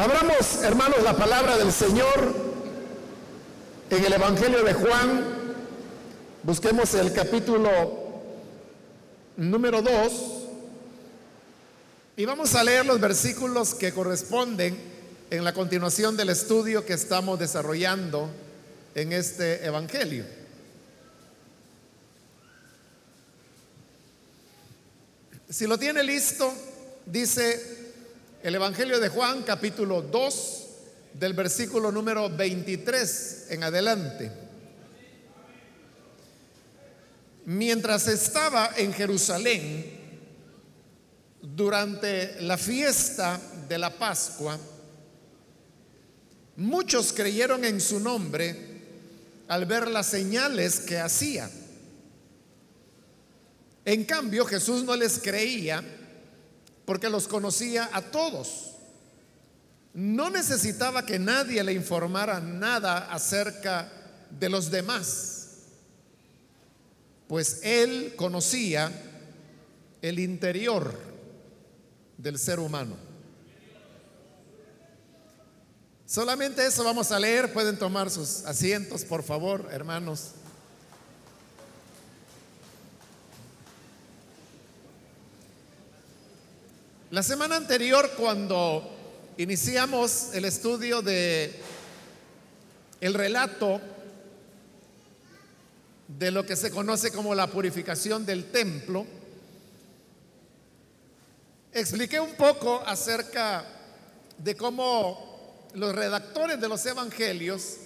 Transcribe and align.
Abramos, 0.00 0.62
hermanos, 0.62 1.02
la 1.02 1.14
palabra 1.14 1.58
del 1.58 1.70
Señor 1.70 2.34
en 3.90 4.02
el 4.02 4.12
Evangelio 4.14 4.64
de 4.64 4.72
Juan. 4.72 5.26
Busquemos 6.42 6.94
el 6.94 7.12
capítulo 7.12 8.22
número 9.36 9.82
2 9.82 10.12
y 12.16 12.24
vamos 12.24 12.54
a 12.54 12.64
leer 12.64 12.86
los 12.86 12.98
versículos 12.98 13.74
que 13.74 13.92
corresponden 13.92 14.74
en 15.28 15.44
la 15.44 15.52
continuación 15.52 16.16
del 16.16 16.30
estudio 16.30 16.86
que 16.86 16.94
estamos 16.94 17.38
desarrollando 17.38 18.30
en 18.94 19.12
este 19.12 19.66
Evangelio. 19.66 20.24
Si 25.50 25.66
lo 25.66 25.76
tiene 25.76 26.02
listo, 26.02 26.50
dice 27.04 27.79
el 28.42 28.54
Evangelio 28.54 28.98
de 29.00 29.08
Juan, 29.08 29.42
capítulo 29.42 30.00
2, 30.00 30.66
del 31.14 31.34
versículo 31.34 31.92
número 31.92 32.30
23 32.30 33.46
en 33.50 33.64
adelante. 33.64 34.32
Mientras 37.44 38.08
estaba 38.08 38.70
en 38.76 38.94
Jerusalén, 38.94 39.98
durante 41.42 42.40
la 42.40 42.56
fiesta 42.56 43.38
de 43.68 43.76
la 43.76 43.90
Pascua, 43.90 44.58
muchos 46.56 47.12
creyeron 47.12 47.64
en 47.64 47.80
su 47.80 48.00
nombre 48.00 48.56
al 49.48 49.66
ver 49.66 49.88
las 49.88 50.06
señales 50.06 50.80
que 50.80 50.98
hacía. 50.98 51.50
En 53.84 54.04
cambio, 54.04 54.46
Jesús 54.46 54.84
no 54.84 54.96
les 54.96 55.18
creía 55.18 55.82
porque 56.90 57.08
los 57.08 57.28
conocía 57.28 57.88
a 57.92 58.02
todos. 58.02 58.72
No 59.94 60.28
necesitaba 60.28 61.06
que 61.06 61.20
nadie 61.20 61.62
le 61.62 61.72
informara 61.72 62.40
nada 62.40 63.12
acerca 63.12 63.88
de 64.28 64.48
los 64.48 64.72
demás, 64.72 65.50
pues 67.28 67.60
él 67.62 68.14
conocía 68.16 68.90
el 70.02 70.18
interior 70.18 70.98
del 72.18 72.40
ser 72.40 72.58
humano. 72.58 72.96
Solamente 76.06 76.66
eso 76.66 76.82
vamos 76.82 77.12
a 77.12 77.20
leer. 77.20 77.52
Pueden 77.52 77.78
tomar 77.78 78.10
sus 78.10 78.44
asientos, 78.46 79.04
por 79.04 79.22
favor, 79.22 79.68
hermanos. 79.70 80.32
La 87.10 87.24
semana 87.24 87.56
anterior, 87.56 88.08
cuando 88.16 88.88
iniciamos 89.36 90.28
el 90.32 90.44
estudio 90.44 91.02
de 91.02 91.52
el 93.00 93.14
relato 93.14 93.80
de 96.06 96.30
lo 96.30 96.46
que 96.46 96.54
se 96.54 96.70
conoce 96.70 97.10
como 97.10 97.34
la 97.34 97.48
purificación 97.48 98.24
del 98.24 98.52
templo, 98.52 99.04
expliqué 101.72 102.20
un 102.20 102.36
poco 102.36 102.80
acerca 102.86 103.64
de 104.38 104.54
cómo 104.54 105.66
los 105.74 105.92
redactores 105.92 106.60
de 106.60 106.68
los 106.68 106.86
evangelios 106.86 107.78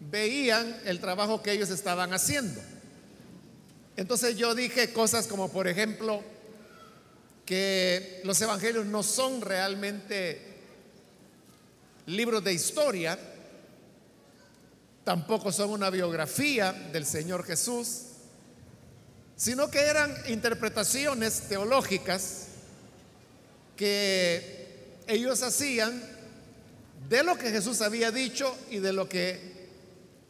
veían 0.00 0.80
el 0.84 0.98
trabajo 0.98 1.44
que 1.44 1.52
ellos 1.52 1.70
estaban 1.70 2.12
haciendo. 2.12 2.60
Entonces 3.96 4.36
yo 4.36 4.56
dije 4.56 4.92
cosas 4.92 5.28
como, 5.28 5.48
por 5.48 5.68
ejemplo, 5.68 6.24
que 7.46 8.20
los 8.24 8.40
evangelios 8.42 8.84
no 8.86 9.04
son 9.04 9.40
realmente 9.40 10.42
libros 12.06 12.42
de 12.42 12.52
historia, 12.52 13.18
tampoco 15.04 15.52
son 15.52 15.70
una 15.70 15.88
biografía 15.88 16.72
del 16.72 17.06
Señor 17.06 17.44
Jesús, 17.44 18.02
sino 19.36 19.70
que 19.70 19.80
eran 19.80 20.12
interpretaciones 20.28 21.42
teológicas 21.48 22.48
que 23.76 24.96
ellos 25.06 25.42
hacían 25.42 26.02
de 27.08 27.22
lo 27.22 27.38
que 27.38 27.50
Jesús 27.50 27.80
había 27.80 28.10
dicho 28.10 28.56
y 28.70 28.80
de 28.80 28.92
lo 28.92 29.08
que 29.08 29.68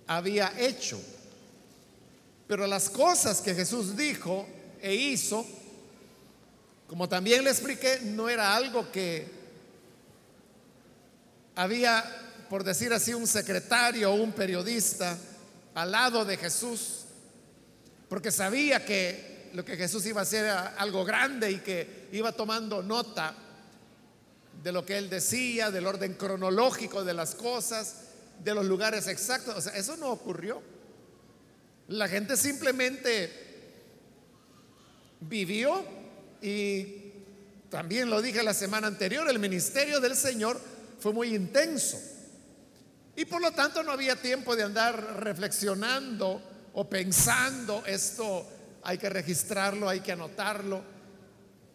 había 0.07 0.53
hecho. 0.59 1.01
Pero 2.47 2.67
las 2.67 2.91
cosas 2.91 3.41
que 3.41 3.55
Jesús 3.55 3.97
dijo 3.97 4.47
e 4.83 4.95
hizo 4.95 5.47
como 6.87 7.09
también 7.09 7.45
le 7.45 7.51
expliqué, 7.51 8.01
no 8.03 8.29
era 8.29 8.55
algo 8.55 8.91
que 8.93 9.27
había, 11.57 12.05
por 12.49 12.63
decir 12.63 12.93
así, 12.93 13.13
un 13.13 13.27
secretario 13.27 14.13
o 14.13 14.15
un 14.15 14.33
periodista 14.33 15.19
al 15.75 15.91
lado 15.91 16.25
de 16.25 16.37
Jesús, 16.37 17.05
porque 18.09 18.31
sabía 18.31 18.85
que 18.85 19.51
lo 19.53 19.65
que 19.65 19.77
Jesús 19.77 20.07
iba 20.07 20.21
a 20.21 20.23
hacer 20.23 20.45
era 20.45 20.75
algo 20.77 21.05
grande 21.05 21.51
y 21.51 21.59
que 21.59 22.09
iba 22.13 22.33
tomando 22.33 22.83
nota 22.83 23.35
de 24.63 24.73
lo 24.73 24.85
que 24.85 24.99
él 24.99 25.11
decía, 25.11 25.71
del 25.71 25.87
orden 25.87 26.15
cronológico 26.15 27.05
de 27.05 27.15
las 27.15 27.35
cosas, 27.35 28.03
de 28.43 28.55
los 28.55 28.65
lugares 28.65 29.07
exactos. 29.07 29.57
O 29.57 29.61
sea, 29.61 29.73
eso 29.77 29.97
no 29.97 30.11
ocurrió. 30.11 30.63
La 31.89 32.09
gente 32.09 32.37
simplemente 32.37 33.45
vivió 35.21 35.85
y 36.43 37.13
también 37.71 38.11
lo 38.11 38.23
dije 38.23 38.43
la 38.43 38.55
semana 38.55 38.87
anterior, 38.87 39.29
el 39.29 39.39
ministerio 39.39 40.01
del 40.01 40.17
Señor 40.17 40.61
fue 40.99 41.13
muy 41.13 41.35
intenso. 41.35 42.01
Y 43.17 43.25
por 43.25 43.41
lo 43.41 43.53
tanto 43.53 43.83
no 43.83 43.93
había 43.93 44.17
tiempo 44.17 44.55
de 44.55 44.63
andar 44.63 45.23
reflexionando 45.23 46.43
o 46.75 46.89
pensando, 46.89 47.83
esto 47.87 48.47
hay 48.83 48.99
que 48.99 49.09
registrarlo, 49.09 49.89
hay 49.89 50.01
que 50.01 50.13
anotarlo. 50.13 50.83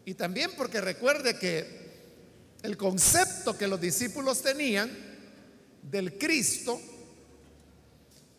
Y 0.04 0.14
también 0.14 0.52
porque 0.56 0.80
recuerde 0.80 1.38
que 1.38 1.82
el 2.62 2.76
concepto 2.76 3.58
que 3.58 3.66
los 3.66 3.80
discípulos 3.80 4.40
tenían 4.42 4.90
del 5.82 6.16
Cristo 6.16 6.80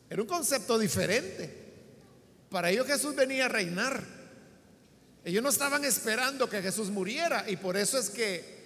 era 0.09 0.21
un 0.21 0.27
concepto 0.27 0.77
diferente. 0.79 1.63
Para 2.49 2.69
ellos 2.69 2.87
Jesús 2.87 3.15
venía 3.15 3.45
a 3.45 3.49
reinar. 3.49 4.12
Ellos 5.25 5.41
no 5.41 5.49
estaban 5.49 5.85
esperando 5.85 6.49
que 6.49 6.61
Jesús 6.61 6.89
muriera 6.89 7.45
y 7.49 7.55
por 7.55 7.77
eso 7.77 7.97
es 7.97 8.09
que 8.09 8.63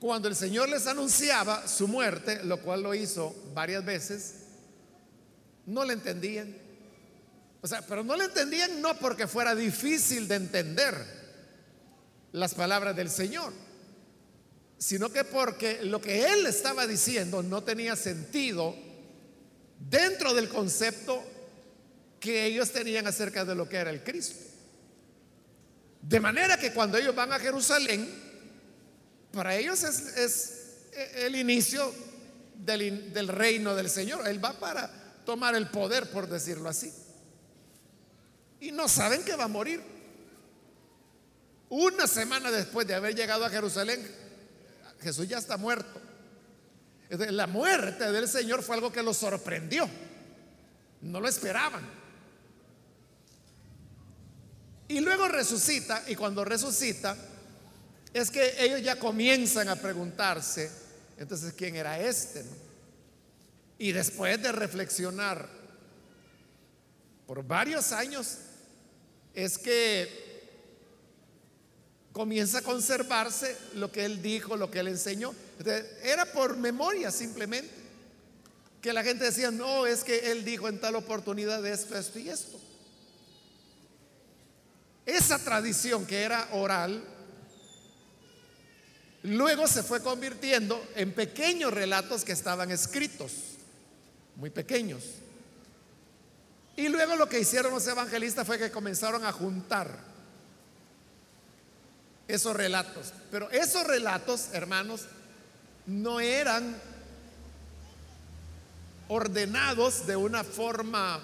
cuando 0.00 0.28
el 0.28 0.36
Señor 0.36 0.68
les 0.68 0.86
anunciaba 0.86 1.66
su 1.68 1.86
muerte, 1.88 2.42
lo 2.44 2.60
cual 2.60 2.82
lo 2.82 2.94
hizo 2.94 3.34
varias 3.54 3.84
veces, 3.84 4.34
no 5.66 5.84
le 5.84 5.92
entendían. 5.92 6.56
O 7.60 7.66
sea, 7.66 7.82
pero 7.82 8.02
no 8.02 8.16
le 8.16 8.24
entendían 8.24 8.80
no 8.80 8.96
porque 8.98 9.26
fuera 9.26 9.54
difícil 9.54 10.28
de 10.28 10.36
entender 10.36 10.94
las 12.32 12.54
palabras 12.54 12.94
del 12.94 13.10
Señor, 13.10 13.52
sino 14.78 15.12
que 15.12 15.24
porque 15.24 15.82
lo 15.82 16.00
que 16.00 16.26
Él 16.32 16.46
estaba 16.46 16.86
diciendo 16.86 17.42
no 17.42 17.62
tenía 17.62 17.96
sentido 17.96 18.74
dentro 19.78 20.34
del 20.34 20.48
concepto 20.48 21.22
que 22.20 22.46
ellos 22.46 22.70
tenían 22.70 23.06
acerca 23.06 23.44
de 23.44 23.54
lo 23.54 23.68
que 23.68 23.76
era 23.76 23.90
el 23.90 24.02
Cristo. 24.02 24.47
De 26.02 26.20
manera 26.20 26.56
que 26.56 26.72
cuando 26.72 26.96
ellos 26.98 27.14
van 27.14 27.32
a 27.32 27.38
Jerusalén, 27.38 28.08
para 29.32 29.56
ellos 29.56 29.82
es, 29.82 30.54
el 31.14 31.36
inicio 31.36 31.92
del, 32.54 33.12
del, 33.12 33.28
reino 33.28 33.74
del 33.74 33.90
Señor. 33.90 34.26
Él 34.26 34.42
va 34.44 34.52
para 34.58 34.90
tomar 35.24 35.54
el 35.54 35.68
poder, 35.68 36.10
por 36.10 36.28
decirlo 36.28 36.68
así. 36.68 36.92
Y 38.60 38.72
no 38.72 38.88
saben 38.88 39.22
que 39.22 39.36
va 39.36 39.44
a 39.44 39.48
morir. 39.48 39.80
Una 41.68 42.06
semana 42.06 42.50
después 42.50 42.86
de 42.86 42.94
haber 42.94 43.14
llegado 43.14 43.44
a 43.44 43.50
Jerusalén, 43.50 44.04
Jesús 45.00 45.28
ya 45.28 45.38
está 45.38 45.56
muerto. 45.56 46.00
La 47.10 47.46
muerte 47.46 48.10
del 48.10 48.28
Señor 48.28 48.62
fue 48.62 48.76
algo 48.76 48.92
que 48.92 49.02
los 49.02 49.16
sorprendió. 49.16 49.88
No 51.00 51.20
lo 51.20 51.28
esperaban. 51.28 51.97
Y 54.88 55.00
luego 55.00 55.28
resucita, 55.28 56.02
y 56.08 56.16
cuando 56.16 56.44
resucita, 56.44 57.16
es 58.12 58.30
que 58.30 58.54
ellos 58.58 58.82
ya 58.82 58.98
comienzan 58.98 59.68
a 59.68 59.76
preguntarse, 59.76 60.70
entonces, 61.18 61.52
¿quién 61.52 61.76
era 61.76 62.00
este? 62.00 62.44
Y 63.78 63.92
después 63.92 64.42
de 64.42 64.50
reflexionar 64.50 65.48
por 67.26 67.46
varios 67.46 67.92
años, 67.92 68.38
es 69.34 69.58
que 69.58 70.28
comienza 72.12 72.58
a 72.58 72.62
conservarse 72.62 73.56
lo 73.74 73.92
que 73.92 74.04
él 74.04 74.22
dijo, 74.22 74.56
lo 74.56 74.70
que 74.70 74.80
él 74.80 74.88
enseñó. 74.88 75.34
era 76.02 76.24
por 76.32 76.56
memoria 76.56 77.10
simplemente. 77.10 77.70
Que 78.80 78.92
la 78.92 79.04
gente 79.04 79.24
decía, 79.24 79.50
no, 79.50 79.86
es 79.86 80.02
que 80.02 80.30
él 80.30 80.44
dijo 80.44 80.68
en 80.68 80.80
tal 80.80 80.96
oportunidad 80.96 81.64
esto, 81.66 81.96
esto 81.98 82.18
y 82.18 82.28
esto. 82.28 82.58
Esa 85.08 85.38
tradición 85.38 86.04
que 86.04 86.20
era 86.20 86.48
oral 86.52 87.02
luego 89.22 89.66
se 89.66 89.82
fue 89.82 90.02
convirtiendo 90.02 90.86
en 90.94 91.12
pequeños 91.12 91.72
relatos 91.72 92.26
que 92.26 92.32
estaban 92.32 92.70
escritos, 92.70 93.32
muy 94.36 94.50
pequeños. 94.50 95.02
Y 96.76 96.90
luego 96.90 97.16
lo 97.16 97.26
que 97.26 97.40
hicieron 97.40 97.72
los 97.72 97.86
evangelistas 97.86 98.46
fue 98.46 98.58
que 98.58 98.70
comenzaron 98.70 99.24
a 99.24 99.32
juntar 99.32 99.98
esos 102.28 102.54
relatos. 102.54 103.14
Pero 103.30 103.50
esos 103.50 103.86
relatos, 103.86 104.50
hermanos, 104.52 105.06
no 105.86 106.20
eran 106.20 106.76
ordenados 109.08 110.06
de 110.06 110.16
una 110.16 110.44
forma 110.44 111.18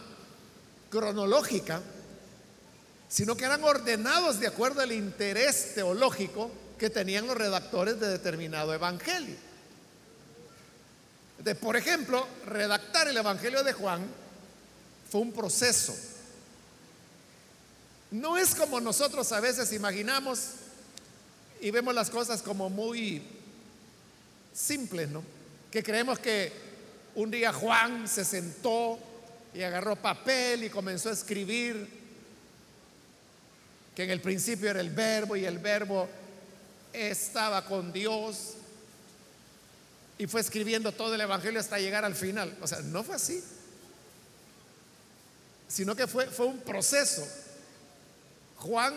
cronológica, 0.88 1.82
sino 3.14 3.36
que 3.36 3.44
eran 3.44 3.62
ordenados 3.62 4.40
de 4.40 4.48
acuerdo 4.48 4.80
al 4.80 4.90
interés 4.90 5.72
teológico 5.76 6.50
que 6.76 6.90
tenían 6.90 7.28
los 7.28 7.36
redactores 7.36 8.00
de 8.00 8.08
determinado 8.08 8.74
evangelio. 8.74 9.36
De, 11.38 11.54
por 11.54 11.76
ejemplo, 11.76 12.26
redactar 12.44 13.06
el 13.06 13.16
Evangelio 13.16 13.62
de 13.62 13.72
Juan 13.72 14.04
fue 15.08 15.20
un 15.20 15.30
proceso. 15.30 15.94
No 18.10 18.36
es 18.36 18.52
como 18.52 18.80
nosotros 18.80 19.30
a 19.30 19.38
veces 19.38 19.72
imaginamos 19.72 20.46
y 21.60 21.70
vemos 21.70 21.94
las 21.94 22.10
cosas 22.10 22.42
como 22.42 22.68
muy 22.68 23.22
simples, 24.52 25.08
¿no? 25.08 25.22
Que 25.70 25.84
creemos 25.84 26.18
que 26.18 26.52
un 27.14 27.30
día 27.30 27.52
Juan 27.52 28.08
se 28.08 28.24
sentó 28.24 28.98
y 29.54 29.62
agarró 29.62 29.94
papel 29.94 30.64
y 30.64 30.68
comenzó 30.68 31.10
a 31.10 31.12
escribir 31.12 32.03
que 33.94 34.04
en 34.04 34.10
el 34.10 34.20
principio 34.20 34.70
era 34.70 34.80
el 34.80 34.90
verbo 34.90 35.36
y 35.36 35.44
el 35.44 35.58
verbo 35.58 36.08
estaba 36.92 37.64
con 37.64 37.92
Dios 37.92 38.54
y 40.18 40.26
fue 40.26 40.40
escribiendo 40.40 40.92
todo 40.92 41.14
el 41.14 41.20
Evangelio 41.20 41.60
hasta 41.60 41.78
llegar 41.78 42.04
al 42.04 42.14
final. 42.14 42.56
O 42.60 42.66
sea, 42.66 42.80
no 42.80 43.02
fue 43.02 43.16
así, 43.16 43.42
sino 45.68 45.94
que 45.96 46.06
fue, 46.06 46.26
fue 46.26 46.46
un 46.46 46.58
proceso. 46.60 47.26
Juan, 48.58 48.94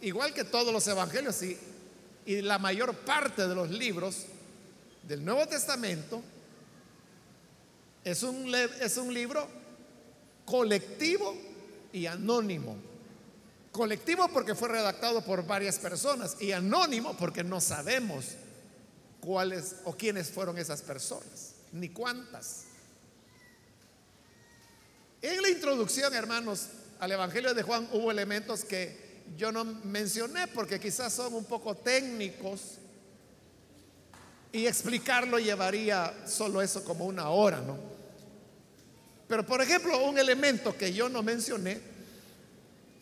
igual 0.00 0.34
que 0.34 0.44
todos 0.44 0.72
los 0.72 0.86
Evangelios 0.86 1.42
y, 1.42 1.58
y 2.26 2.42
la 2.42 2.58
mayor 2.58 2.94
parte 2.94 3.46
de 3.46 3.54
los 3.54 3.70
libros 3.70 4.26
del 5.02 5.24
Nuevo 5.24 5.46
Testamento, 5.46 6.22
es 8.04 8.22
un, 8.22 8.52
es 8.54 8.96
un 8.96 9.14
libro 9.14 9.46
colectivo 10.44 11.36
y 11.92 12.06
anónimo. 12.06 12.91
Colectivo 13.72 14.28
porque 14.28 14.54
fue 14.54 14.68
redactado 14.68 15.24
por 15.24 15.46
varias 15.46 15.78
personas 15.78 16.36
y 16.40 16.52
anónimo 16.52 17.16
porque 17.16 17.42
no 17.42 17.58
sabemos 17.58 18.26
cuáles 19.18 19.76
o 19.84 19.96
quiénes 19.96 20.28
fueron 20.30 20.58
esas 20.58 20.82
personas, 20.82 21.54
ni 21.72 21.88
cuántas. 21.88 22.64
En 25.22 25.40
la 25.40 25.48
introducción, 25.48 26.12
hermanos, 26.12 26.66
al 27.00 27.12
Evangelio 27.12 27.54
de 27.54 27.62
Juan 27.62 27.88
hubo 27.92 28.10
elementos 28.10 28.62
que 28.64 29.22
yo 29.38 29.50
no 29.50 29.64
mencioné 29.64 30.48
porque 30.48 30.78
quizás 30.78 31.14
son 31.14 31.32
un 31.32 31.44
poco 31.46 31.74
técnicos 31.74 32.78
y 34.52 34.66
explicarlo 34.66 35.38
llevaría 35.38 36.26
solo 36.26 36.60
eso 36.60 36.84
como 36.84 37.06
una 37.06 37.30
hora, 37.30 37.62
¿no? 37.62 37.78
Pero 39.28 39.46
por 39.46 39.62
ejemplo, 39.62 40.04
un 40.04 40.18
elemento 40.18 40.76
que 40.76 40.92
yo 40.92 41.08
no 41.08 41.22
mencioné 41.22 41.91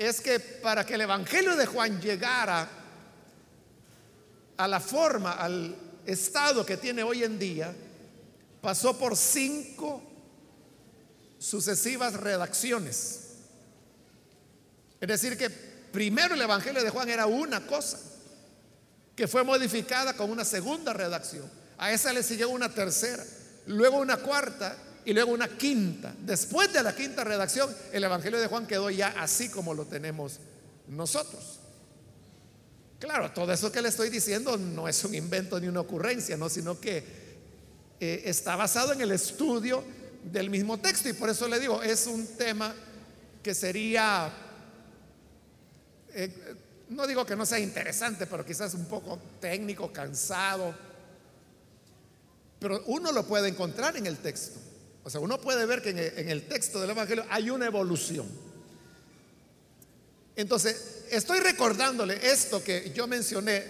es 0.01 0.23
que 0.23 0.41
para 0.41 0.87
que 0.87 0.95
el 0.95 1.03
Evangelio 1.03 1.55
de 1.57 1.67
Juan 1.67 2.01
llegara 2.01 2.67
a 4.57 4.67
la 4.67 4.81
forma, 4.81 5.33
al 5.33 5.77
estado 6.07 6.65
que 6.65 6.79
tiene 6.79 7.03
hoy 7.03 7.23
en 7.23 7.39
día, 7.39 7.75
pasó 8.63 8.97
por 8.99 9.15
cinco 9.15 10.03
sucesivas 11.39 12.15
redacciones. 12.15 13.27
Es 15.03 15.09
decir, 15.09 15.37
que 15.37 15.51
primero 15.51 16.35
el 16.35 16.41
Evangelio 16.41 16.83
de 16.83 16.89
Juan 16.89 17.11
era 17.11 17.27
una 17.27 17.67
cosa, 17.67 17.99
que 19.15 19.29
fue 19.29 19.45
modificada 19.45 20.15
con 20.15 20.31
una 20.31 20.47
segunda 20.47 20.95
redacción. 20.95 21.45
A 21.77 21.93
esa 21.93 22.11
le 22.15 22.23
siguió 22.23 22.49
una 22.49 22.71
tercera, 22.73 23.23
luego 23.67 23.99
una 23.99 24.17
cuarta 24.17 24.79
y 25.05 25.13
luego 25.13 25.33
una 25.33 25.49
quinta. 25.49 26.15
Después 26.21 26.73
de 26.73 26.83
la 26.83 26.95
quinta 26.95 27.25
redacción, 27.25 27.75
el 27.93 28.05
Evangelio 28.05 28.41
de 28.41 28.47
Juan 28.47 28.67
quedó 28.67 28.91
ya 28.91 29.09
así 29.19 29.49
como 29.49 29.75
lo 29.75 29.87
tenemos 29.87 30.41
nosotros. 30.89 31.61
Claro, 32.99 33.33
todo 33.33 33.51
eso 33.53 33.73
que 33.73 33.81
le 33.81 33.89
estoy 33.89 34.11
diciendo 34.11 34.59
no 34.59 34.87
es 34.87 35.03
un 35.05 35.15
invento 35.15 35.59
ni 35.59 35.69
una 35.69 35.81
ocurrencia, 35.81 36.37
¿no? 36.37 36.51
sino 36.51 36.79
que 36.79 36.99
eh, 37.99 38.23
está 38.27 38.57
basado 38.57 38.93
en 38.93 39.01
el 39.01 39.11
estudio 39.11 39.83
del 40.23 40.51
mismo 40.51 40.79
texto. 40.79 41.09
Y 41.09 41.15
por 41.15 41.31
eso 41.31 41.49
le 41.49 41.59
digo, 41.59 41.83
es 41.83 42.07
un 42.07 42.27
tema 42.37 42.75
que 43.43 43.55
sería, 43.55 44.31
eh, 46.13 46.55
no 46.91 47.07
digo 47.07 47.25
que 47.25 47.37
no 47.37 47.47
sea 47.47 47.59
interesante, 47.59 48.27
pero 48.27 48.45
quizás 48.45 48.75
un 48.75 48.85
poco 48.85 49.19
técnico, 49.41 49.91
cansado. 49.91 50.75
Pero 52.59 52.83
uno 52.87 53.13
lo 53.13 53.27
puede 53.27 53.49
encontrar 53.49 53.97
en 53.97 54.07
el 54.07 54.19
texto. 54.19 54.61
O 55.03 55.11
sea, 55.11 55.21
uno 55.21 55.41
puede 55.41 55.65
ver 55.67 55.83
que 55.83 55.91
en 55.91 56.29
el 56.29 56.47
texto 56.47 56.81
del 56.81 56.91
Evangelio 56.91 57.25
hay 57.31 57.51
una 57.51 57.67
evolución. 57.67 58.29
Entonces, 60.37 61.05
estoy 61.11 61.41
recordándole 61.41 62.19
esto 62.31 62.63
que 62.63 62.93
yo 62.95 63.07
mencioné 63.07 63.65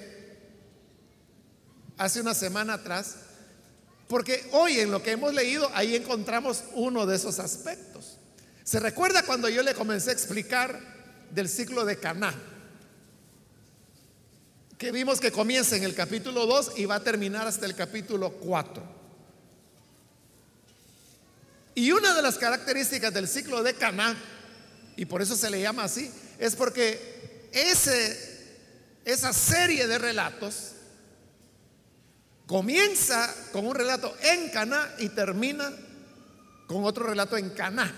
hace 1.97 2.21
una 2.21 2.35
semana 2.35 2.75
atrás, 2.75 3.17
porque 4.09 4.49
hoy 4.53 4.81
en 4.81 4.91
lo 4.91 5.03
que 5.03 5.13
hemos 5.13 5.33
leído, 5.35 5.71
ahí 5.75 5.95
encontramos 5.95 6.65
uno 6.75 7.07
de 7.07 7.17
esos 7.17 7.39
aspectos. 7.39 8.19
¿Se 8.65 8.81
recuerda 8.81 9.25
cuando 9.25 9.49
yo 9.49 9.63
le 9.63 9.75
comencé 9.75 10.11
a 10.11 10.13
explicar 10.13 10.81
del 11.31 11.49
ciclo 11.49 11.85
de 11.85 11.99
Caná? 11.99 12.35
Que 14.79 14.93
vimos 14.93 15.21
que 15.21 15.31
comienza 15.31 15.77
en 15.77 15.85
el 15.85 15.95
capítulo 15.95 16.47
2 16.47 16.73
y 16.77 16.87
va 16.87 16.97
a 16.97 17.05
terminar 17.05 17.47
hasta 17.47 17.67
el 17.67 17.75
capítulo 17.75 18.31
4. 18.33 19.00
Y 21.81 21.93
una 21.93 22.13
de 22.13 22.21
las 22.21 22.37
características 22.37 23.11
del 23.15 23.27
ciclo 23.27 23.63
de 23.63 23.73
Caná, 23.73 24.15
y 24.97 25.07
por 25.07 25.23
eso 25.23 25.35
se 25.35 25.49
le 25.49 25.63
llama 25.63 25.85
así, 25.85 26.11
es 26.39 26.55
porque 26.55 27.49
ese, 27.53 28.51
esa 29.03 29.33
serie 29.33 29.87
de 29.87 29.97
relatos 29.97 30.73
comienza 32.47 33.35
con 33.51 33.67
un 33.67 33.75
relato 33.75 34.15
en 34.21 34.51
Caná 34.51 34.95
y 34.99 35.09
termina 35.09 35.73
con 36.67 36.85
otro 36.85 37.07
relato 37.07 37.39
en 37.39 37.49
Caná. 37.49 37.91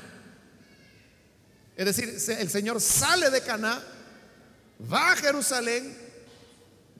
Es 1.75 1.85
decir, 1.85 2.39
el 2.39 2.51
Señor 2.51 2.81
sale 2.81 3.31
de 3.31 3.41
Caná, 3.41 3.83
va 4.81 5.11
a 5.11 5.17
Jerusalén, 5.17 5.93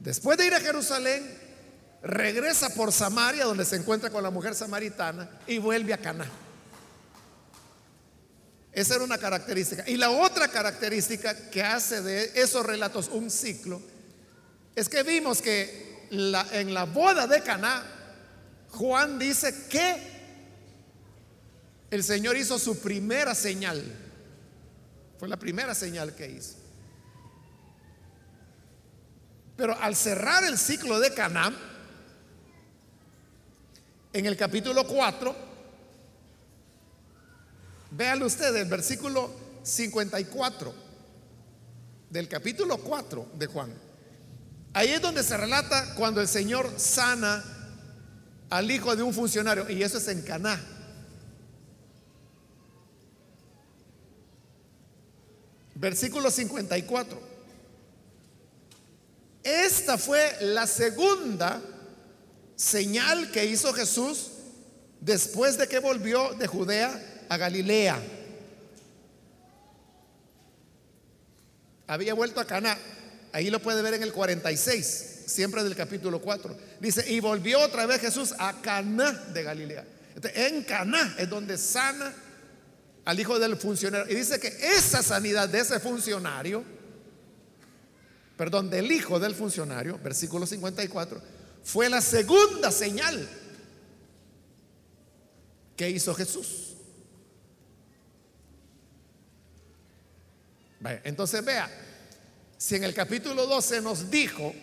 después 0.01 0.37
de 0.37 0.49
ir 0.49 0.55
a 0.55 0.61
Jerusalén, 0.61 1.23
regresa 2.03 2.71
por 2.71 2.91
Samaria, 2.91 3.45
donde 3.45 3.65
se 3.65 3.77
encuentra 3.77 4.11
con 4.11 4.25
la 4.25 4.31
mujer 4.31 4.57
samaritana, 4.57 5.31
y 5.47 5.59
vuelve 5.59 5.95
a 5.95 5.99
Caná. 5.99 6.27
Esa 8.73 8.95
era 8.95 9.05
una 9.05 9.19
característica. 9.19 9.85
Y 9.87 9.97
la 9.97 10.11
otra 10.11 10.49
característica 10.49 11.51
que 11.51 11.63
hace 11.63 12.01
de 12.01 12.33
esos 12.35 12.65
relatos 12.65 13.09
un 13.09 13.31
ciclo 13.31 13.83
es 14.75 14.89
que 14.89 15.03
vimos 15.03 15.43
que 15.43 16.09
en 16.11 16.73
la 16.73 16.85
boda 16.85 17.27
de 17.27 17.43
Caná, 17.43 17.85
Juan 18.71 19.19
dice 19.19 19.67
que 19.69 20.13
el 21.91 22.03
Señor 22.03 22.37
hizo 22.39 22.59
su 22.59 22.81
primera 22.81 23.35
señal. 23.35 23.83
Fue 25.19 25.29
la 25.29 25.37
primera 25.37 25.75
señal 25.75 26.15
que 26.15 26.31
hizo. 26.31 26.57
Pero 29.57 29.79
al 29.79 29.95
cerrar 29.95 30.45
el 30.45 30.57
ciclo 30.57 30.99
de 30.99 31.13
Caná, 31.13 31.55
en 34.15 34.27
el 34.27 34.37
capítulo 34.37 34.87
4, 34.87 35.52
Véalo 37.95 38.25
usted, 38.25 38.57
el 38.57 38.69
versículo 38.69 39.31
54 39.63 40.75
del 42.09 42.27
capítulo 42.27 42.79
4 42.79 43.33
de 43.35 43.47
Juan. 43.47 43.71
Ahí 44.73 44.89
es 44.89 45.03
donde 45.03 45.23
se 45.23 45.37
relata 45.37 45.95
cuando 45.95 46.23
el 46.23 46.29
Señor 46.29 46.73
sana 46.79 47.45
al 48.49 48.71
hijo 48.71 48.97
de 48.97 49.03
un 49.03 49.13
funcionario, 49.13 49.69
y 49.69 49.83
eso 49.83 49.99
es 49.99 50.09
en 50.09 50.23
Caná. 50.23 50.59
Versículo 55.75 56.31
54. 56.31 57.21
Esta 59.43 59.99
fue 59.99 60.35
la 60.41 60.67
segunda 60.67 61.61
señal 62.57 63.31
que 63.33 63.45
hizo 63.45 63.71
Jesús 63.75 64.31
después 65.01 65.59
de 65.59 65.69
que 65.69 65.79
volvió 65.79 66.33
de 66.35 66.47
Judea 66.47 67.12
a 67.33 67.39
Galilea. 67.39 67.99
Había 71.87 72.13
vuelto 72.13 72.41
a 72.41 72.45
Cana. 72.45 72.77
Ahí 73.33 73.49
lo 73.49 73.59
puede 73.63 73.81
ver 73.81 73.95
en 73.95 74.03
el 74.03 74.13
46. 74.13 75.23
siempre 75.27 75.65
del 75.65 75.75
capítulo 75.75 76.21
4. 76.21 76.55
Dice, 76.79 77.11
y 77.11 77.21
volvió 77.21 77.61
otra 77.61 77.87
vez 77.87 78.03
Jesús 78.03 78.35
a 78.39 78.61
Caná 78.61 79.13
de 79.33 79.43
Galilea. 79.43 79.87
en 80.35 80.63
Caná 80.65 81.15
es 81.19 81.31
donde 81.31 81.57
sana 81.57 82.13
al 83.07 83.19
hijo 83.19 83.39
del 83.39 83.57
funcionario. 83.57 84.13
Y 84.13 84.19
dice 84.19 84.39
que 84.39 84.49
esa 84.49 85.03
sanidad 85.03 85.49
de 85.49 85.61
ese 85.61 85.81
funcionario, 85.81 86.63
perdón, 88.37 88.69
del 88.69 88.93
hijo 88.93 89.19
del 89.19 89.35
funcionario, 89.35 89.99
versículo 90.05 90.47
54, 90.47 91.23
fue 91.65 91.89
la 91.89 92.03
segunda 92.03 92.71
señal 92.71 93.27
que 95.75 95.89
hizo 95.89 96.15
Jesús. 96.15 96.72
Entonces 101.05 101.45
vea, 101.45 101.71
si 102.59 102.77
en 102.77 102.85
el 102.85 102.95
capítulo 102.95 103.47
12 103.47 103.81
nos 103.81 104.11
dijo 104.11 104.55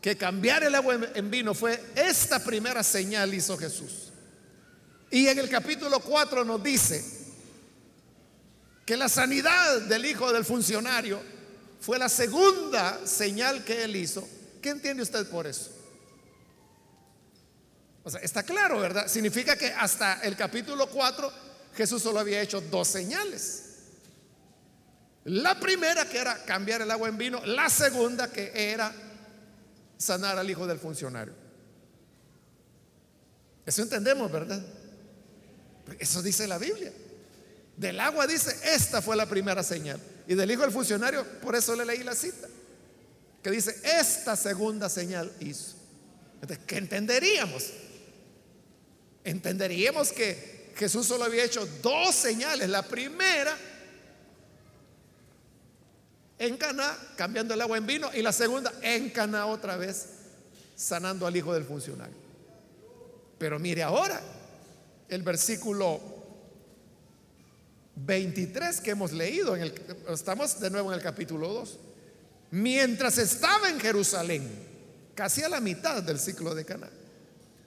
que 0.00 0.16
cambiar 0.16 0.62
el 0.62 0.74
agua 0.74 0.98
en 1.14 1.30
vino 1.30 1.54
fue 1.54 1.82
esta 1.94 2.42
primera 2.42 2.82
señal 2.82 3.32
hizo 3.34 3.56
Jesús. 3.58 4.12
Y 5.10 5.26
en 5.26 5.38
el 5.38 5.48
capítulo 5.48 6.00
4 6.00 6.44
nos 6.44 6.62
dice 6.62 7.02
que 8.84 8.96
la 8.96 9.08
sanidad 9.08 9.82
del 9.82 10.04
hijo 10.06 10.32
del 10.32 10.44
funcionario 10.44 11.20
fue 11.80 11.98
la 11.98 12.08
segunda 12.08 13.06
señal 13.06 13.64
que 13.64 13.84
él 13.84 13.96
hizo. 13.96 14.26
¿Qué 14.62 14.70
entiende 14.70 15.02
usted 15.02 15.28
por 15.28 15.46
eso? 15.46 15.70
O 18.04 18.10
sea, 18.10 18.20
está 18.20 18.42
claro, 18.42 18.80
¿verdad? 18.80 19.08
Significa 19.08 19.56
que 19.56 19.66
hasta 19.72 20.20
el 20.22 20.36
capítulo 20.36 20.88
4 20.88 21.32
Jesús 21.76 22.02
solo 22.02 22.18
había 22.20 22.40
hecho 22.40 22.60
dos 22.60 22.88
señales. 22.88 23.67
La 25.28 25.60
primera 25.60 26.08
que 26.08 26.18
era 26.18 26.42
cambiar 26.44 26.80
el 26.80 26.90
agua 26.90 27.08
en 27.08 27.18
vino, 27.18 27.44
la 27.44 27.68
segunda 27.68 28.32
que 28.32 28.50
era 28.54 28.90
sanar 29.98 30.38
al 30.38 30.48
hijo 30.48 30.66
del 30.66 30.78
funcionario. 30.78 31.34
Eso 33.66 33.82
entendemos, 33.82 34.32
¿verdad? 34.32 34.62
Eso 35.98 36.22
dice 36.22 36.48
la 36.48 36.56
Biblia. 36.56 36.90
Del 37.76 38.00
agua 38.00 38.26
dice, 38.26 38.56
esta 38.64 39.02
fue 39.02 39.16
la 39.16 39.26
primera 39.26 39.62
señal. 39.62 40.00
Y 40.26 40.34
del 40.34 40.50
hijo 40.50 40.62
del 40.62 40.72
funcionario, 40.72 41.24
por 41.42 41.54
eso 41.54 41.76
le 41.76 41.84
leí 41.84 42.02
la 42.02 42.14
cita, 42.14 42.48
que 43.42 43.50
dice, 43.50 43.76
esta 43.84 44.34
segunda 44.34 44.88
señal 44.88 45.30
hizo. 45.40 45.74
Entonces, 46.40 46.64
¿qué 46.66 46.78
entenderíamos? 46.78 47.64
Entenderíamos 49.24 50.10
que 50.10 50.72
Jesús 50.74 51.06
solo 51.06 51.24
había 51.24 51.44
hecho 51.44 51.66
dos 51.82 52.14
señales. 52.14 52.70
La 52.70 52.82
primera 52.82 53.54
en 56.38 56.56
Caná, 56.56 56.96
cambiando 57.16 57.54
el 57.54 57.60
agua 57.60 57.78
en 57.78 57.86
vino, 57.86 58.10
y 58.14 58.22
la 58.22 58.32
segunda 58.32 58.72
en 58.82 59.10
Caná 59.10 59.46
otra 59.46 59.76
vez, 59.76 60.06
sanando 60.76 61.26
al 61.26 61.36
hijo 61.36 61.52
del 61.52 61.64
funcionario. 61.64 62.16
Pero 63.38 63.58
mire 63.58 63.82
ahora, 63.82 64.20
el 65.08 65.22
versículo 65.22 66.00
23 67.96 68.80
que 68.80 68.90
hemos 68.90 69.12
leído, 69.12 69.56
en 69.56 69.62
el, 69.62 69.74
estamos 70.08 70.60
de 70.60 70.70
nuevo 70.70 70.92
en 70.92 70.98
el 70.98 71.02
capítulo 71.02 71.48
2. 71.48 71.78
Mientras 72.52 73.18
estaba 73.18 73.68
en 73.68 73.80
Jerusalén, 73.80 74.48
casi 75.14 75.42
a 75.42 75.48
la 75.48 75.60
mitad 75.60 76.02
del 76.02 76.18
ciclo 76.18 76.54
de 76.54 76.64
Caná, 76.64 76.88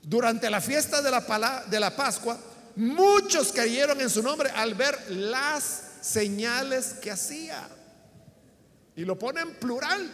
durante 0.03 0.49
la 0.49 0.61
fiesta 0.61 1.01
de 1.01 1.11
la, 1.11 1.65
de 1.69 1.79
la 1.79 1.95
Pascua, 1.95 2.37
muchos 2.75 3.51
creyeron 3.51 3.99
en 4.01 4.09
su 4.09 4.23
nombre 4.23 4.49
al 4.49 4.73
ver 4.73 4.97
las 5.11 5.83
señales 6.01 6.93
que 7.01 7.11
hacía. 7.11 7.67
Y 9.01 9.03
lo 9.03 9.17
pone 9.17 9.41
en 9.41 9.55
plural. 9.55 10.11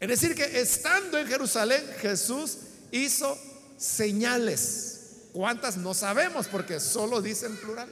Es 0.00 0.08
decir, 0.08 0.34
que 0.34 0.62
estando 0.62 1.18
en 1.18 1.26
Jerusalén, 1.26 1.84
Jesús 2.00 2.56
hizo 2.90 3.36
señales. 3.76 5.26
¿Cuántas? 5.34 5.76
No 5.76 5.92
sabemos 5.92 6.48
porque 6.48 6.80
solo 6.80 7.20
dice 7.20 7.44
en 7.44 7.58
plural. 7.58 7.90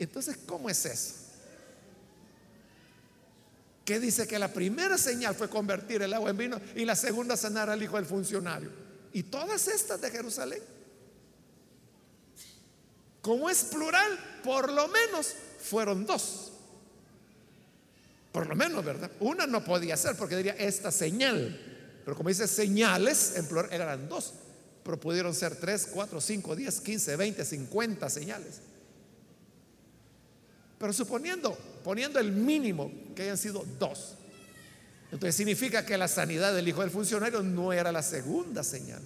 Entonces, 0.00 0.36
¿cómo 0.44 0.68
es 0.68 0.84
eso? 0.84 1.14
¿Qué 3.84 4.00
dice 4.00 4.26
que 4.26 4.40
la 4.40 4.52
primera 4.52 4.98
señal 4.98 5.36
fue 5.36 5.48
convertir 5.48 6.02
el 6.02 6.14
agua 6.14 6.30
en 6.30 6.36
vino 6.36 6.60
y 6.74 6.84
la 6.84 6.96
segunda 6.96 7.36
sanar 7.36 7.70
al 7.70 7.80
hijo 7.80 7.94
del 7.94 8.06
funcionario? 8.06 8.70
Y 9.12 9.22
todas 9.22 9.68
estas 9.68 10.00
de 10.00 10.10
Jerusalén. 10.10 10.62
Como 13.20 13.48
es 13.48 13.62
plural, 13.62 14.40
por 14.42 14.72
lo 14.72 14.88
menos 14.88 15.34
fueron 15.60 16.04
dos. 16.04 16.51
Por 18.32 18.46
lo 18.46 18.56
menos, 18.56 18.82
¿verdad? 18.82 19.10
Una 19.20 19.46
no 19.46 19.62
podía 19.62 19.96
ser 19.96 20.16
porque 20.16 20.36
diría 20.36 20.54
esta 20.54 20.90
señal. 20.90 21.60
Pero 22.04 22.16
como 22.16 22.30
dice 22.30 22.48
señales, 22.48 23.34
en 23.36 23.46
plural 23.46 23.70
eran 23.72 24.08
dos. 24.08 24.32
Pero 24.82 24.98
pudieron 24.98 25.34
ser 25.34 25.54
tres, 25.56 25.86
cuatro, 25.92 26.20
cinco, 26.20 26.56
diez, 26.56 26.80
quince, 26.80 27.14
veinte, 27.14 27.44
cincuenta 27.44 28.08
señales. 28.08 28.60
Pero 30.78 30.92
suponiendo, 30.92 31.56
poniendo 31.84 32.18
el 32.18 32.32
mínimo 32.32 32.90
que 33.14 33.22
hayan 33.22 33.38
sido 33.38 33.64
dos. 33.78 34.14
Entonces 35.12 35.36
significa 35.36 35.84
que 35.84 35.96
la 35.98 36.08
sanidad 36.08 36.54
del 36.54 36.66
hijo 36.66 36.80
del 36.80 36.90
funcionario 36.90 37.42
no 37.42 37.72
era 37.72 37.92
la 37.92 38.02
segunda 38.02 38.64
señal, 38.64 39.02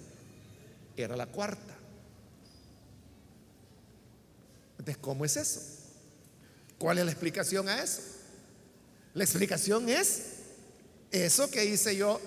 era 0.95 1.17
la 1.17 1.27
cuarta. 1.27 1.75
Entonces, 4.79 4.97
¿cómo 4.97 5.25
es 5.25 5.35
eso? 5.35 5.61
¿Cuál 6.77 6.99
es 6.99 7.05
la 7.05 7.11
explicación 7.11 7.67
a 7.67 7.83
eso? 7.83 8.01
La 9.13 9.23
explicación 9.23 9.89
es 9.89 10.21
eso 11.11 11.49
que 11.49 11.65
hice 11.65 11.95
yo 11.95 12.19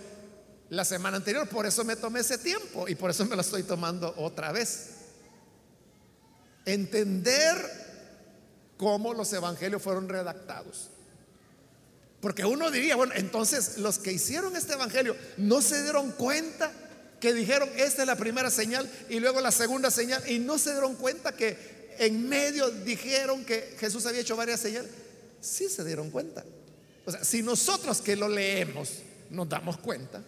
la 0.71 0.85
semana 0.85 1.17
anterior, 1.17 1.49
por 1.49 1.67
eso 1.67 1.85
me 1.85 1.97
tomé 1.97 2.21
ese 2.21 2.39
tiempo 2.39 2.89
y 2.89 2.95
por 2.95 3.11
eso 3.11 3.25
me 3.27 3.35
lo 3.35 3.43
estoy 3.43 3.65
tomando 3.65 4.15
otra 4.17 4.53
vez. 4.53 4.91
Entender 6.65 7.57
cómo 8.77 9.13
los 9.13 9.33
evangelios 9.33 9.83
fueron 9.83 10.09
redactados. 10.09 10.89
Porque 12.21 12.45
uno 12.45 12.71
diría, 12.71 12.97
bueno, 12.97 13.15
entonces 13.17 13.79
los 13.79 13.99
que 13.99 14.13
hicieron 14.13 14.55
este 14.57 14.75
evangelio 14.75 15.17
no 15.39 15.61
se 15.61 15.83
dieron 15.83 16.13
cuenta 16.13 16.71
que 17.19 17.35
dijeron, 17.35 17.69
esta 17.77 18.03
es 18.03 18.07
la 18.07 18.17
primera 18.17 18.51
señal 18.51 18.91
y 19.09 19.21
luego 19.21 19.41
la 19.41 19.53
segunda 19.53 19.91
señal, 19.91 20.23
y 20.31 20.39
no 20.39 20.59
se 20.59 20.71
dieron 20.73 20.95
cuenta 20.97 21.33
que 21.33 21.95
en 21.99 22.29
medio 22.29 22.71
dijeron 22.71 23.45
que 23.45 23.77
Jesús 23.79 24.07
había 24.07 24.21
hecho 24.21 24.37
varias 24.37 24.61
señales. 24.61 24.91
Sí 25.41 25.69
se 25.69 25.85
dieron 25.85 26.11
cuenta. 26.11 26.45
O 27.11 27.12
sea, 27.12 27.25
si 27.25 27.43
nosotros 27.43 28.00
que 28.00 28.14
lo 28.14 28.29
leemos 28.29 29.02
nos 29.31 29.49
damos 29.49 29.79
cuenta, 29.79 30.23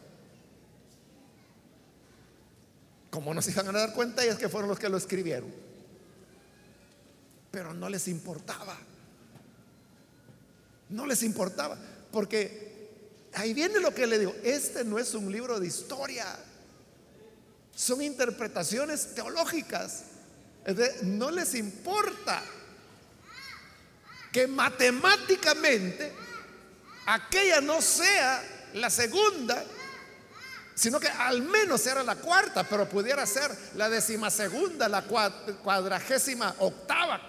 ¿cómo 3.08 3.32
nos 3.32 3.46
iban 3.46 3.68
a 3.68 3.72
dar 3.72 3.92
cuenta? 3.94 4.26
Y 4.26 4.28
es 4.28 4.36
que 4.36 4.48
fueron 4.48 4.68
los 4.68 4.80
que 4.80 4.88
lo 4.88 4.96
escribieron. 4.96 5.48
Pero 7.52 7.72
no 7.72 7.88
les 7.88 8.08
importaba. 8.08 8.76
No 10.88 11.06
les 11.06 11.22
importaba. 11.22 11.78
Porque 12.10 12.90
ahí 13.34 13.54
viene 13.54 13.78
lo 13.78 13.94
que 13.94 14.08
le 14.08 14.18
digo. 14.18 14.34
Este 14.42 14.82
no 14.82 14.98
es 14.98 15.14
un 15.14 15.30
libro 15.30 15.60
de 15.60 15.68
historia. 15.68 16.26
Son 17.76 18.02
interpretaciones 18.02 19.14
teológicas. 19.14 20.06
no 21.04 21.30
les 21.30 21.54
importa 21.54 22.42
que 24.32 24.48
matemáticamente 24.48 26.31
aquella 27.06 27.60
no 27.60 27.80
sea 27.80 28.42
la 28.74 28.90
segunda, 28.90 29.64
sino 30.74 30.98
que 30.98 31.08
al 31.08 31.42
menos 31.42 31.86
era 31.86 32.02
la 32.02 32.16
cuarta, 32.16 32.64
pero 32.64 32.88
pudiera 32.88 33.26
ser 33.26 33.50
la 33.76 33.88
decimasegunda, 33.88 34.88
la 34.88 35.02
cuadragésima 35.02 36.54
octava. 36.58 37.20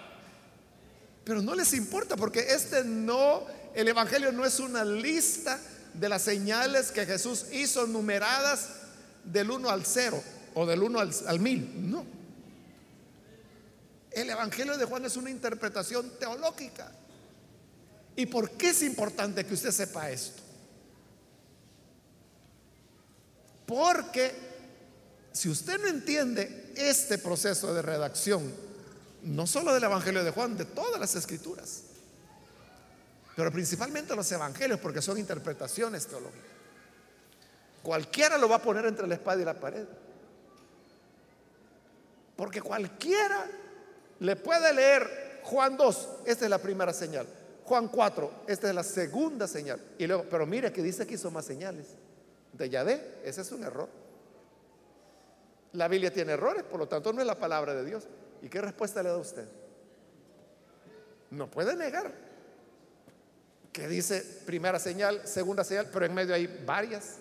Pero 1.24 1.42
no 1.42 1.54
les 1.54 1.72
importa 1.72 2.16
porque 2.16 2.40
este 2.40 2.84
no, 2.84 3.46
el 3.74 3.88
Evangelio 3.88 4.32
no 4.32 4.44
es 4.44 4.60
una 4.60 4.84
lista 4.84 5.58
de 5.92 6.08
las 6.08 6.22
señales 6.22 6.90
que 6.90 7.06
Jesús 7.06 7.46
hizo 7.52 7.86
numeradas 7.86 8.68
del 9.24 9.50
1 9.50 9.70
al 9.70 9.86
0 9.86 10.22
o 10.54 10.66
del 10.66 10.82
1 10.82 11.00
al, 11.00 11.10
al 11.26 11.40
1000. 11.40 11.90
No. 11.90 12.04
El 14.10 14.30
Evangelio 14.30 14.76
de 14.76 14.84
Juan 14.84 15.04
es 15.04 15.16
una 15.16 15.30
interpretación 15.30 16.10
teológica. 16.18 16.90
¿Y 18.16 18.26
por 18.26 18.50
qué 18.50 18.70
es 18.70 18.82
importante 18.82 19.44
que 19.44 19.54
usted 19.54 19.72
sepa 19.72 20.10
esto? 20.10 20.42
Porque 23.66 24.32
si 25.32 25.48
usted 25.48 25.80
no 25.80 25.88
entiende 25.88 26.72
este 26.76 27.18
proceso 27.18 27.74
de 27.74 27.82
redacción, 27.82 28.52
no 29.22 29.46
solo 29.46 29.74
del 29.74 29.84
Evangelio 29.84 30.22
de 30.22 30.30
Juan, 30.30 30.56
de 30.56 30.64
todas 30.64 31.00
las 31.00 31.14
escrituras, 31.16 31.82
pero 33.34 33.50
principalmente 33.50 34.14
los 34.14 34.30
evangelios, 34.30 34.78
porque 34.78 35.02
son 35.02 35.18
interpretaciones 35.18 36.06
teológicas, 36.06 36.52
cualquiera 37.82 38.38
lo 38.38 38.48
va 38.48 38.56
a 38.56 38.62
poner 38.62 38.86
entre 38.86 39.08
la 39.08 39.14
espada 39.14 39.42
y 39.42 39.44
la 39.44 39.58
pared. 39.58 39.86
Porque 42.36 42.60
cualquiera 42.60 43.46
le 44.20 44.36
puede 44.36 44.72
leer 44.72 45.40
Juan 45.42 45.76
2, 45.76 46.08
esta 46.26 46.44
es 46.44 46.50
la 46.50 46.58
primera 46.58 46.92
señal. 46.92 47.26
Juan 47.64 47.88
4, 47.88 48.30
esta 48.46 48.68
es 48.68 48.74
la 48.74 48.82
segunda 48.82 49.48
señal. 49.48 49.80
Y 49.98 50.06
luego, 50.06 50.26
pero 50.30 50.46
mire 50.46 50.72
que 50.72 50.82
dice 50.82 51.06
que 51.06 51.14
hizo 51.14 51.30
más 51.30 51.46
señales. 51.46 51.86
De 52.52 52.68
Yahvé, 52.68 53.20
ese 53.24 53.40
es 53.40 53.52
un 53.52 53.64
error. 53.64 53.88
La 55.72 55.88
Biblia 55.88 56.12
tiene 56.12 56.32
errores, 56.32 56.62
por 56.62 56.78
lo 56.78 56.86
tanto 56.86 57.12
no 57.12 57.20
es 57.20 57.26
la 57.26 57.38
palabra 57.38 57.74
de 57.74 57.84
Dios. 57.84 58.04
¿Y 58.42 58.48
qué 58.48 58.60
respuesta 58.60 59.02
le 59.02 59.08
da 59.08 59.16
usted? 59.16 59.46
No 61.30 61.50
puede 61.50 61.74
negar 61.74 62.12
que 63.74 63.88
dice 63.88 64.24
primera 64.46 64.78
señal, 64.78 65.26
segunda 65.26 65.64
señal, 65.64 65.90
pero 65.92 66.06
en 66.06 66.14
medio 66.14 66.32
hay 66.32 66.46
varias. 66.64 67.16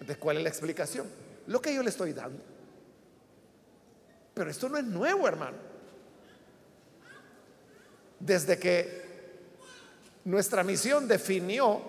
¿De 0.00 0.16
cuál 0.16 0.38
es 0.38 0.42
la 0.42 0.48
explicación? 0.48 1.06
Lo 1.46 1.60
que 1.60 1.72
yo 1.72 1.84
le 1.84 1.90
estoy 1.90 2.12
dando. 2.12 2.42
Pero 4.34 4.50
esto 4.50 4.68
no 4.68 4.76
es 4.76 4.82
nuevo, 4.82 5.28
hermano. 5.28 5.56
Desde 8.24 8.58
que 8.58 9.04
nuestra 10.24 10.64
misión 10.64 11.06
definió 11.06 11.82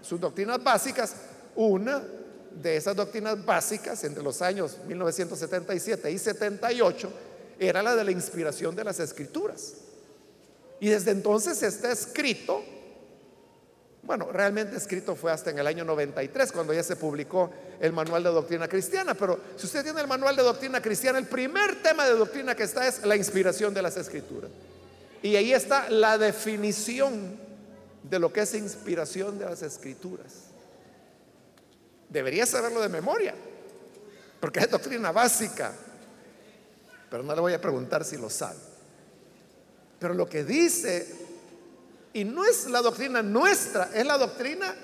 sus 0.00 0.18
doctrinas 0.18 0.62
básicas, 0.64 1.14
una 1.54 2.02
de 2.50 2.76
esas 2.76 2.96
doctrinas 2.96 3.44
básicas 3.44 4.02
entre 4.04 4.22
los 4.22 4.40
años 4.40 4.78
1977 4.86 6.10
y 6.10 6.18
78 6.18 7.12
era 7.58 7.82
la 7.82 7.94
de 7.94 8.04
la 8.04 8.10
inspiración 8.10 8.74
de 8.74 8.84
las 8.84 9.00
escrituras. 9.00 9.74
Y 10.80 10.88
desde 10.88 11.10
entonces 11.10 11.62
está 11.62 11.92
escrito, 11.92 12.64
bueno, 14.02 14.32
realmente 14.32 14.76
escrito 14.76 15.14
fue 15.14 15.30
hasta 15.30 15.50
en 15.50 15.58
el 15.58 15.66
año 15.66 15.84
93, 15.84 16.52
cuando 16.52 16.72
ya 16.72 16.82
se 16.82 16.96
publicó 16.96 17.50
el 17.80 17.92
manual 17.92 18.22
de 18.22 18.30
doctrina 18.30 18.66
cristiana, 18.66 19.12
pero 19.12 19.38
si 19.56 19.66
usted 19.66 19.84
tiene 19.84 20.00
el 20.00 20.08
manual 20.08 20.34
de 20.36 20.42
doctrina 20.42 20.80
cristiana, 20.80 21.18
el 21.18 21.26
primer 21.26 21.82
tema 21.82 22.06
de 22.06 22.12
doctrina 22.12 22.56
que 22.56 22.62
está 22.62 22.88
es 22.88 23.04
la 23.04 23.14
inspiración 23.14 23.74
de 23.74 23.82
las 23.82 23.98
escrituras. 23.98 24.50
Y 25.22 25.36
ahí 25.36 25.52
está 25.52 25.88
la 25.88 26.18
definición 26.18 27.38
de 28.02 28.18
lo 28.18 28.32
que 28.32 28.40
es 28.40 28.54
inspiración 28.54 29.38
de 29.38 29.44
las 29.44 29.62
escrituras. 29.62 30.48
Debería 32.08 32.44
saberlo 32.44 32.80
de 32.80 32.88
memoria, 32.88 33.34
porque 34.40 34.60
es 34.60 34.70
doctrina 34.70 35.12
básica, 35.12 35.72
pero 37.08 37.22
no 37.22 37.34
le 37.34 37.40
voy 37.40 37.52
a 37.52 37.60
preguntar 37.60 38.04
si 38.04 38.16
lo 38.16 38.28
sabe. 38.28 38.58
Pero 39.98 40.14
lo 40.14 40.28
que 40.28 40.42
dice, 40.42 41.14
y 42.12 42.24
no 42.24 42.44
es 42.44 42.66
la 42.66 42.82
doctrina 42.82 43.22
nuestra, 43.22 43.90
es 43.94 44.04
la 44.04 44.18
doctrina 44.18 44.74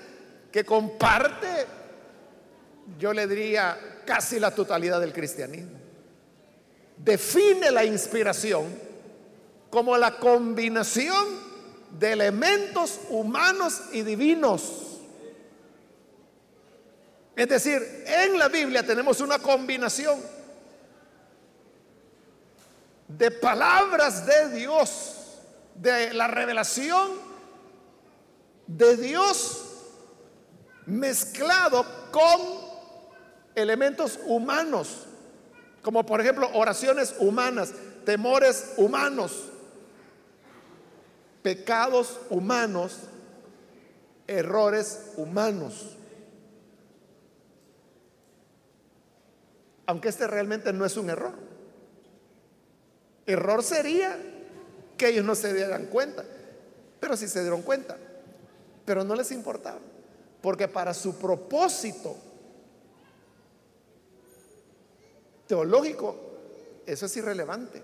que 0.52 0.64
comparte, 0.64 1.66
yo 2.98 3.12
le 3.12 3.26
diría, 3.26 4.02
casi 4.06 4.38
la 4.38 4.54
totalidad 4.54 5.00
del 5.00 5.12
cristianismo. 5.12 5.76
Define 6.96 7.70
la 7.72 7.84
inspiración 7.84 8.87
como 9.70 9.96
la 9.96 10.16
combinación 10.18 11.26
de 11.98 12.12
elementos 12.12 13.00
humanos 13.10 13.82
y 13.92 14.02
divinos. 14.02 14.98
Es 17.36 17.48
decir, 17.48 18.04
en 18.06 18.38
la 18.38 18.48
Biblia 18.48 18.84
tenemos 18.84 19.20
una 19.20 19.38
combinación 19.38 20.20
de 23.06 23.30
palabras 23.30 24.26
de 24.26 24.50
Dios, 24.50 25.14
de 25.74 26.12
la 26.12 26.26
revelación 26.26 27.12
de 28.66 28.96
Dios 28.96 29.64
mezclado 30.86 31.84
con 32.10 32.68
elementos 33.54 34.18
humanos, 34.26 35.06
como 35.82 36.04
por 36.04 36.20
ejemplo 36.20 36.50
oraciones 36.54 37.14
humanas, 37.18 37.72
temores 38.04 38.74
humanos, 38.76 39.47
pecados 41.42 42.20
humanos, 42.30 42.98
errores 44.26 45.12
humanos. 45.16 45.96
Aunque 49.86 50.08
este 50.08 50.26
realmente 50.26 50.72
no 50.72 50.84
es 50.84 50.96
un 50.96 51.10
error. 51.10 51.32
Error 53.26 53.62
sería 53.62 54.18
que 54.96 55.08
ellos 55.08 55.24
no 55.24 55.34
se 55.34 55.54
dieran 55.54 55.86
cuenta, 55.86 56.24
pero 57.00 57.16
sí 57.16 57.28
se 57.28 57.40
dieron 57.40 57.62
cuenta, 57.62 57.96
pero 58.84 59.04
no 59.04 59.14
les 59.14 59.30
importaba, 59.32 59.78
porque 60.42 60.66
para 60.66 60.92
su 60.92 61.16
propósito 61.16 62.16
teológico 65.46 66.16
eso 66.86 67.06
es 67.06 67.16
irrelevante. 67.16 67.82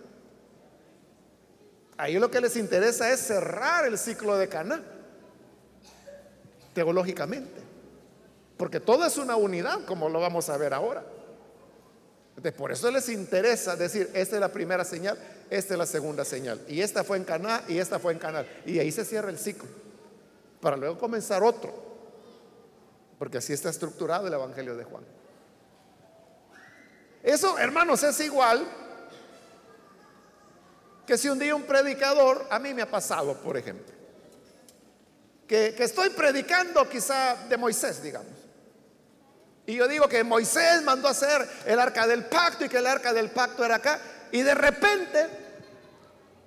Ahí 1.97 2.19
lo 2.19 2.31
que 2.31 2.41
les 2.41 2.57
interesa 2.57 3.11
es 3.13 3.21
cerrar 3.21 3.87
el 3.87 3.99
ciclo 3.99 4.37
de 4.37 4.49
Caná, 4.49 4.83
teológicamente, 6.75 7.61
porque 8.57 8.81
todo 8.81 9.07
es 9.07 9.17
una 9.17 9.37
unidad, 9.37 9.85
como 9.85 10.09
lo 10.09 10.21
vamos 10.21 10.49
a 10.49 10.57
ver 10.57 10.75
ahora. 10.75 11.05
por 12.57 12.73
eso 12.73 12.91
les 12.91 13.09
interesa 13.09 13.77
decir, 13.77 14.11
esta 14.13 14.37
es 14.37 14.41
la 14.41 14.49
primera 14.49 14.85
señal, 14.85 15.17
esta 15.51 15.75
es 15.75 15.79
la 15.79 15.87
segunda 15.87 16.25
señal, 16.25 16.61
y 16.67 16.81
esta 16.81 17.05
fue 17.05 17.17
en 17.17 17.25
Caná 17.25 17.63
y 17.69 17.79
esta 17.79 18.01
fue 18.01 18.13
en 18.13 18.19
Caná, 18.19 18.45
y 18.67 18.81
ahí 18.81 18.91
se 18.91 19.05
cierra 19.05 19.31
el 19.31 19.39
ciclo, 19.39 19.69
para 20.61 20.77
luego 20.77 20.99
comenzar 20.99 21.45
otro, 21.45 21.73
porque 23.21 23.39
así 23.39 23.53
está 23.53 23.71
estructurado 23.71 24.27
el 24.27 24.35
Evangelio 24.35 24.77
de 24.77 24.83
Juan. 24.83 25.05
Eso, 27.23 27.57
hermanos, 27.57 28.03
es 28.03 28.21
igual 28.21 28.67
que 31.07 31.19
si 31.19 31.29
un 31.29 31.39
día 31.39 31.55
un 31.55 31.65
predicador, 31.65 32.47
a 32.51 32.59
mí 32.59 32.73
me 32.73 32.83
ha 32.83 32.91
pasado, 32.91 33.35
por 33.39 33.57
ejemplo, 33.57 33.93
que, 35.47 35.75
estoy 35.79 36.11
predicando 36.11 36.89
quizá 36.89 37.37
de 37.49 37.57
Moisés, 37.57 38.03
digamos. 38.03 38.33
Y 39.67 39.77
yo 39.77 39.89
digo 39.89 40.09
que 40.09 40.25
Moisés 40.25 40.83
mandó 40.83 41.09
a 41.09 41.13
hacer 41.13 41.47
el 41.67 41.79
arca 41.79 42.07
del 42.07 42.25
pacto 42.25 42.65
y 42.65 42.69
que 42.69 42.79
el 42.79 42.87
arca 42.87 43.13
del 43.13 43.31
pacto 43.31 43.65
era 43.65 43.77
acá. 43.77 44.01
Y 44.31 44.43
de 44.43 44.55
repente, 44.55 45.27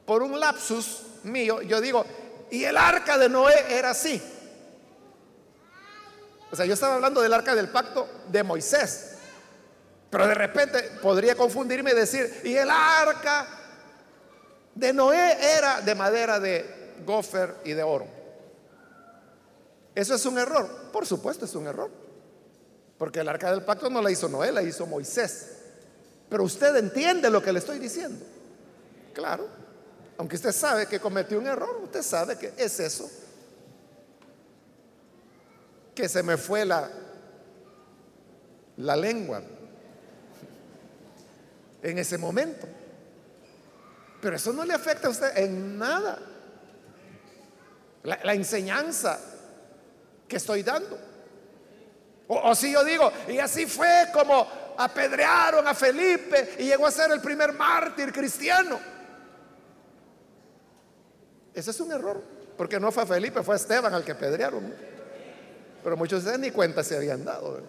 por 0.05 0.21
un 0.21 0.39
lapsus 0.39 1.03
mío, 1.23 1.61
yo 1.61 1.81
digo, 1.81 2.05
y 2.51 2.63
el 2.63 2.77
arca 2.77 3.17
de 3.17 3.29
Noé 3.29 3.65
era 3.69 3.91
así. 3.91 4.21
O 6.51 6.55
sea, 6.55 6.65
yo 6.65 6.73
estaba 6.73 6.95
hablando 6.95 7.21
del 7.21 7.33
arca 7.33 7.55
del 7.55 7.69
pacto 7.69 8.07
de 8.27 8.43
Moisés. 8.43 9.15
Pero 10.09 10.27
de 10.27 10.35
repente 10.35 10.81
podría 11.01 11.35
confundirme 11.35 11.91
y 11.91 11.95
decir, 11.95 12.41
y 12.43 12.55
el 12.55 12.69
arca 12.69 13.56
de 14.77 14.93
Noé 14.93 15.37
era 15.57 15.81
de 15.81 15.95
madera 15.95 16.39
de 16.39 16.93
gofer 17.05 17.55
y 17.65 17.73
de 17.73 17.81
oro. 17.81 18.05
¿Eso 19.95 20.13
es 20.13 20.25
un 20.27 20.37
error? 20.37 20.91
Por 20.91 21.07
supuesto 21.07 21.45
es 21.45 21.55
un 21.55 21.65
error. 21.65 21.89
Porque 22.97 23.19
el 23.21 23.29
arca 23.29 23.49
del 23.49 23.63
pacto 23.63 23.89
no 23.89 24.01
la 24.01 24.11
hizo 24.11 24.29
Noé, 24.29 24.51
la 24.51 24.61
hizo 24.61 24.85
Moisés. 24.85 25.57
Pero 26.29 26.43
usted 26.43 26.75
entiende 26.75 27.29
lo 27.29 27.41
que 27.41 27.51
le 27.51 27.59
estoy 27.59 27.79
diciendo. 27.79 28.23
Claro. 29.13 29.47
Aunque 30.19 30.35
usted 30.35 30.51
sabe 30.51 30.87
que 30.87 30.99
cometió 30.99 31.39
un 31.39 31.47
error, 31.47 31.79
usted 31.83 32.03
sabe 32.03 32.37
que 32.37 32.53
es 32.57 32.79
eso. 32.79 33.09
Que 35.95 36.07
se 36.07 36.21
me 36.21 36.37
fue 36.37 36.65
la, 36.65 36.91
la 38.77 38.95
lengua 38.95 39.41
en 41.81 41.97
ese 41.97 42.19
momento. 42.19 42.67
Pero 44.27 44.35
eso 44.35 44.51
no 44.51 44.65
le 44.65 44.73
afecta 44.73 45.07
a 45.07 45.11
usted 45.11 45.37
en 45.37 45.77
nada. 45.77 46.19
La, 48.03 48.33
enseñanza 48.33 49.17
que 50.27 50.35
estoy 50.35 50.63
dando. 50.63 50.99
O, 52.27 52.53
si 52.53 52.73
yo 52.73 52.83
digo, 52.83 53.09
y 53.29 53.39
así 53.39 53.65
fue 53.65 54.09
como 54.11 54.45
apedrearon 54.77 55.65
a 55.65 55.73
Felipe 55.73 56.55
y 56.59 56.65
llegó 56.65 56.87
a 56.87 56.91
ser 56.91 57.09
el 57.11 57.21
primer 57.21 57.53
mártir 57.53 58.11
cristiano. 58.11 58.77
Ese 61.53 61.71
es 61.71 61.79
un 61.79 61.93
error, 61.93 62.21
porque 62.57 62.81
no 62.81 62.91
fue 62.91 63.05
Felipe, 63.05 63.41
fue 63.43 63.55
Esteban 63.55 63.93
al 63.93 64.03
que 64.03 64.11
apedrearon. 64.11 64.73
Pero 65.81 65.95
muchos 65.95 66.25
de 66.25 66.37
ni 66.37 66.51
cuenta 66.51 66.83
se 66.83 66.97
habían 66.97 67.23
dado. 67.23 67.61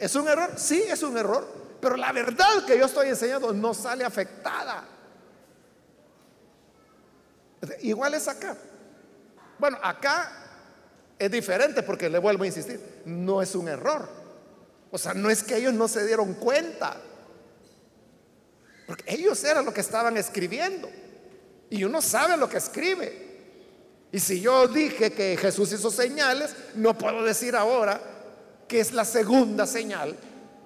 ¿Es 0.00 0.16
un 0.16 0.26
error? 0.26 0.50
Sí, 0.56 0.82
es 0.82 1.00
un 1.04 1.16
error. 1.16 1.46
Pero 1.80 1.96
la 1.96 2.10
verdad 2.10 2.64
que 2.66 2.76
yo 2.76 2.86
estoy 2.86 3.10
enseñando 3.10 3.52
no 3.52 3.72
sale 3.72 4.04
afectada. 4.04 4.97
Igual 7.80 8.14
es 8.14 8.28
acá. 8.28 8.56
Bueno, 9.58 9.78
acá 9.82 10.32
es 11.18 11.30
diferente 11.30 11.82
porque 11.82 12.08
le 12.08 12.18
vuelvo 12.18 12.44
a 12.44 12.46
insistir, 12.46 12.80
no 13.04 13.42
es 13.42 13.54
un 13.54 13.68
error. 13.68 14.08
O 14.90 14.98
sea, 14.98 15.14
no 15.14 15.28
es 15.30 15.42
que 15.42 15.56
ellos 15.56 15.74
no 15.74 15.88
se 15.88 16.06
dieron 16.06 16.34
cuenta. 16.34 16.96
Porque 18.86 19.04
ellos 19.06 19.42
eran 19.44 19.64
lo 19.64 19.74
que 19.74 19.80
estaban 19.80 20.16
escribiendo. 20.16 20.88
Y 21.70 21.84
uno 21.84 22.00
sabe 22.00 22.36
lo 22.36 22.48
que 22.48 22.56
escribe. 22.56 23.26
Y 24.10 24.20
si 24.20 24.40
yo 24.40 24.66
dije 24.68 25.12
que 25.12 25.36
Jesús 25.36 25.72
hizo 25.72 25.90
señales, 25.90 26.54
no 26.74 26.96
puedo 26.96 27.22
decir 27.22 27.54
ahora 27.54 28.00
que 28.66 28.80
es 28.80 28.92
la 28.92 29.04
segunda 29.04 29.66
señal 29.66 30.16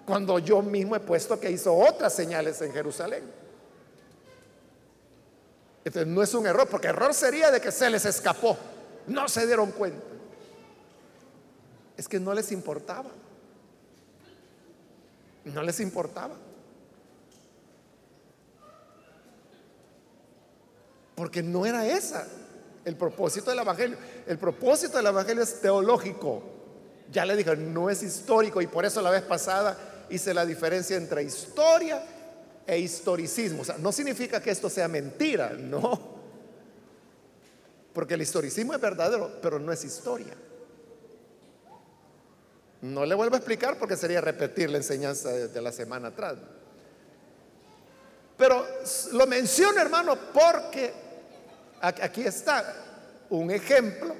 cuando 0.04 0.38
yo 0.38 0.62
mismo 0.62 0.94
he 0.94 1.00
puesto 1.00 1.40
que 1.40 1.50
hizo 1.50 1.74
otras 1.74 2.14
señales 2.14 2.60
en 2.62 2.72
Jerusalén. 2.72 3.41
Entonces 5.84 6.06
no 6.06 6.22
es 6.22 6.32
un 6.34 6.46
error, 6.46 6.68
porque 6.68 6.88
error 6.88 7.12
sería 7.12 7.50
de 7.50 7.60
que 7.60 7.72
se 7.72 7.90
les 7.90 8.04
escapó, 8.04 8.56
no 9.06 9.28
se 9.28 9.46
dieron 9.46 9.72
cuenta. 9.72 10.04
Es 11.96 12.08
que 12.08 12.20
no 12.20 12.32
les 12.34 12.52
importaba. 12.52 13.10
No 15.44 15.62
les 15.62 15.80
importaba. 15.80 16.34
Porque 21.14 21.42
no 21.42 21.66
era 21.66 21.86
esa 21.86 22.26
el 22.84 22.96
propósito 22.96 23.50
del 23.50 23.60
Evangelio. 23.60 23.96
El 24.26 24.38
propósito 24.38 24.96
del 24.96 25.06
Evangelio 25.06 25.42
es 25.42 25.60
teológico. 25.60 26.42
Ya 27.10 27.26
le 27.26 27.36
dije, 27.36 27.56
no 27.56 27.90
es 27.90 28.02
histórico 28.02 28.62
y 28.62 28.66
por 28.66 28.84
eso 28.84 29.02
la 29.02 29.10
vez 29.10 29.22
pasada 29.22 29.76
hice 30.08 30.32
la 30.32 30.46
diferencia 30.46 30.96
entre 30.96 31.22
historia 31.22 32.02
e 32.66 32.78
historicismo. 32.78 33.62
O 33.62 33.64
sea, 33.64 33.76
no 33.78 33.92
significa 33.92 34.40
que 34.40 34.50
esto 34.50 34.68
sea 34.68 34.88
mentira, 34.88 35.50
no. 35.50 36.12
Porque 37.92 38.14
el 38.14 38.22
historicismo 38.22 38.74
es 38.74 38.80
verdadero, 38.80 39.38
pero 39.42 39.58
no 39.58 39.72
es 39.72 39.84
historia. 39.84 40.34
No 42.82 43.04
le 43.06 43.14
vuelvo 43.14 43.34
a 43.34 43.38
explicar 43.38 43.78
porque 43.78 43.96
sería 43.96 44.20
repetir 44.20 44.70
la 44.70 44.78
enseñanza 44.78 45.30
de, 45.30 45.62
la 45.62 45.70
semana 45.70 46.08
atrás. 46.08 46.36
Pero 48.36 48.66
lo 49.12 49.26
menciono, 49.26 49.80
hermano, 49.80 50.16
porque 50.32 50.92
aquí 51.80 52.22
está 52.22 52.74
un 53.30 53.50
ejemplo 53.50 54.14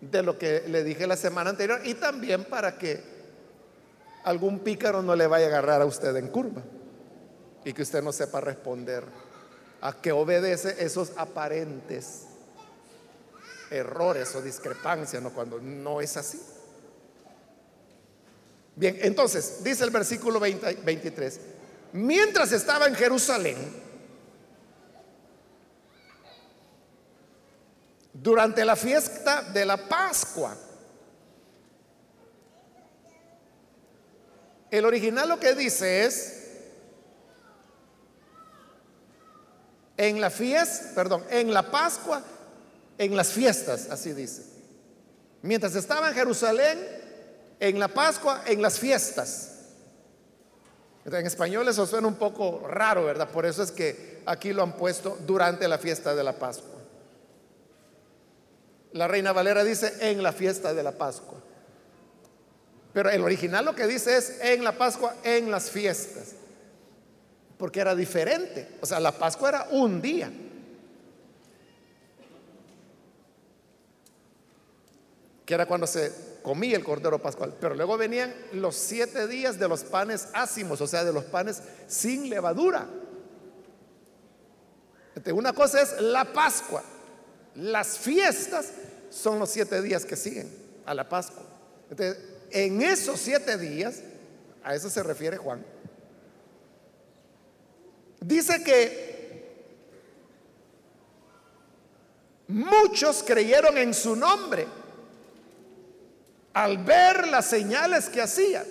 de 0.00 0.22
lo 0.22 0.36
que 0.36 0.64
le 0.68 0.84
dije 0.84 1.06
la 1.06 1.16
semana 1.16 1.50
anterior 1.50 1.80
y 1.84 1.94
también 1.94 2.44
para 2.44 2.76
que 2.76 3.00
algún 4.24 4.58
pícaro 4.58 5.02
no 5.02 5.16
le 5.16 5.26
vaya 5.26 5.46
a 5.46 5.48
agarrar 5.48 5.80
a 5.80 5.86
usted 5.86 6.14
en 6.16 6.28
curva 6.28 6.62
y 7.64 7.72
que 7.72 7.82
usted 7.82 8.02
no 8.02 8.12
sepa 8.12 8.40
responder 8.40 9.04
a 9.80 9.92
qué 10.00 10.12
obedece 10.12 10.76
esos 10.78 11.12
aparentes 11.16 12.22
errores 13.70 14.34
o 14.34 14.42
discrepancias, 14.42 15.22
¿no? 15.22 15.30
cuando 15.30 15.58
no 15.60 16.00
es 16.00 16.16
así. 16.16 16.40
Bien, 18.76 18.98
entonces, 19.02 19.62
dice 19.62 19.84
el 19.84 19.90
versículo 19.90 20.40
23, 20.40 21.40
mientras 21.92 22.52
estaba 22.52 22.86
en 22.86 22.94
Jerusalén, 22.94 23.56
durante 28.12 28.64
la 28.64 28.74
fiesta 28.74 29.42
de 29.42 29.64
la 29.64 29.76
Pascua, 29.76 30.56
el 34.70 34.84
original 34.84 35.28
lo 35.28 35.38
que 35.38 35.54
dice 35.54 36.04
es, 36.04 36.43
en 40.08 40.20
la 40.20 40.30
fiesta, 40.30 40.94
perdón, 40.94 41.24
en 41.30 41.52
la 41.52 41.70
Pascua, 41.70 42.22
en 42.98 43.16
las 43.16 43.32
fiestas, 43.32 43.88
así 43.90 44.12
dice. 44.12 44.42
Mientras 45.42 45.74
estaba 45.74 46.08
en 46.08 46.14
Jerusalén, 46.14 46.78
en 47.60 47.78
la 47.78 47.88
Pascua, 47.88 48.42
en 48.46 48.62
las 48.62 48.78
fiestas. 48.78 49.50
En 51.04 51.26
español 51.26 51.68
eso 51.68 51.86
suena 51.86 52.08
un 52.08 52.14
poco 52.14 52.66
raro, 52.66 53.04
¿verdad? 53.04 53.28
Por 53.28 53.44
eso 53.44 53.62
es 53.62 53.70
que 53.70 54.22
aquí 54.26 54.52
lo 54.52 54.62
han 54.62 54.76
puesto 54.76 55.18
durante 55.26 55.68
la 55.68 55.78
fiesta 55.78 56.14
de 56.14 56.24
la 56.24 56.32
Pascua. 56.38 56.80
La 58.92 59.08
Reina 59.08 59.32
Valera 59.32 59.64
dice 59.64 59.92
en 60.00 60.22
la 60.22 60.32
fiesta 60.32 60.72
de 60.72 60.82
la 60.82 60.92
Pascua. 60.92 61.38
Pero 62.92 63.10
el 63.10 63.22
original 63.22 63.64
lo 63.64 63.74
que 63.74 63.86
dice 63.86 64.16
es 64.16 64.38
en 64.40 64.64
la 64.64 64.72
Pascua, 64.72 65.16
en 65.24 65.50
las 65.50 65.70
fiestas. 65.70 66.36
Porque 67.58 67.80
era 67.80 67.94
diferente. 67.94 68.68
O 68.80 68.86
sea, 68.86 69.00
la 69.00 69.12
Pascua 69.12 69.48
era 69.48 69.68
un 69.70 70.00
día. 70.00 70.30
Que 75.46 75.54
era 75.54 75.66
cuando 75.66 75.86
se 75.86 76.12
comía 76.44 76.76
el 76.76 76.84
cordero 76.84 77.18
pascual. 77.20 77.54
Pero 77.58 77.74
luego 77.74 77.96
venían 77.96 78.32
los 78.52 78.76
siete 78.76 79.26
días 79.26 79.58
de 79.58 79.66
los 79.66 79.82
panes 79.82 80.28
ácimos, 80.34 80.80
o 80.80 80.86
sea, 80.86 81.02
de 81.02 81.12
los 81.12 81.24
panes 81.24 81.62
sin 81.88 82.28
levadura. 82.28 82.86
una 85.32 85.52
cosa 85.52 85.80
es 85.80 86.00
la 86.00 86.32
Pascua. 86.32 86.82
Las 87.54 87.98
fiestas 87.98 88.72
son 89.10 89.38
los 89.38 89.50
siete 89.50 89.80
días 89.80 90.04
que 90.04 90.16
siguen 90.16 90.52
a 90.84 90.94
la 90.94 91.08
Pascua. 91.08 91.42
Entonces, 91.90 92.18
en 92.50 92.82
esos 92.82 93.20
siete 93.20 93.56
días, 93.56 94.02
a 94.62 94.74
eso 94.74 94.90
se 94.90 95.02
refiere 95.02 95.36
Juan, 95.36 95.64
dice 98.26 98.62
que 98.64 99.04
muchos 102.48 103.22
creyeron 103.22 103.78
en 103.78 103.94
su 103.94 104.16
nombre 104.16 104.66
al 106.52 106.78
ver 106.78 107.28
las 107.28 107.46
señales 107.46 108.08
que 108.08 108.22
hacía. 108.22 108.64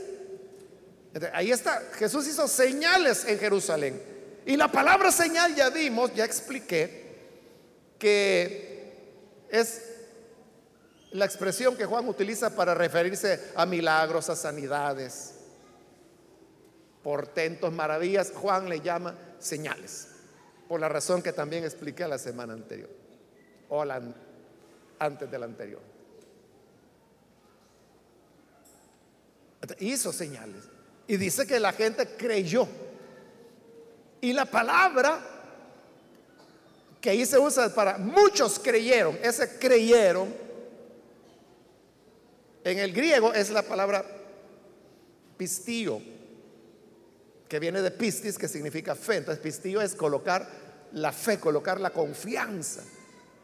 Ahí 1.33 1.51
está, 1.51 1.83
Jesús 1.93 2.27
hizo 2.27 2.47
señales 2.47 3.25
en 3.25 3.37
Jerusalén. 3.37 4.01
Y 4.45 4.57
la 4.57 4.71
palabra 4.71 5.11
señal 5.11 5.55
ya 5.55 5.69
vimos, 5.69 6.13
ya 6.15 6.25
expliqué, 6.25 7.03
que 7.99 8.91
es 9.49 9.83
la 11.11 11.25
expresión 11.25 11.77
que 11.77 11.85
Juan 11.85 12.07
utiliza 12.07 12.55
para 12.55 12.73
referirse 12.73 13.51
a 13.55 13.65
milagros, 13.65 14.29
a 14.29 14.35
sanidades, 14.35 15.32
portentos, 17.03 17.71
maravillas. 17.71 18.31
Juan 18.31 18.69
le 18.69 18.79
llama 18.79 19.15
señales, 19.39 20.07
por 20.67 20.79
la 20.79 20.89
razón 20.89 21.21
que 21.21 21.33
también 21.33 21.63
expliqué 21.63 22.07
la 22.07 22.17
semana 22.17 22.53
anterior, 22.53 22.89
o 23.69 23.83
antes 24.99 25.29
de 25.29 25.39
la 25.39 25.45
anterior. 25.45 25.81
Hizo 29.79 30.11
señales. 30.11 30.63
Y 31.07 31.17
dice 31.17 31.45
que 31.45 31.59
la 31.59 31.73
gente 31.73 32.15
creyó. 32.17 32.67
Y 34.21 34.31
la 34.33 34.45
palabra 34.45 35.19
que 37.01 37.09
ahí 37.09 37.25
se 37.25 37.37
usa 37.37 37.67
para 37.73 37.97
muchos 37.97 38.57
creyeron, 38.57 39.19
ese 39.21 39.59
creyeron, 39.59 40.33
en 42.63 42.79
el 42.79 42.93
griego 42.93 43.33
es 43.33 43.49
la 43.49 43.61
palabra 43.61 44.05
pistío, 45.35 46.01
que 47.47 47.59
viene 47.59 47.81
de 47.81 47.91
pistis, 47.91 48.37
que 48.37 48.47
significa 48.47 48.95
fe. 48.95 49.17
Entonces, 49.17 49.41
pistío 49.43 49.81
es 49.81 49.95
colocar 49.95 50.47
la 50.93 51.11
fe, 51.11 51.39
colocar 51.39 51.79
la 51.79 51.91
confianza. 51.91 52.81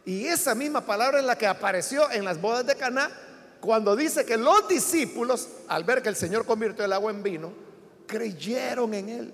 Y 0.05 0.25
esa 0.25 0.55
misma 0.55 0.85
palabra 0.85 1.19
es 1.19 1.25
la 1.25 1.37
que 1.37 1.47
apareció 1.47 2.09
en 2.11 2.25
las 2.25 2.39
bodas 2.39 2.65
de 2.65 2.75
Caná 2.75 3.11
cuando 3.59 3.95
dice 3.95 4.25
que 4.25 4.37
los 4.37 4.67
discípulos, 4.67 5.47
al 5.67 5.83
ver 5.83 6.01
que 6.01 6.09
el 6.09 6.15
Señor 6.15 6.45
convirtió 6.45 6.85
el 6.85 6.93
agua 6.93 7.11
en 7.11 7.21
vino, 7.21 7.53
creyeron 8.07 8.93
en 8.93 9.09
Él. 9.09 9.33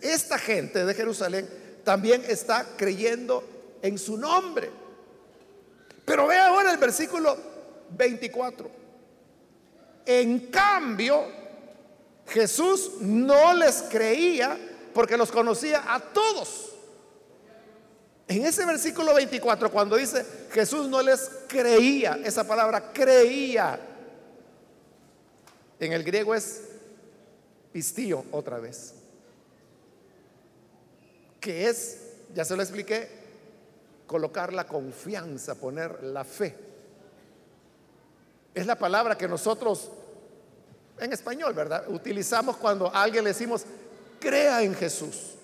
esta 0.00 0.38
gente 0.38 0.84
de 0.84 0.94
Jerusalén 0.94 1.48
también 1.82 2.22
está 2.28 2.66
creyendo 2.76 3.42
en 3.82 3.98
su 3.98 4.16
nombre. 4.16 4.70
Pero 6.04 6.26
ve 6.26 6.38
ahora 6.38 6.70
el 6.70 6.78
versículo 6.78 7.36
24. 7.90 8.70
En 10.06 10.50
cambio, 10.50 11.24
Jesús 12.26 12.92
no 13.00 13.54
les 13.54 13.82
creía 13.82 14.58
porque 14.94 15.16
los 15.16 15.30
conocía 15.30 15.82
a 15.94 16.00
todos. 16.00 16.70
En 18.26 18.46
ese 18.46 18.64
versículo 18.64 19.14
24, 19.14 19.70
cuando 19.70 19.96
dice 19.96 20.24
Jesús 20.50 20.88
no 20.88 21.02
les 21.02 21.30
creía, 21.46 22.18
esa 22.24 22.46
palabra 22.46 22.92
creía, 22.92 23.78
en 25.78 25.92
el 25.92 26.02
griego 26.02 26.34
es 26.34 26.62
pistío 27.72 28.24
otra 28.30 28.58
vez, 28.58 28.94
que 31.40 31.68
es, 31.68 31.98
ya 32.34 32.44
se 32.44 32.56
lo 32.56 32.62
expliqué, 32.62 33.08
colocar 34.06 34.52
la 34.52 34.66
confianza, 34.66 35.56
poner 35.56 36.02
la 36.04 36.24
fe. 36.24 36.56
Es 38.54 38.66
la 38.66 38.78
palabra 38.78 39.18
que 39.18 39.28
nosotros, 39.28 39.90
en 40.98 41.12
español, 41.12 41.54
¿verdad? 41.54 41.84
Utilizamos 41.88 42.56
cuando 42.56 42.94
a 42.94 43.02
alguien 43.02 43.24
le 43.24 43.30
decimos, 43.30 43.64
crea 44.20 44.62
en 44.62 44.74
Jesús. 44.74 45.34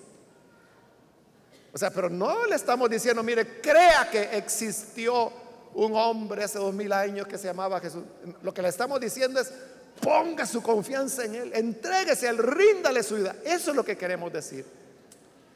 O 1.73 1.77
sea, 1.77 1.89
pero 1.89 2.09
no 2.09 2.45
le 2.45 2.55
estamos 2.55 2.89
diciendo, 2.89 3.23
mire, 3.23 3.61
crea 3.61 4.09
que 4.11 4.37
existió 4.37 5.31
un 5.73 5.95
hombre 5.95 6.43
hace 6.43 6.59
dos 6.59 6.73
mil 6.73 6.91
años 6.91 7.27
que 7.27 7.37
se 7.37 7.47
llamaba 7.47 7.79
Jesús. 7.79 8.03
Lo 8.41 8.53
que 8.53 8.61
le 8.61 8.69
estamos 8.69 8.99
diciendo 8.99 9.39
es, 9.39 9.53
ponga 10.01 10.45
su 10.45 10.61
confianza 10.61 11.23
en 11.25 11.35
Él, 11.35 11.51
entréguese 11.53 12.27
a 12.27 12.31
Él, 12.31 12.39
ríndale 12.39 13.03
su 13.03 13.15
vida. 13.15 13.35
Eso 13.45 13.71
es 13.71 13.75
lo 13.75 13.85
que 13.85 13.97
queremos 13.97 14.33
decir. 14.33 14.65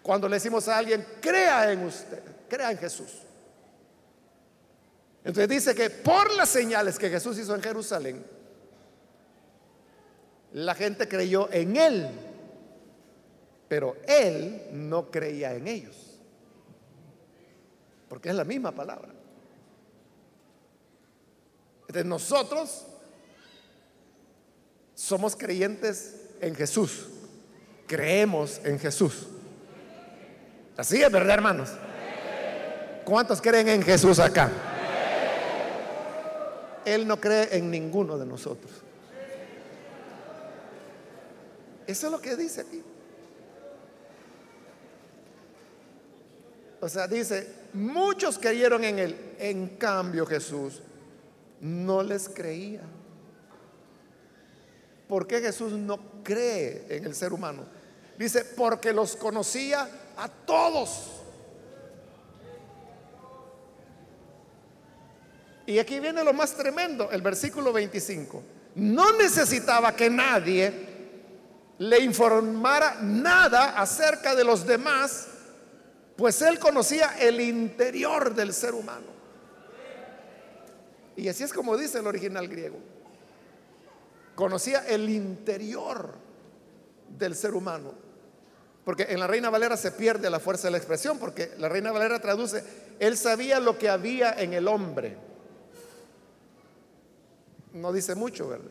Cuando 0.02 0.30
le 0.30 0.36
decimos 0.36 0.68
a 0.68 0.78
alguien, 0.78 1.06
crea 1.20 1.72
en 1.72 1.84
usted, 1.84 2.22
crea 2.48 2.72
en 2.72 2.78
Jesús. 2.78 3.12
Entonces 5.24 5.50
dice 5.50 5.74
que 5.74 5.90
por 5.90 6.32
las 6.36 6.50
señales 6.50 7.00
que 7.00 7.10
Jesús 7.10 7.40
hizo 7.40 7.56
en 7.56 7.62
Jerusalén, 7.62 8.35
la 10.56 10.74
gente 10.74 11.06
creyó 11.10 11.52
en 11.52 11.76
Él, 11.76 12.10
pero 13.68 13.98
Él 14.08 14.62
no 14.72 15.12
creía 15.12 15.54
en 15.54 15.68
ellos. 15.68 16.02
porque 18.08 18.30
es 18.30 18.36
la 18.36 18.46
misma 18.46 18.72
palabra. 18.72 19.10
Entonces 21.82 22.06
nosotros 22.06 22.86
somos 24.94 25.36
creyentes 25.36 26.22
en 26.40 26.56
Jesús, 26.56 27.08
creemos 27.88 28.62
en 28.64 28.80
Jesús. 28.80 29.28
Así 30.78 31.02
es, 31.02 31.12
¿verdad, 31.12 31.34
hermanos? 31.34 31.72
¿Cuántos 33.04 33.42
creen 33.42 33.68
en 33.68 33.84
Jesús 33.84 34.20
acá? 34.20 34.50
Él 36.86 37.06
no 37.06 37.20
cree 37.20 37.58
en 37.58 37.70
ninguno 37.70 38.18
de 38.18 38.26
nosotros. 38.26 38.85
Eso 41.88 42.08
es 42.08 42.12
lo 42.12 42.20
que 42.20 42.36
dice 42.36 42.62
aquí. 42.62 42.82
O 46.82 46.90
sea, 46.90 47.08
dice, 47.08 47.48
muchos 47.74 48.38
creyeron 48.38 48.84
en 48.84 49.00
él, 49.00 49.36
en 49.40 49.70
cambio 49.78 50.26
Jesús 50.26 50.82
no 51.60 52.04
les 52.04 52.30
creía. 52.30 52.82
¿Por 55.08 55.26
qué 55.28 55.40
Jesús 55.40 55.74
no 55.74 56.24
cree 56.24 56.86
en 56.90 57.06
el 57.06 57.16
ser 57.16 57.34
humano? 57.34 57.64
Dice, 58.18 58.46
porque 58.46 58.94
los 58.94 59.16
conocía 59.16 59.90
a 60.18 60.28
todos. 60.30 61.12
Y 65.68 65.80
aquí 65.80 66.00
viene 66.00 66.24
lo 66.24 66.34
más 66.34 66.56
tremendo, 66.56 67.10
el 67.12 67.22
versículo 67.22 67.74
25. 67.74 68.44
No 68.76 69.14
necesitaba 69.14 69.96
que 69.96 70.10
nadie 70.10 70.95
le 71.78 72.00
informara 72.00 72.98
nada 73.02 73.80
acerca 73.80 74.36
de 74.36 74.44
los 74.44 74.66
demás, 74.66 75.28
pues 76.16 76.42
él 76.42 76.60
conocía 76.60 77.18
el 77.20 77.42
interior 77.42 78.34
del 78.34 78.54
ser 78.54 78.74
humano. 78.74 79.08
Y 81.18 81.28
así 81.28 81.44
es 81.44 81.54
como 81.54 81.78
dice 81.78 82.00
el 82.00 82.08
original 82.08 82.48
griego. 82.48 82.78
Conocía 84.36 84.86
el 84.88 85.10
interior 85.10 86.14
del 87.18 87.36
ser 87.36 87.54
humano. 87.54 87.94
Porque 88.84 89.08
en 89.10 89.20
la 89.20 89.28
Reina 89.28 89.50
Valera 89.50 89.78
se 89.78 89.92
pierde 89.92 90.30
la 90.30 90.40
fuerza 90.40 90.68
de 90.68 90.72
la 90.72 90.78
expresión, 90.78 91.18
porque 91.18 91.52
la 91.58 91.70
Reina 91.70 91.92
Valera 91.92 92.20
traduce, 92.20 92.64
él 93.00 93.18
sabía 93.18 93.60
lo 93.60 93.78
que 93.78 93.90
había 93.90 94.34
en 94.34 94.54
el 94.54 94.68
hombre. 94.68 95.18
No 97.74 97.92
dice 97.92 98.14
mucho, 98.14 98.48
¿verdad? 98.48 98.70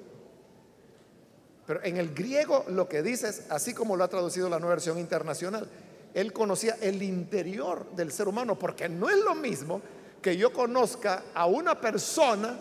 Pero 1.66 1.82
en 1.82 1.96
el 1.96 2.14
griego 2.14 2.64
lo 2.68 2.88
que 2.88 3.02
dice 3.02 3.28
es, 3.28 3.44
así 3.48 3.72
como 3.72 3.96
lo 3.96 4.04
ha 4.04 4.08
traducido 4.08 4.48
la 4.48 4.58
nueva 4.58 4.74
versión 4.74 4.98
internacional, 4.98 5.68
él 6.12 6.32
conocía 6.32 6.76
el 6.80 7.02
interior 7.02 7.90
del 7.96 8.12
ser 8.12 8.28
humano, 8.28 8.58
porque 8.58 8.88
no 8.88 9.08
es 9.08 9.18
lo 9.18 9.34
mismo 9.34 9.80
que 10.22 10.36
yo 10.36 10.52
conozca 10.52 11.24
a 11.34 11.46
una 11.46 11.80
persona 11.80 12.58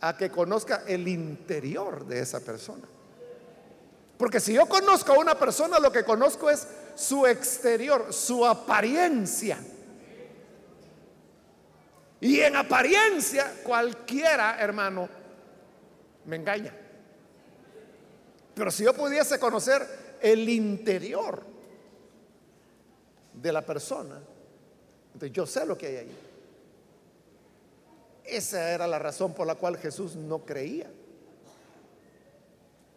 a 0.00 0.16
que 0.16 0.30
conozca 0.30 0.84
el 0.86 1.06
interior 1.08 2.06
de 2.06 2.20
esa 2.20 2.40
persona. 2.40 2.86
Porque 4.16 4.40
si 4.40 4.52
yo 4.52 4.66
conozco 4.66 5.12
a 5.12 5.18
una 5.18 5.38
persona, 5.38 5.78
lo 5.78 5.92
que 5.92 6.04
conozco 6.04 6.50
es 6.50 6.66
su 6.96 7.26
exterior, 7.26 8.12
su 8.12 8.44
apariencia. 8.44 9.58
Y 12.20 12.40
en 12.40 12.56
apariencia, 12.56 13.54
cualquiera, 13.62 14.58
hermano, 14.60 15.08
me 16.24 16.36
engaña. 16.36 16.74
Pero 18.58 18.72
si 18.72 18.82
yo 18.82 18.92
pudiese 18.92 19.38
conocer 19.38 19.86
el 20.20 20.48
interior 20.48 21.44
de 23.32 23.52
la 23.52 23.64
persona, 23.64 24.20
entonces 25.14 25.32
yo 25.32 25.46
sé 25.46 25.64
lo 25.64 25.78
que 25.78 25.86
hay 25.86 25.96
ahí. 25.96 26.16
Esa 28.24 28.72
era 28.72 28.88
la 28.88 28.98
razón 28.98 29.32
por 29.32 29.46
la 29.46 29.54
cual 29.54 29.76
Jesús 29.76 30.16
no 30.16 30.40
creía. 30.40 30.90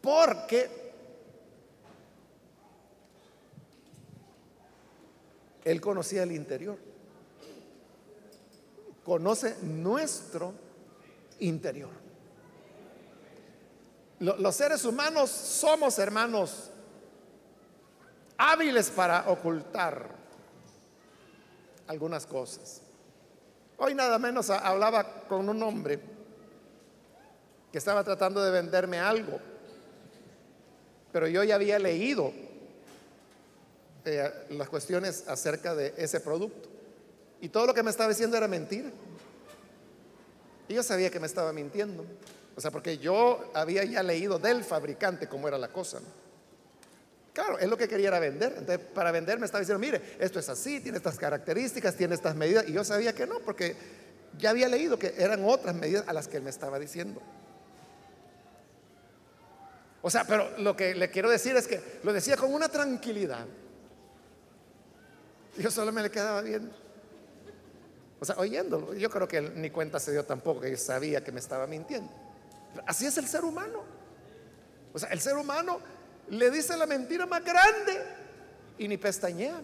Porque 0.02 0.68
Él 5.64 5.80
conocía 5.80 6.24
el 6.24 6.32
interior. 6.32 6.80
Conoce 9.06 9.58
nuestro 9.62 10.54
interior. 11.40 12.01
Los 14.22 14.56
seres 14.56 14.86
humanos 14.86 15.32
somos 15.32 15.98
hermanos 15.98 16.70
hábiles 18.38 18.92
para 18.92 19.28
ocultar 19.32 20.10
algunas 21.88 22.28
cosas. 22.28 22.82
Hoy 23.78 23.96
nada 23.96 24.20
menos 24.20 24.52
hablaba 24.52 25.24
con 25.28 25.50
un 25.50 25.64
hombre 25.64 26.00
que 27.72 27.80
estaba 27.80 28.04
tratando 28.04 28.44
de 28.44 28.52
venderme 28.52 29.00
algo, 29.00 29.40
pero 31.12 31.28
yo 31.28 31.44
ya 31.44 31.56
había 31.56 31.80
leído 31.80 32.32
eh, 34.06 34.32
las 34.52 34.70
cuestiones 34.70 35.28
acerca 35.28 35.74
de 35.74 35.96
ese 35.98 36.20
producto. 36.20 36.70
Y 37.42 37.50
todo 37.50 37.66
lo 37.66 37.74
que 37.74 37.82
me 37.82 37.90
estaba 37.90 38.10
diciendo 38.10 38.38
era 38.38 38.48
mentira. 38.48 38.92
Y 40.68 40.76
yo 40.76 40.84
sabía 40.84 41.10
que 41.10 41.20
me 41.20 41.26
estaba 41.26 41.52
mintiendo. 41.52 42.06
O 42.56 42.62
sea, 42.62 42.72
porque 42.72 42.98
yo 42.98 43.52
había 43.54 43.84
ya 43.84 44.04
leído 44.04 44.40
del 44.40 44.64
fabricante 44.64 45.28
cómo 45.28 45.48
era 45.48 45.58
la 45.58 45.70
cosa. 45.70 46.00
Claro, 47.34 47.58
es 47.58 47.70
lo 47.70 47.78
que 47.78 47.88
quería 47.88 48.10
era 48.10 48.20
vender. 48.20 48.56
Entonces, 48.58 48.86
para 48.94 49.12
vender 49.12 49.40
me 49.40 49.46
estaba 49.46 49.62
diciendo, 49.62 49.80
mire, 49.80 50.02
esto 50.20 50.40
es 50.40 50.50
así, 50.50 50.82
tiene 50.82 50.98
estas 50.98 51.18
características, 51.18 51.96
tiene 51.96 52.16
estas 52.16 52.36
medidas. 52.36 52.68
Y 52.68 52.74
yo 52.74 52.84
sabía 52.84 53.14
que 53.14 53.26
no, 53.26 53.40
porque 53.40 53.76
ya 54.38 54.50
había 54.50 54.68
leído 54.68 55.00
que 55.00 55.14
eran 55.18 55.44
otras 55.46 55.76
medidas 55.76 56.04
a 56.08 56.14
las 56.14 56.28
que 56.28 56.38
él 56.38 56.44
me 56.44 56.50
estaba 56.50 56.78
diciendo. 56.78 57.22
O 60.02 60.10
sea, 60.10 60.26
pero 60.26 60.58
lo 60.58 60.76
que 60.76 60.96
le 60.96 61.10
quiero 61.10 61.30
decir 61.30 61.56
es 61.56 61.68
que 61.68 62.00
lo 62.04 62.12
decía 62.12 62.36
con 62.36 62.54
una 62.54 62.68
tranquilidad. 62.68 63.46
Yo 65.58 65.70
solo 65.70 65.92
me 65.92 66.02
le 66.02 66.10
quedaba 66.10 66.42
viendo. 66.42 66.74
O 68.20 68.26
sea, 68.26 68.36
oyéndolo. 68.38 68.94
Yo 68.94 69.10
creo 69.10 69.28
que 69.28 69.38
él 69.38 69.54
ni 69.56 69.70
cuenta 69.70 70.00
se 70.00 70.12
dio 70.12 70.26
tampoco, 70.26 70.62
que 70.62 70.76
sabía 70.76 71.24
que 71.24 71.32
me 71.32 71.40
estaba 71.40 71.68
mintiendo. 71.68 72.12
Así 72.86 73.06
es 73.06 73.18
el 73.18 73.28
ser 73.28 73.44
humano. 73.44 73.84
O 74.94 75.00
sea, 75.00 75.10
el 75.10 75.22
ser 75.22 75.36
humano 75.36 75.80
le 76.30 76.50
dice 76.52 76.76
la 76.78 76.86
mentira 76.86 77.26
más 77.26 77.44
grande 77.44 78.02
y 78.78 78.88
ni 78.88 78.98
pestañea. 78.98 79.62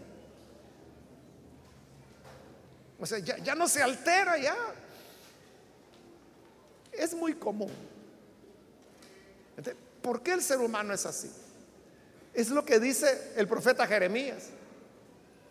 O 2.99 3.05
sea, 3.05 3.19
ya, 3.19 3.37
ya 3.37 3.55
no 3.55 3.67
se 3.67 3.81
altera 3.83 4.37
ya. 4.37 4.55
Es 6.91 7.13
muy 7.13 7.35
común. 7.35 7.71
¿Por 10.01 10.21
qué 10.21 10.33
el 10.33 10.41
ser 10.41 10.59
humano 10.59 10.93
es 10.93 11.05
así? 11.05 11.31
Es 12.33 12.49
lo 12.49 12.63
que 12.63 12.79
dice 12.79 13.33
el 13.35 13.47
profeta 13.47 13.87
Jeremías 13.87 14.49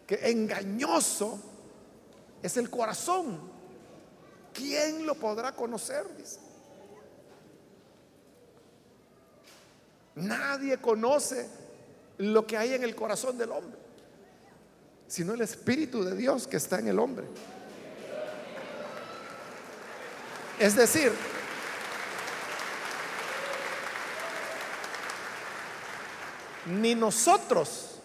que 0.06 0.30
engañoso 0.30 1.38
es 2.42 2.56
el 2.56 2.70
corazón. 2.70 3.40
¿Quién 4.52 5.04
lo 5.04 5.14
podrá 5.16 5.52
conocer? 5.52 6.06
Dice. 6.16 6.38
Nadie 10.16 10.78
conoce 10.78 11.48
lo 12.18 12.46
que 12.46 12.56
hay 12.56 12.74
en 12.74 12.82
el 12.82 12.94
corazón 12.96 13.36
del 13.36 13.52
hombre, 13.52 13.78
sino 15.06 15.34
el 15.34 15.42
Espíritu 15.42 16.02
de 16.02 16.16
Dios 16.16 16.46
que 16.46 16.56
está 16.56 16.78
en 16.78 16.88
el 16.88 16.98
hombre. 16.98 17.26
Es 20.58 20.74
decir, 20.74 21.12
ni 26.66 26.94
nosotros 26.94 27.96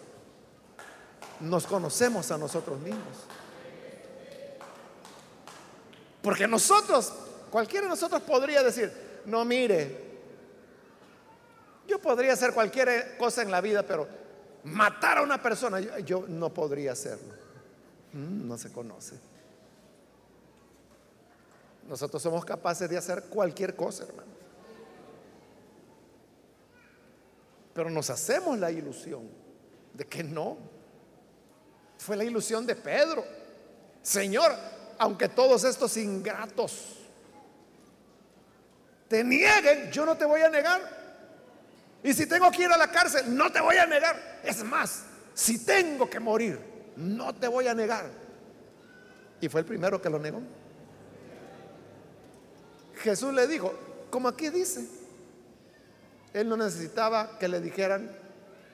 nos 1.40 1.66
conocemos 1.66 2.30
a 2.30 2.36
nosotros 2.36 2.78
mismos. 2.80 3.16
Porque 6.20 6.46
nosotros, 6.46 7.12
cualquiera 7.50 7.86
de 7.86 7.90
nosotros 7.90 8.20
podría 8.22 8.62
decir, 8.62 8.92
no 9.24 9.44
mire, 9.46 10.01
yo 11.86 12.00
podría 12.00 12.32
hacer 12.32 12.52
cualquier 12.52 13.16
cosa 13.16 13.42
en 13.42 13.50
la 13.50 13.60
vida, 13.60 13.82
pero 13.82 14.06
matar 14.64 15.18
a 15.18 15.22
una 15.22 15.42
persona, 15.42 15.80
yo, 15.80 16.24
no 16.28 16.52
podría 16.52 16.92
hacerlo. 16.92 17.34
Mm, 18.12 18.46
no 18.46 18.58
se 18.58 18.70
conoce. 18.72 19.18
Nosotros 21.88 22.22
somos 22.22 22.44
capaces 22.44 22.88
de 22.88 22.96
hacer 22.96 23.24
cualquier 23.24 23.74
cosa, 23.74 24.04
hermano. 24.04 24.32
Pero 27.74 27.90
nos 27.90 28.10
hacemos 28.10 28.58
la 28.58 28.70
ilusión 28.70 29.28
de 29.94 30.06
que 30.06 30.22
no. 30.22 30.58
Fue 31.98 32.16
la 32.16 32.24
ilusión 32.24 32.66
de 32.66 32.76
Pedro. 32.76 33.24
Señor, 34.02 34.52
aunque 34.98 35.28
todos 35.28 35.64
estos 35.64 35.96
ingratos 35.96 36.98
te 39.08 39.22
nieguen, 39.24 39.90
yo 39.90 40.06
no 40.06 40.16
te 40.16 40.24
voy 40.24 40.40
a 40.42 40.48
negar. 40.48 40.80
Y 42.02 42.12
si 42.12 42.26
tengo 42.26 42.50
que 42.50 42.64
ir 42.64 42.70
a 42.70 42.76
la 42.76 42.90
cárcel, 42.90 43.36
no 43.36 43.50
te 43.52 43.60
voy 43.60 43.76
a 43.76 43.86
negar. 43.86 44.40
Es 44.42 44.64
más, 44.64 45.04
si 45.34 45.64
tengo 45.64 46.10
que 46.10 46.18
morir, 46.18 46.58
no 46.96 47.34
te 47.34 47.46
voy 47.48 47.68
a 47.68 47.74
negar. 47.74 48.10
Y 49.40 49.48
fue 49.48 49.60
el 49.60 49.66
primero 49.66 50.00
que 50.00 50.10
lo 50.10 50.18
negó. 50.18 50.40
Jesús 52.96 53.32
le 53.32 53.46
dijo, 53.46 53.72
como 54.10 54.28
aquí 54.28 54.50
dice, 54.50 54.86
él 56.32 56.48
no 56.48 56.56
necesitaba 56.56 57.38
que 57.38 57.48
le 57.48 57.60
dijeran 57.60 58.10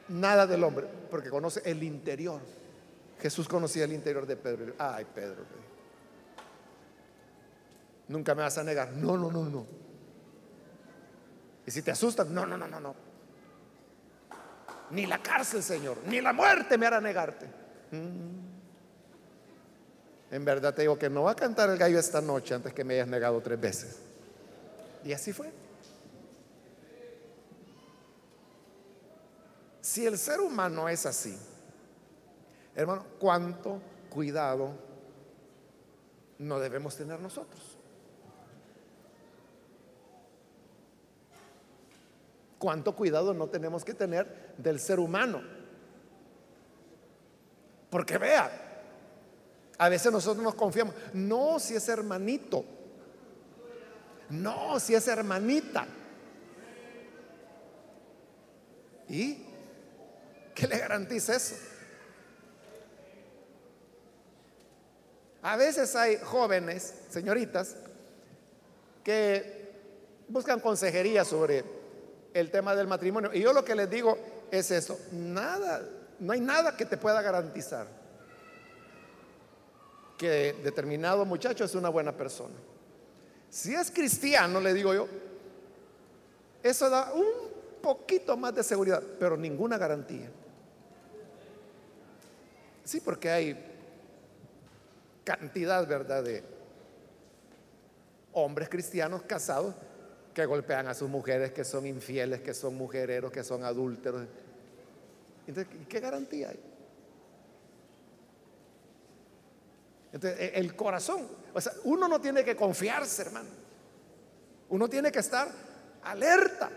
nada 0.08 0.46
del 0.46 0.64
hombre, 0.64 0.86
porque 1.10 1.30
conoce 1.30 1.62
el 1.64 1.82
interior. 1.82 2.40
Jesús 3.20 3.48
conocía 3.48 3.84
el 3.84 3.92
interior 3.92 4.26
de 4.26 4.36
Pedro. 4.36 4.74
Ay, 4.78 5.06
Pedro, 5.14 5.44
nunca 8.08 8.34
me 8.34 8.42
vas 8.42 8.56
a 8.58 8.64
negar. 8.64 8.92
No, 8.92 9.16
no, 9.16 9.30
no, 9.30 9.44
no. 9.44 9.66
Y 11.66 11.70
si 11.70 11.82
te 11.82 11.90
asustan, 11.90 12.32
no, 12.32 12.46
no, 12.46 12.56
no, 12.56 12.66
no, 12.66 12.80
no. 12.80 13.07
Ni 14.90 15.06
la 15.06 15.22
cárcel, 15.22 15.62
Señor, 15.62 15.98
ni 16.06 16.20
la 16.20 16.32
muerte 16.32 16.78
me 16.78 16.86
hará 16.86 17.00
negarte. 17.00 17.46
Mm. 17.90 18.38
En 20.30 20.44
verdad 20.44 20.74
te 20.74 20.82
digo 20.82 20.98
que 20.98 21.08
no 21.08 21.24
va 21.24 21.32
a 21.32 21.36
cantar 21.36 21.70
el 21.70 21.78
gallo 21.78 21.98
esta 21.98 22.20
noche 22.20 22.54
antes 22.54 22.72
que 22.72 22.84
me 22.84 22.94
hayas 22.94 23.08
negado 23.08 23.40
tres 23.40 23.60
veces. 23.60 23.98
Y 25.04 25.12
así 25.12 25.32
fue. 25.32 25.50
Si 29.80 30.04
el 30.04 30.18
ser 30.18 30.40
humano 30.40 30.88
es 30.88 31.06
así, 31.06 31.38
hermano, 32.74 33.06
¿cuánto 33.18 33.80
cuidado 34.10 34.72
no 36.38 36.58
debemos 36.60 36.94
tener 36.94 37.18
nosotros? 37.20 37.78
¿Cuánto 42.58 42.94
cuidado 42.94 43.32
no 43.32 43.48
tenemos 43.48 43.82
que 43.84 43.94
tener 43.94 44.47
del 44.58 44.78
ser 44.78 45.00
humano? 45.00 45.40
Porque 47.88 48.18
vea, 48.18 48.50
a 49.78 49.88
veces 49.88 50.12
nosotros 50.12 50.44
nos 50.44 50.54
confiamos, 50.54 50.94
no 51.14 51.58
si 51.58 51.74
es 51.74 51.88
hermanito, 51.88 52.64
no 54.28 54.78
si 54.78 54.94
es 54.94 55.08
hermanita. 55.08 55.86
¿Y 59.08 59.38
qué 60.54 60.66
le 60.66 60.78
garantiza 60.78 61.36
eso? 61.36 61.54
A 65.40 65.56
veces 65.56 65.94
hay 65.96 66.18
jóvenes, 66.18 66.94
señoritas, 67.08 67.76
que 69.02 69.72
buscan 70.28 70.60
consejería 70.60 71.24
sobre 71.24 71.64
el 72.34 72.50
tema 72.50 72.74
del 72.74 72.86
matrimonio. 72.86 73.30
Y 73.32 73.40
yo 73.40 73.54
lo 73.54 73.64
que 73.64 73.74
les 73.74 73.88
digo 73.88 74.18
es 74.50 74.70
eso, 74.70 74.98
nada, 75.12 75.82
no 76.18 76.32
hay 76.32 76.40
nada 76.40 76.76
que 76.76 76.84
te 76.84 76.96
pueda 76.96 77.22
garantizar 77.22 77.86
que 80.18 80.54
determinado 80.64 81.24
muchacho 81.24 81.64
es 81.64 81.74
una 81.74 81.88
buena 81.88 82.12
persona. 82.12 82.54
Si 83.48 83.72
es 83.72 83.90
cristiano, 83.90 84.60
le 84.60 84.74
digo 84.74 84.92
yo, 84.92 85.06
eso 86.62 86.90
da 86.90 87.12
un 87.12 87.48
poquito 87.80 88.36
más 88.36 88.54
de 88.54 88.64
seguridad, 88.64 89.02
pero 89.18 89.36
ninguna 89.36 89.78
garantía. 89.78 90.28
Sí, 92.84 93.00
porque 93.00 93.30
hay 93.30 93.64
cantidad, 95.24 95.86
¿verdad?, 95.86 96.24
de 96.24 96.42
hombres 98.32 98.68
cristianos 98.68 99.22
casados 99.22 99.74
que 100.38 100.46
golpean 100.46 100.86
a 100.86 100.94
sus 100.94 101.08
mujeres, 101.08 101.50
que 101.50 101.64
son 101.64 101.84
infieles, 101.84 102.42
que 102.42 102.54
son 102.54 102.76
mujereros, 102.76 103.32
que 103.32 103.42
son 103.42 103.64
adúlteros. 103.64 104.24
Entonces, 105.48 105.74
¿qué 105.88 105.98
garantía 105.98 106.50
hay? 106.50 106.60
Entonces, 110.12 110.38
e, 110.38 110.60
el 110.60 110.76
corazón, 110.76 111.26
o 111.52 111.60
sea, 111.60 111.72
uno 111.82 112.06
no 112.06 112.20
tiene 112.20 112.44
que 112.44 112.54
confiarse, 112.54 113.22
hermano. 113.22 113.48
Uno 114.68 114.88
tiene 114.88 115.10
que 115.10 115.18
estar 115.18 115.48
alerta. 116.04 116.70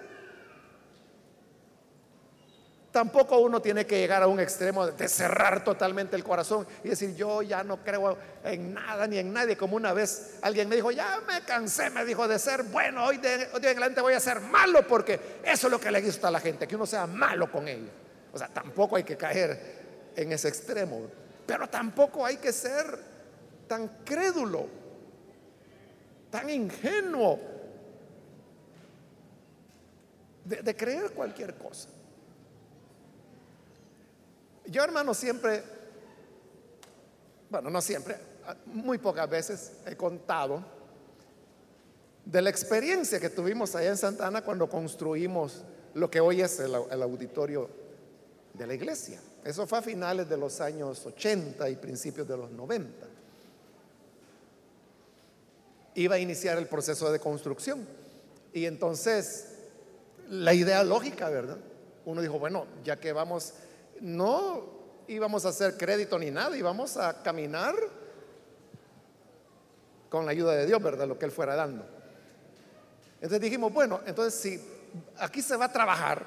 Tampoco 2.91 3.37
uno 3.37 3.61
tiene 3.61 3.85
que 3.85 3.97
llegar 3.97 4.21
a 4.21 4.27
un 4.27 4.41
extremo 4.41 4.85
de 4.85 5.07
cerrar 5.07 5.63
totalmente 5.63 6.17
el 6.17 6.25
corazón 6.25 6.67
y 6.83 6.89
decir, 6.89 7.15
yo 7.15 7.41
ya 7.41 7.63
no 7.63 7.81
creo 7.81 8.17
en 8.43 8.73
nada 8.73 9.07
ni 9.07 9.17
en 9.17 9.31
nadie. 9.31 9.55
Como 9.55 9.77
una 9.77 9.93
vez 9.93 10.39
alguien 10.41 10.67
me 10.67 10.75
dijo, 10.75 10.91
ya 10.91 11.21
me 11.25 11.41
cansé, 11.45 11.89
me 11.89 12.03
dijo, 12.03 12.27
de 12.27 12.37
ser 12.37 12.63
bueno, 12.63 13.05
hoy 13.05 13.17
de, 13.17 13.47
hoy 13.53 13.61
de 13.61 13.69
adelante 13.69 14.01
voy 14.01 14.13
a 14.13 14.19
ser 14.19 14.41
malo 14.41 14.85
porque 14.85 15.39
eso 15.41 15.67
es 15.67 15.71
lo 15.71 15.79
que 15.79 15.89
le 15.89 16.01
gusta 16.01 16.27
a 16.27 16.31
la 16.31 16.41
gente, 16.41 16.67
que 16.67 16.75
uno 16.75 16.85
sea 16.85 17.07
malo 17.07 17.49
con 17.49 17.65
ellos. 17.65 17.89
O 18.33 18.37
sea, 18.37 18.49
tampoco 18.49 18.97
hay 18.97 19.05
que 19.05 19.15
caer 19.15 20.11
en 20.13 20.33
ese 20.33 20.49
extremo, 20.49 21.07
pero 21.45 21.69
tampoco 21.69 22.25
hay 22.25 22.37
que 22.37 22.51
ser 22.51 22.99
tan 23.69 23.87
crédulo, 24.03 24.67
tan 26.29 26.49
ingenuo 26.49 27.39
de 30.43 30.75
creer 30.75 31.11
cualquier 31.11 31.55
cosa. 31.55 31.87
Yo, 34.71 34.85
hermano, 34.85 35.13
siempre, 35.13 35.61
bueno, 37.49 37.69
no 37.69 37.81
siempre, 37.81 38.15
muy 38.67 38.97
pocas 38.97 39.29
veces 39.29 39.73
he 39.85 39.97
contado 39.97 40.63
de 42.23 42.41
la 42.41 42.49
experiencia 42.49 43.19
que 43.19 43.29
tuvimos 43.29 43.75
allá 43.75 43.89
en 43.89 43.97
Santana 43.97 44.43
cuando 44.43 44.69
construimos 44.69 45.63
lo 45.93 46.09
que 46.09 46.21
hoy 46.21 46.39
es 46.39 46.57
el, 46.61 46.73
auditorio 46.73 47.69
de 48.53 48.65
la 48.65 48.73
iglesia. 48.73 49.19
Eso 49.43 49.67
fue 49.67 49.79
a 49.79 49.81
finales 49.81 50.29
de 50.29 50.37
los 50.37 50.61
años 50.61 51.05
80 51.05 51.69
y 51.69 51.75
principios 51.75 52.25
de 52.25 52.37
los 52.37 52.49
90. 52.51 53.07
Iba 55.95 56.15
a 56.15 56.19
iniciar 56.19 56.57
el 56.57 56.67
proceso 56.67 57.11
de 57.11 57.19
construcción. 57.19 57.85
Y 58.53 58.65
entonces, 58.65 59.47
la 60.29 60.53
idea 60.53 60.81
lógica, 60.85 61.27
¿verdad? 61.29 61.57
Uno 62.05 62.21
dijo, 62.21 62.39
bueno, 62.39 62.65
ya 62.85 62.97
que 62.97 63.11
vamos 63.11 63.53
no 64.01 64.63
íbamos 65.07 65.45
a 65.45 65.49
hacer 65.49 65.77
crédito 65.77 66.17
ni 66.17 66.31
nada, 66.31 66.57
íbamos 66.57 66.97
a 66.97 67.21
caminar 67.21 67.75
con 70.09 70.25
la 70.25 70.31
ayuda 70.31 70.53
de 70.53 70.65
Dios, 70.65 70.81
¿verdad? 70.81 71.07
Lo 71.07 71.17
que 71.17 71.25
Él 71.25 71.31
fuera 71.31 71.55
dando. 71.55 71.85
Entonces 73.15 73.39
dijimos, 73.39 73.71
bueno, 73.71 74.01
entonces 74.05 74.33
si 74.33 74.61
aquí 75.19 75.41
se 75.41 75.55
va 75.55 75.65
a 75.65 75.71
trabajar, 75.71 76.25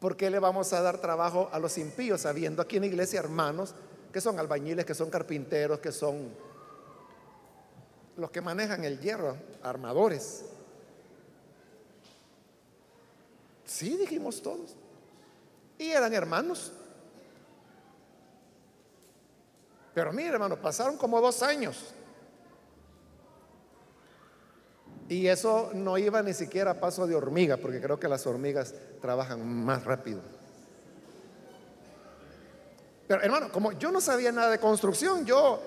¿por 0.00 0.16
qué 0.16 0.30
le 0.30 0.38
vamos 0.38 0.72
a 0.72 0.80
dar 0.80 0.98
trabajo 0.98 1.48
a 1.52 1.58
los 1.58 1.76
impíos, 1.78 2.22
sabiendo 2.22 2.62
aquí 2.62 2.76
en 2.76 2.82
la 2.82 2.88
iglesia 2.88 3.20
hermanos 3.20 3.74
que 4.12 4.20
son 4.20 4.38
albañiles, 4.38 4.86
que 4.86 4.94
son 4.94 5.10
carpinteros, 5.10 5.80
que 5.80 5.92
son 5.92 6.30
los 8.16 8.30
que 8.30 8.40
manejan 8.40 8.84
el 8.84 8.98
hierro, 8.98 9.36
armadores? 9.62 10.44
Sí, 13.66 13.98
dijimos 13.98 14.40
todos. 14.42 14.74
Y 15.78 15.90
eran 15.90 16.12
hermanos. 16.12 16.72
Pero 19.94 20.12
mire, 20.12 20.28
hermano, 20.28 20.60
pasaron 20.60 20.96
como 20.96 21.20
dos 21.20 21.42
años. 21.42 21.94
Y 25.08 25.26
eso 25.26 25.70
no 25.72 25.96
iba 25.96 26.22
ni 26.22 26.34
siquiera 26.34 26.72
a 26.72 26.80
paso 26.80 27.06
de 27.06 27.14
hormiga, 27.14 27.56
porque 27.56 27.80
creo 27.80 27.98
que 27.98 28.08
las 28.08 28.26
hormigas 28.26 28.74
trabajan 29.00 29.46
más 29.64 29.84
rápido. 29.84 30.20
Pero 33.06 33.22
hermano, 33.22 33.50
como 33.50 33.72
yo 33.72 33.90
no 33.90 34.02
sabía 34.02 34.30
nada 34.30 34.50
de 34.50 34.58
construcción, 34.58 35.24
yo 35.24 35.60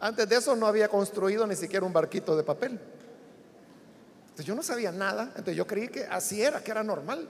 antes 0.00 0.28
de 0.28 0.36
eso 0.36 0.54
no 0.54 0.66
había 0.66 0.88
construido 0.88 1.46
ni 1.46 1.56
siquiera 1.56 1.84
un 1.84 1.92
barquito 1.92 2.36
de 2.36 2.44
papel. 2.44 2.80
Entonces 4.22 4.46
yo 4.46 4.54
no 4.54 4.62
sabía 4.62 4.92
nada, 4.92 5.24
entonces 5.30 5.56
yo 5.56 5.66
creí 5.66 5.88
que 5.88 6.04
así 6.04 6.42
era, 6.42 6.62
que 6.62 6.70
era 6.70 6.84
normal. 6.84 7.28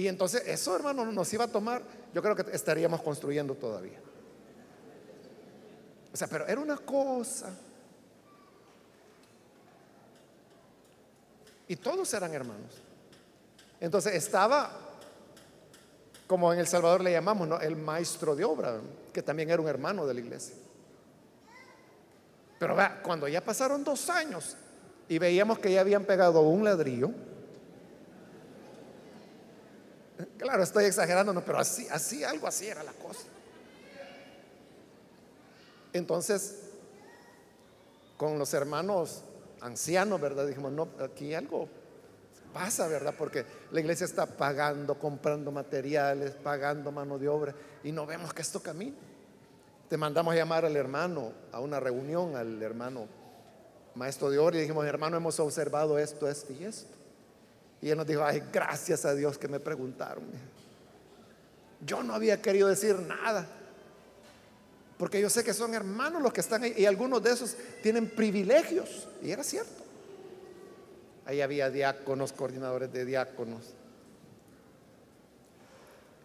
Y 0.00 0.08
entonces 0.08 0.42
eso, 0.46 0.74
hermano, 0.74 1.04
nos 1.04 1.30
iba 1.34 1.44
a 1.44 1.48
tomar, 1.48 1.82
yo 2.14 2.22
creo 2.22 2.34
que 2.34 2.56
estaríamos 2.56 3.02
construyendo 3.02 3.54
todavía. 3.54 4.00
O 6.10 6.16
sea, 6.16 6.26
pero 6.26 6.46
era 6.46 6.58
una 6.58 6.78
cosa. 6.78 7.50
Y 11.68 11.76
todos 11.76 12.14
eran 12.14 12.32
hermanos. 12.32 12.80
Entonces 13.78 14.14
estaba, 14.14 14.70
como 16.26 16.50
en 16.50 16.60
El 16.60 16.66
Salvador 16.66 17.02
le 17.02 17.12
llamamos, 17.12 17.60
el 17.60 17.76
maestro 17.76 18.34
de 18.34 18.44
obra, 18.44 18.80
que 19.12 19.22
también 19.22 19.50
era 19.50 19.60
un 19.60 19.68
hermano 19.68 20.06
de 20.06 20.14
la 20.14 20.20
iglesia. 20.20 20.56
Pero 22.58 22.74
cuando 23.02 23.28
ya 23.28 23.44
pasaron 23.44 23.84
dos 23.84 24.08
años 24.08 24.56
y 25.10 25.18
veíamos 25.18 25.58
que 25.58 25.70
ya 25.70 25.82
habían 25.82 26.06
pegado 26.06 26.40
un 26.40 26.64
ladrillo, 26.64 27.10
Claro, 30.38 30.62
estoy 30.62 30.84
exagerando, 30.84 31.32
no, 31.32 31.44
pero 31.44 31.58
así, 31.58 31.86
así, 31.90 32.24
algo 32.24 32.46
así 32.46 32.66
era 32.66 32.82
la 32.82 32.92
cosa. 32.92 33.26
Entonces, 35.92 36.60
con 38.16 38.38
los 38.38 38.52
hermanos 38.54 39.22
ancianos, 39.60 40.20
¿verdad? 40.20 40.46
Dijimos, 40.46 40.72
no, 40.72 40.88
aquí 41.00 41.34
algo 41.34 41.68
Pasa, 42.52 42.88
¿verdad? 42.88 43.14
Porque 43.16 43.44
la 43.70 43.80
iglesia 43.80 44.04
está 44.04 44.26
pagando, 44.26 44.98
comprando 44.98 45.52
materiales, 45.52 46.32
pagando 46.32 46.90
mano 46.90 47.16
de 47.18 47.28
obra 47.28 47.54
y 47.84 47.92
no 47.92 48.06
vemos 48.06 48.34
que 48.34 48.42
esto 48.42 48.60
camina. 48.60 48.96
Te 49.88 49.96
mandamos 49.96 50.32
a 50.32 50.36
llamar 50.36 50.64
al 50.64 50.76
hermano 50.76 51.32
a 51.52 51.60
una 51.60 51.78
reunión, 51.78 52.34
al 52.34 52.60
hermano 52.60 53.06
maestro 53.94 54.30
de 54.30 54.38
obra 54.38 54.56
y 54.56 54.60
dijimos, 54.62 54.84
hermano, 54.84 55.16
hemos 55.16 55.38
observado 55.38 55.98
esto, 55.98 56.28
esto 56.28 56.52
y 56.52 56.64
esto. 56.64 56.96
Y 57.82 57.88
él 57.88 57.96
nos 57.96 58.06
dijo, 58.06 58.22
ay, 58.22 58.42
gracias 58.52 59.04
a 59.04 59.14
Dios 59.14 59.38
que 59.38 59.48
me 59.48 59.58
preguntaron. 59.58 60.24
Yo 61.84 62.02
no 62.02 62.14
había 62.14 62.40
querido 62.42 62.68
decir 62.68 62.98
nada. 62.98 63.46
Porque 64.98 65.20
yo 65.20 65.30
sé 65.30 65.42
que 65.42 65.54
son 65.54 65.72
hermanos 65.72 66.20
los 66.20 66.32
que 66.32 66.42
están 66.42 66.62
ahí 66.62 66.74
y 66.76 66.84
algunos 66.84 67.22
de 67.22 67.30
esos 67.30 67.56
tienen 67.82 68.10
privilegios. 68.10 69.08
Y 69.22 69.30
era 69.30 69.42
cierto. 69.42 69.82
Ahí 71.24 71.40
había 71.40 71.70
diáconos, 71.70 72.34
coordinadores 72.34 72.92
de 72.92 73.06
diáconos. 73.06 73.72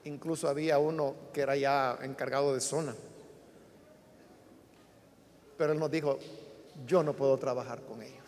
Incluso 0.04 0.50
había 0.50 0.78
uno 0.78 1.16
que 1.34 1.42
era 1.42 1.56
ya 1.56 1.98
encargado 2.02 2.54
de 2.54 2.60
zona. 2.60 2.94
Pero 5.58 5.72
él 5.72 5.80
nos 5.80 5.90
dijo, 5.90 6.20
yo 6.86 7.02
no 7.02 7.14
puedo 7.14 7.38
trabajar 7.38 7.82
con 7.82 8.02
ellos. 8.02 8.26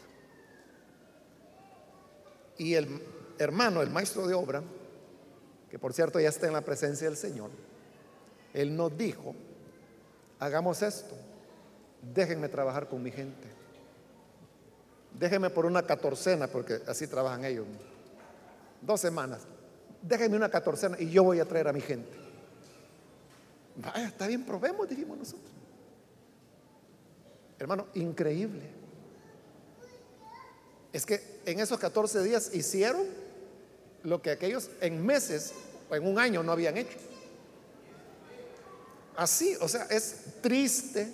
Y 2.58 2.74
el 2.76 2.88
hermano, 3.38 3.82
el 3.82 3.90
maestro 3.90 4.28
de 4.28 4.34
obra, 4.34 4.64
que 5.70 5.80
por 5.80 5.94
cierto 5.94 6.20
ya 6.20 6.30
está 6.30 6.48
en 6.48 6.54
la 6.54 6.62
presencia 6.62 7.08
del 7.08 7.18
Señor, 7.18 7.50
él 8.54 8.76
nos 8.76 8.98
dijo, 8.98 9.36
hagamos 10.40 10.82
esto, 10.82 11.16
déjenme 12.14 12.50
trabajar 12.50 12.88
con 12.88 13.04
mi 13.04 13.12
gente, 13.12 13.48
déjenme 15.20 15.50
por 15.50 15.66
una 15.66 15.84
catorcena, 15.84 16.48
porque 16.48 16.82
así 16.88 17.08
trabajan 17.08 17.46
ellos, 17.46 17.66
dos 18.82 19.02
semanas, 19.02 19.42
déjenme 20.02 20.38
una 20.38 20.50
catorcena 20.50 20.98
y 21.00 21.10
yo 21.10 21.24
voy 21.24 21.40
a 21.40 21.46
traer 21.46 21.68
a 21.68 21.74
mi 21.74 21.82
gente. 21.82 22.28
Vaya, 23.76 24.08
está 24.08 24.26
bien, 24.28 24.44
probemos, 24.44 24.90
dijimos 24.90 25.18
nosotros. 25.18 25.52
Hermano, 27.60 27.88
increíble. 27.94 28.64
Es 30.94 31.06
que 31.06 31.42
en 31.46 31.60
esos 31.60 31.78
14 31.80 32.24
días 32.24 32.54
hicieron 32.56 33.06
lo 34.04 34.22
que 34.22 34.32
aquellos 34.32 34.70
en 34.82 35.06
meses 35.06 35.54
o 35.90 35.96
en 35.96 36.06
un 36.06 36.20
año 36.20 36.44
no 36.44 36.52
habían 36.52 36.78
hecho. 36.78 36.98
Así, 39.16 39.58
o 39.62 39.68
sea, 39.68 39.84
es 39.90 40.42
triste. 40.42 41.12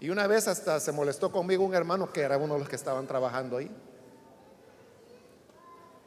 Y 0.00 0.10
una 0.10 0.26
vez 0.26 0.48
hasta 0.48 0.80
se 0.80 0.92
molestó 0.92 1.30
conmigo 1.30 1.64
un 1.64 1.74
hermano 1.74 2.12
que 2.12 2.20
era 2.20 2.36
uno 2.36 2.54
de 2.54 2.60
los 2.60 2.68
que 2.68 2.76
estaban 2.76 3.06
trabajando 3.06 3.56
ahí. 3.56 3.70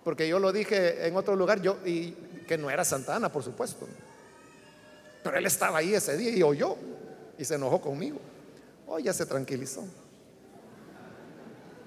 Porque 0.04 0.28
yo 0.28 0.40
lo 0.40 0.52
dije 0.52 1.08
en 1.08 1.16
otro 1.16 1.36
lugar, 1.36 1.62
yo, 1.62 1.78
y 1.86 2.12
que 2.48 2.58
no 2.58 2.70
era 2.70 2.84
Santana, 2.84 3.32
por 3.32 3.44
supuesto. 3.44 3.88
Pero 5.24 5.38
él 5.38 5.46
estaba 5.46 5.78
ahí 5.78 5.94
ese 5.94 6.18
día 6.18 6.32
y 6.32 6.42
oyó 6.42 6.76
y 7.38 7.46
se 7.46 7.56
enojó 7.56 7.80
conmigo. 7.80 8.20
Hoy 8.88 9.04
ya 9.04 9.14
se 9.14 9.26
tranquilizó. 9.26 9.86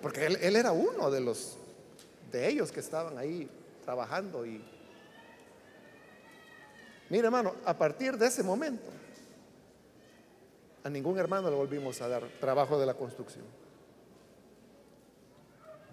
Porque 0.01 0.26
él, 0.26 0.39
él, 0.41 0.57
era 0.57 0.72
uno 0.72 1.11
de 1.11 1.20
los 1.20 1.59
de 2.30 2.49
ellos 2.49 2.70
que 2.70 2.80
estaban 2.80 3.18
ahí 3.18 3.49
trabajando 3.85 4.45
y 4.47 4.64
mire 7.11 7.26
hermano, 7.26 7.55
a 7.64 7.76
partir 7.76 8.16
de 8.16 8.26
ese 8.26 8.43
momento 8.43 8.91
a 10.85 10.91
ningún 10.91 11.18
hermano 11.18 11.49
le 11.49 11.57
volvimos 11.57 12.01
a 12.03 12.09
dar 12.09 12.28
trabajo 12.39 12.78
de 12.78 12.85
la 12.87 12.95
construcción. 12.95 13.45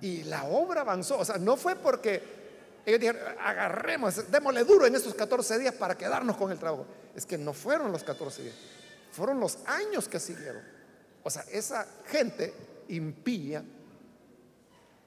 Y 0.02 0.24
la 0.24 0.44
obra 0.44 0.82
avanzó, 0.82 1.20
o 1.20 1.26
sea, 1.26 1.38
no 1.38 1.56
fue 1.56 1.76
porque 1.78 2.22
ellos 2.86 3.00
dijeron, 3.00 3.22
agarremos, 3.40 4.30
démosle 4.30 4.66
duro 4.66 4.86
en 4.86 4.96
estos 4.96 5.14
14 5.14 5.60
días 5.60 5.76
para 5.76 5.98
quedarnos 5.98 6.36
con 6.36 6.52
el 6.52 6.58
trabajo. 6.58 6.86
Es 7.16 7.26
que 7.26 7.38
no 7.38 7.54
fueron 7.54 7.92
los 7.92 8.04
14 8.04 8.44
días, 8.44 8.56
fueron 9.12 9.40
los 9.40 9.60
años 9.66 10.10
que 10.10 10.20
siguieron. 10.20 10.62
O 11.24 11.30
sea, 11.30 11.44
esa 11.52 11.88
gente 12.08 12.54
impía, 12.90 13.64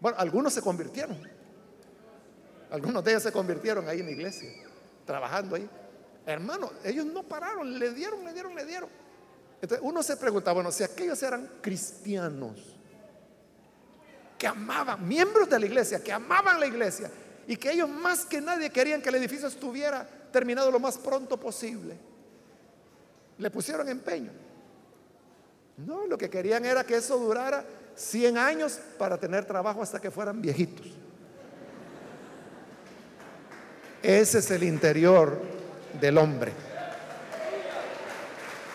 bueno, 0.01 0.17
algunos 0.19 0.55
se 0.55 0.63
convirtieron, 0.63 1.19
algunos 2.75 3.05
de 3.05 3.13
ellos 3.13 3.23
se 3.23 3.31
convirtieron 3.31 3.89
ahí 3.89 4.01
en 4.01 4.07
la 4.07 4.13
iglesia, 4.13 4.51
trabajando 5.07 5.55
ahí. 5.55 5.71
Hermano, 6.27 6.73
ellos 6.83 7.07
no 7.07 7.23
pararon, 7.23 7.79
le 7.79 7.93
dieron, 7.93 8.25
le 8.25 8.33
dieron, 8.33 8.53
le 8.53 8.65
dieron. 8.65 8.89
Entonces 9.63 9.87
uno 9.87 10.03
se 10.03 10.17
pregunta, 10.17 10.51
bueno, 10.51 10.73
si 10.73 10.83
aquellos 10.83 11.23
eran 11.23 11.49
cristianos, 11.63 12.77
que 14.37 14.49
amaban, 14.49 15.07
miembros 15.07 15.49
de 15.49 15.61
la 15.61 15.67
iglesia, 15.67 16.03
que 16.03 16.13
amaban 16.13 16.59
la 16.59 16.67
iglesia, 16.67 17.09
y 17.47 17.57
que 17.57 17.71
ellos 17.71 17.89
más 17.89 18.25
que 18.25 18.41
nadie 18.41 18.69
querían 18.71 19.01
que 19.01 19.11
el 19.11 19.15
edificio 19.15 19.47
estuviera 19.47 20.05
terminado 20.33 20.69
lo 20.73 20.81
más 20.81 20.99
pronto 20.99 21.39
posible, 21.39 21.97
le 23.39 23.51
pusieron 23.53 23.89
empeño. 23.89 24.33
No, 25.77 26.09
lo 26.09 26.19
que 26.19 26.29
querían 26.29 26.65
era 26.65 26.83
que 26.83 26.97
eso 26.97 27.17
durara 27.19 27.65
100 27.95 28.37
años 28.37 28.81
para 28.99 29.17
tener 29.17 29.45
trabajo 29.45 29.81
hasta 29.81 30.01
que 30.01 30.11
fueran 30.11 30.43
viejitos. 30.43 31.04
Ese 34.05 34.41
es 34.41 34.51
el 34.51 34.63
interior 34.65 35.41
del 35.99 36.19
hombre. 36.19 36.53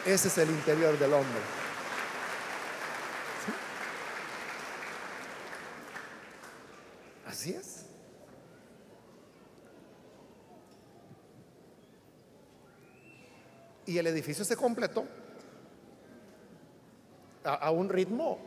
Ese 0.04 0.28
es 0.28 0.38
el 0.40 0.50
interior 0.50 0.98
del 0.98 1.14
hombre. 1.14 1.40
Así 7.28 7.52
es. 7.52 7.86
Y 13.86 14.00
el 14.00 14.08
edificio 14.08 14.44
se 14.44 14.58
completó 14.58 15.06
a, 17.44 17.70
un 17.70 17.88
ritmo. 17.88 18.40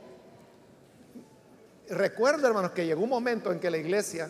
Recuerdo, 1.90 2.48
hermanos, 2.48 2.72
que 2.72 2.84
llegó 2.84 3.04
un 3.04 3.10
momento 3.10 3.52
en 3.52 3.60
que 3.60 3.70
la 3.70 3.78
iglesia 3.78 4.28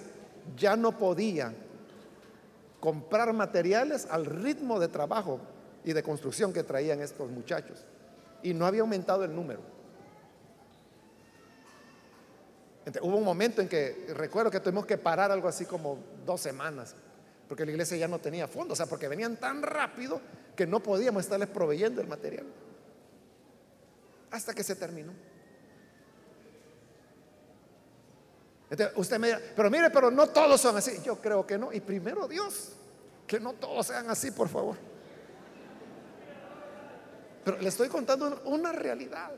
ya 0.55 0.77
no 0.77 0.99
podía 0.99 1.55
comprar 2.83 3.33
materiales 3.33 4.09
al 4.11 4.27
ritmo 4.27 4.81
de 4.81 4.89
trabajo 4.89 5.39
y 5.85 5.93
de 5.93 6.03
construcción 6.03 6.53
que 6.53 6.65
traían 6.65 7.01
estos 7.01 7.31
muchachos. 7.31 7.85
Y 8.43 8.55
no 8.55 8.67
había 8.67 8.81
aumentado 8.81 9.23
el 9.23 9.33
número. 9.33 9.61
hubo 13.01 13.17
un 13.17 13.25
momento 13.25 13.63
en 13.63 13.69
que 13.69 14.09
recuerdo 14.17 14.51
que 14.51 14.59
tuvimos 14.59 14.85
que 14.85 14.99
parar 14.99 15.31
algo 15.31 15.47
así 15.47 15.65
como 15.65 15.97
dos 16.27 16.41
semanas, 16.41 16.97
porque 17.47 17.65
la 17.65 17.71
iglesia 17.71 17.97
ya 17.97 18.09
no 18.09 18.19
tenía 18.19 18.49
fondos, 18.49 18.73
o 18.73 18.77
sea, 18.77 18.87
porque 18.87 19.07
venían 19.07 19.37
tan 19.37 19.63
rápido 19.63 20.21
que 20.57 20.67
no 20.67 20.83
podíamos 20.83 21.23
estarles 21.23 21.51
proveyendo 21.51 22.01
el 22.01 22.09
material 22.09 22.47
hasta 24.33 24.55
que 24.55 24.65
se 24.65 24.75
terminó. 24.75 25.13
Usted 28.97 29.19
me 29.19 29.29
dirá, 29.29 29.41
pero 29.55 29.71
mire, 29.71 29.91
pero 29.91 30.11
no 30.11 30.29
todos 30.29 30.61
son 30.61 30.77
así. 30.77 31.01
Yo 31.05 31.21
creo 31.21 31.47
que 31.47 31.59
no. 31.59 31.73
Y 31.73 31.81
primero 31.81 32.27
Dios, 32.27 32.73
que 33.27 33.39
no 33.39 33.53
todos 33.55 33.87
sean 33.87 34.09
así, 34.09 34.31
por 34.31 34.49
favor. 34.49 34.77
Pero 37.45 37.59
le 37.59 37.69
estoy 37.69 37.89
contando 37.89 38.43
una 38.47 38.73
realidad. 38.73 39.31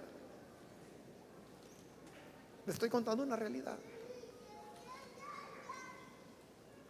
Le 2.66 2.72
estoy 2.72 2.89
contando 2.89 3.22
una 3.22 3.37
realidad. 3.37 3.76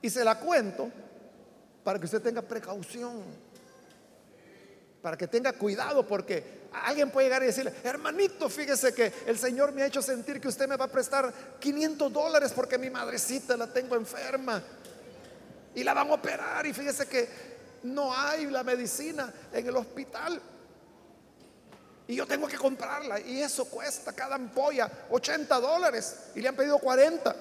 Y 0.02 0.10
se 0.10 0.24
la 0.24 0.38
cuento 0.38 0.90
para 1.82 1.98
que 1.98 2.04
usted 2.04 2.20
tenga 2.20 2.42
precaución, 2.42 3.22
para 5.00 5.16
que 5.16 5.26
tenga 5.26 5.52
cuidado, 5.52 6.06
porque 6.06 6.63
Alguien 6.82 7.10
puede 7.10 7.26
llegar 7.26 7.42
y 7.42 7.46
decirle, 7.46 7.72
hermanito, 7.84 8.48
fíjese 8.48 8.92
que 8.92 9.12
el 9.26 9.38
Señor 9.38 9.72
me 9.72 9.82
ha 9.82 9.86
hecho 9.86 10.02
sentir 10.02 10.40
que 10.40 10.48
usted 10.48 10.68
me 10.68 10.76
va 10.76 10.86
a 10.86 10.88
prestar 10.88 11.32
500 11.60 12.12
dólares 12.12 12.52
porque 12.52 12.78
mi 12.78 12.90
madrecita 12.90 13.56
la 13.56 13.66
tengo 13.66 13.94
enferma 13.94 14.62
y 15.74 15.84
la 15.84 15.94
van 15.94 16.10
a 16.10 16.14
operar 16.14 16.66
y 16.66 16.72
fíjese 16.72 17.06
que 17.06 17.54
no 17.84 18.12
hay 18.16 18.46
la 18.46 18.64
medicina 18.64 19.32
en 19.52 19.66
el 19.66 19.76
hospital. 19.76 20.40
Y 22.06 22.16
yo 22.16 22.26
tengo 22.26 22.46
que 22.46 22.58
comprarla 22.58 23.20
y 23.20 23.40
eso 23.40 23.64
cuesta 23.66 24.12
cada 24.12 24.34
ampolla 24.34 24.90
80 25.10 25.60
dólares 25.60 26.16
y 26.34 26.40
le 26.40 26.48
han 26.48 26.56
pedido 26.56 26.78
40. 26.78 27.34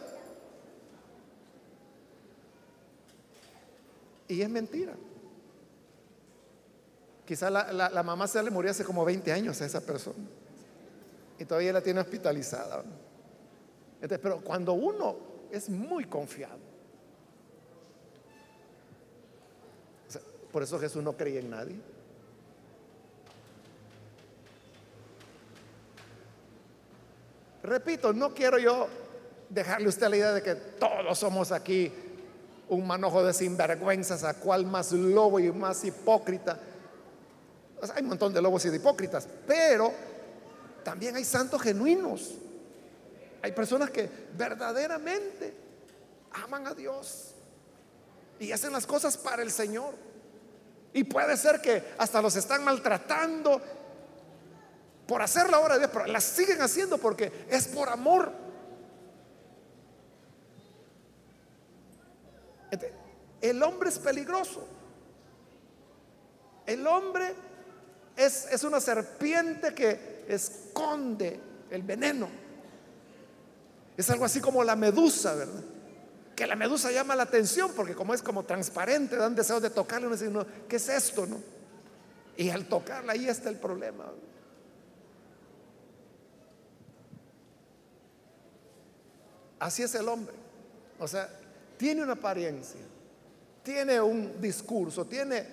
Y 4.29 4.41
es 4.41 4.49
mentira. 4.49 4.93
Quizá 7.25 7.49
la, 7.49 8.03
mamá 8.03 8.27
se 8.27 8.43
le 8.43 8.51
murió 8.51 8.71
hace 8.71 8.83
como 8.83 9.05
20 9.05 9.31
años 9.31 9.61
a 9.61 9.65
esa 9.65 9.81
persona. 9.81 10.25
Y 11.39 11.45
todavía 11.45 11.73
la 11.73 11.81
tiene 11.81 12.01
hospitalizada. 12.01 12.83
pero 13.99 14.41
cuando 14.41 14.73
uno 14.73 15.15
es 15.51 15.69
muy 15.69 16.05
confiado, 16.05 16.59
por 20.51 20.61
eso 20.61 20.79
Jesús 20.79 21.01
no 21.01 21.13
creía 21.13 21.39
en 21.39 21.49
nadie. 21.49 21.75
Repito, 27.63 28.11
no 28.11 28.33
quiero 28.33 28.59
yo 28.59 28.87
dejarle 29.49 29.87
usted 29.87 30.09
la 30.09 30.17
idea 30.17 30.33
de 30.33 30.43
que 30.43 30.53
todos 30.53 31.17
somos 31.17 31.51
aquí 31.51 31.91
un 32.67 32.85
manojo 32.85 33.23
de 33.23 33.33
sinvergüenzas, 33.33 34.23
a 34.23 34.33
cual 34.33 34.65
más 34.65 34.91
lobo 34.91 35.39
y 35.39 35.51
más 35.51 35.83
hipócrita. 35.85 36.59
Hay 37.91 38.03
un 38.03 38.09
montón 38.09 38.33
de 38.33 38.41
lobos 38.41 38.63
y 38.65 38.69
de 38.69 38.77
hipócritas, 38.77 39.27
pero 39.47 39.91
también 40.83 41.15
hay 41.15 41.25
santos 41.25 41.61
genuinos. 41.61 42.31
Hay 43.41 43.51
personas 43.51 43.89
que 43.89 44.09
verdaderamente 44.37 45.53
aman 46.31 46.67
a 46.67 46.73
Dios 46.73 47.33
y 48.39 48.51
hacen 48.51 48.71
las 48.71 48.85
cosas 48.85 49.17
para 49.17 49.41
el 49.41 49.51
Señor. 49.51 49.93
Y 50.93 51.03
puede 51.03 51.35
ser 51.37 51.59
que 51.59 51.93
hasta 51.97 52.21
los 52.21 52.35
están 52.35 52.63
maltratando 52.63 53.61
por 55.07 55.21
hacer 55.21 55.49
la 55.49 55.59
obra 55.59 55.73
de 55.73 55.79
Dios, 55.81 55.91
pero 55.91 56.05
las 56.05 56.23
siguen 56.23 56.61
haciendo 56.61 56.97
porque 56.97 57.45
es 57.49 57.67
por 57.67 57.89
amor. 57.89 58.31
El 63.41 63.61
hombre 63.61 63.89
es 63.89 63.99
peligroso. 63.99 64.65
El 66.65 66.87
hombre 66.87 67.35
es, 68.25 68.63
una 68.63 68.79
serpiente 68.79 69.73
que 69.73 70.25
esconde 70.27 71.39
el 71.69 71.83
veneno. 71.83 72.29
Es 73.95 74.09
algo 74.09 74.25
así 74.25 74.39
como 74.39 74.63
la 74.63 74.75
medusa, 74.75 75.35
¿verdad? 75.35 75.63
Que 76.35 76.47
la 76.47 76.55
medusa 76.55 76.91
llama 76.91 77.15
la 77.15 77.23
atención 77.23 77.71
porque 77.75 77.93
como 77.93 78.13
es 78.13 78.21
como 78.21 78.43
transparente, 78.43 79.15
dan 79.15 79.35
deseo 79.35 79.59
de 79.59 79.69
tocarla 79.69 80.07
uno 80.07 80.15
dice, 80.15 80.31
¿qué 80.67 80.77
es 80.77 80.89
esto? 80.89 81.25
No? 81.25 81.37
Y 82.35 82.49
al 82.49 82.65
tocarla 82.65 83.13
ahí 83.13 83.27
está 83.27 83.49
el 83.49 83.57
problema. 83.57 84.05
Así 89.59 89.83
es 89.83 89.93
el 89.95 90.07
hombre. 90.09 90.35
O 90.99 91.07
sea, 91.07 91.29
tiene 91.77 92.03
una 92.03 92.13
apariencia, 92.13 92.81
tiene 93.63 94.01
un 94.01 94.41
discurso, 94.41 95.05
tiene 95.05 95.45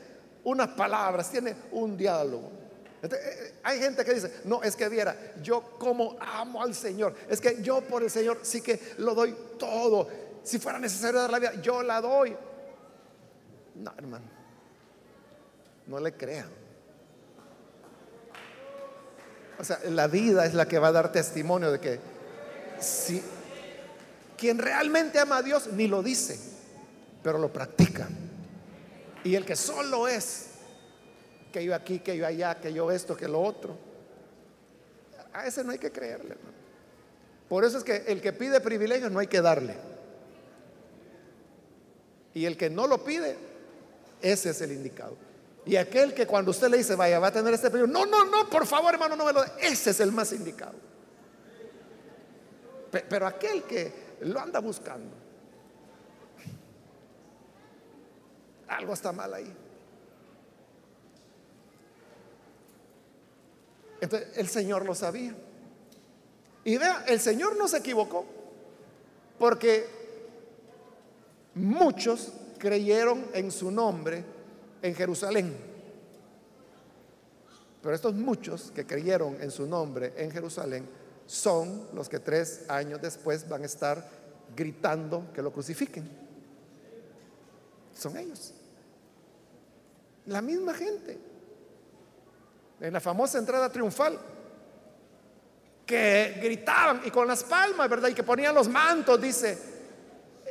unas 0.45 0.69
palabras, 0.69 1.31
tiene 1.31 1.55
un 1.73 1.97
diálogo. 1.97 2.60
Eh, 3.03 3.09
eh, 3.13 3.55
hay 3.63 3.79
gente 3.79 4.05
que 4.05 4.15
dice, 4.15 4.41
no, 4.45 4.63
es 4.63 4.77
que 4.77 4.89
viera, 4.89 5.17
yo 5.43 5.63
como 5.79 6.17
amo 6.21 6.63
al 6.63 6.75
Señor, 6.75 7.15
es 7.29 7.41
que 7.41 7.63
yo 7.63 7.81
por 7.81 8.03
el 8.03 8.11
Señor 8.11 8.41
sí 8.43 8.61
que 8.61 8.79
lo 8.99 9.15
doy 9.15 9.35
todo. 9.59 10.09
Si 10.43 10.59
fuera 10.59 10.79
necesario 10.79 11.21
dar 11.21 11.31
la 11.31 11.39
vida, 11.39 11.55
yo 11.63 11.83
la 11.83 12.01
doy. 12.01 12.37
No, 13.77 13.93
hermano, 13.97 14.25
no 15.87 15.99
le 15.99 16.13
crean. 16.13 16.51
O 19.59 19.65
sea, 19.65 19.79
la 19.91 20.07
vida 20.07 20.47
es 20.47 20.55
la 20.55 20.67
que 20.67 20.79
va 20.79 20.89
a 20.89 20.93
dar 20.93 21.13
testimonio 21.13 21.71
de 21.71 21.81
que 21.81 22.01
si 22.81 23.23
quien 24.37 24.59
realmente 24.59 25.19
ama 25.19 25.39
a 25.39 25.43
Dios 25.43 25.69
ni 25.73 25.87
lo 25.87 26.03
dice, 26.03 26.39
pero 27.23 27.39
lo 27.39 27.53
practica. 27.53 28.09
Y 29.23 29.35
el 29.35 29.45
que 29.45 29.57
solo 29.57 30.09
es, 30.09 30.47
que 31.51 31.65
yo 31.65 31.75
aquí, 31.75 32.01
que 32.01 32.17
yo 32.17 32.27
allá, 32.27 32.55
que 32.61 32.73
yo 32.73 32.91
esto, 32.91 33.17
que 33.17 33.29
lo 33.29 33.41
otro, 33.41 33.77
a 35.33 35.47
ese 35.47 35.63
no 35.63 35.73
hay 35.73 35.79
que 35.79 35.91
creerle. 35.91 36.37
Por 37.49 37.65
eso 37.65 37.79
es 37.79 37.85
que 37.85 38.05
el 38.07 38.21
que 38.21 38.33
pide 38.33 38.61
privilegios 38.61 39.11
no 39.11 39.19
hay 39.19 39.27
que 39.27 39.41
darle. 39.41 39.75
Y 42.33 42.45
el 42.45 42.57
que 42.57 42.71
no 42.71 42.87
lo 42.87 43.03
pide, 43.03 43.37
ese 44.23 44.51
es 44.51 44.61
el 44.61 44.73
indicado. 44.73 45.17
Y 45.67 45.77
aquel 45.77 46.15
que 46.15 46.27
cuando 46.27 46.53
usted 46.53 46.69
le 46.69 46.79
dice, 46.79 46.95
vaya, 46.95 47.19
va 47.19 47.29
a 47.29 47.33
tener 47.33 47.53
este 47.53 47.71
privilegio, 47.71 47.93
no, 47.93 48.07
no, 48.07 48.25
no, 48.25 48.49
por 48.49 48.67
favor, 48.67 48.95
hermano, 48.95 49.17
no 49.17 49.25
me 49.25 49.33
lo 49.33 49.43
dé. 49.43 49.51
Ese 49.61 49.91
es 49.91 50.01
el 50.01 50.13
más 50.13 50.33
indicado. 50.33 50.75
Pero 52.91 53.27
aquel 53.27 53.65
que 53.65 53.93
lo 54.23 54.41
anda 54.41 54.61
buscando. 54.61 55.15
Algo 58.69 58.93
está 58.95 59.13
mal 59.13 59.35
ahí. 59.35 59.53
Entonces 64.01 64.37
el 64.37 64.49
Señor 64.49 64.85
lo 64.85 64.95
sabía. 64.95 65.35
Y 66.65 66.77
vea, 66.77 67.05
el 67.09 67.21
Señor 67.21 67.57
no 67.57 67.69
se 67.69 67.79
equivocó, 67.79 68.25
porque 69.39 69.87
muchos 71.55 72.33
creyeron 72.59 73.27
en 73.33 73.51
su 73.51 73.71
nombre 73.71 74.25
en 74.83 74.95
Jerusalén. 74.95 75.57
Pero 77.83 77.95
estos 77.95 78.15
muchos 78.15 78.71
que 78.73 78.87
creyeron 78.87 79.41
en 79.41 79.51
su 79.51 79.67
nombre 79.67 80.13
en 80.17 80.31
Jerusalén 80.31 80.87
son 81.27 81.89
los 81.95 82.09
que 82.09 82.19
tres 82.19 82.69
años 82.69 83.01
después 83.01 83.49
van 83.49 83.63
a 83.63 83.67
estar 83.67 84.07
gritando 84.55 85.33
que 85.33 85.41
lo 85.41 85.53
crucifiquen. 85.53 86.09
Son 87.97 88.17
ellos. 88.17 88.53
La 90.27 90.43
misma 90.43 90.75
gente. 90.75 91.30
En 92.81 92.93
la 92.93 93.01
famosa 93.01 93.39
entrada 93.39 93.71
triunfal. 93.71 94.19
Que 95.85 96.39
gritaban 96.41 97.03
y 97.05 97.11
con 97.11 97.27
las 97.27 97.45
palmas, 97.45 97.89
¿verdad? 97.89 98.09
Y 98.09 98.15
que 98.15 98.23
ponían 98.23 98.55
los 98.55 98.69
mantos, 98.69 99.21
dice, 99.21 99.59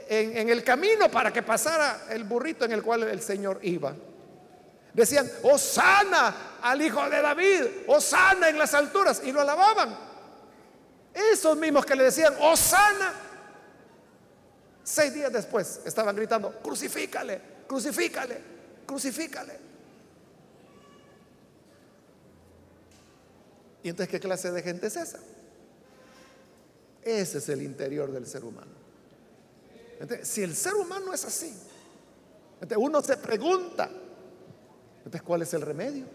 en, 0.10 0.50
el 0.50 0.64
camino 0.64 1.10
para 1.10 1.32
que 1.32 1.44
pasara 1.44 2.08
el 2.10 2.24
burrito 2.24 2.66
en 2.66 2.74
el 2.74 2.84
cual 2.84 3.04
el 3.04 3.22
Señor 3.22 3.60
iba. 3.62 3.94
Decían, 4.94 5.30
Osana 5.44 6.58
al 6.62 6.82
hijo 6.82 7.08
de 7.10 7.22
David, 7.22 7.64
Osana 7.88 8.50
en 8.50 8.58
las 8.58 8.74
alturas. 8.74 9.22
Y 9.24 9.32
lo 9.32 9.42
alababan. 9.42 9.96
Esos 11.14 11.58
mismos 11.58 11.86
que 11.86 11.96
le 11.96 12.06
decían, 12.06 12.34
Osana, 12.42 13.14
seis 14.84 15.14
días 15.14 15.32
después 15.32 15.82
estaban 15.86 16.16
gritando, 16.16 16.52
crucifícale, 16.62 17.42
crucifícale, 17.68 18.42
crucifícale. 18.86 19.69
¿Y 23.84 23.90
entonces 23.90 24.12
qué 24.12 24.20
clase 24.20 24.52
de 24.52 24.62
gente 24.62 24.88
es 24.88 24.96
esa? 24.96 25.20
Ese 27.02 27.38
es 27.38 27.50
el 27.50 27.62
interior 27.62 28.12
del 28.12 28.26
ser 28.26 28.44
humano. 28.44 28.72
Si 30.24 30.44
el 30.44 30.56
ser 30.56 30.76
humano 30.76 31.14
es 31.14 31.26
así, 31.26 31.54
entonces 32.56 32.78
uno 32.80 33.02
se 33.02 33.18
pregunta, 33.18 33.90
entonces 34.98 35.22
¿cuál 35.22 35.42
es 35.42 35.54
el 35.54 35.62
remedio? 35.62 36.06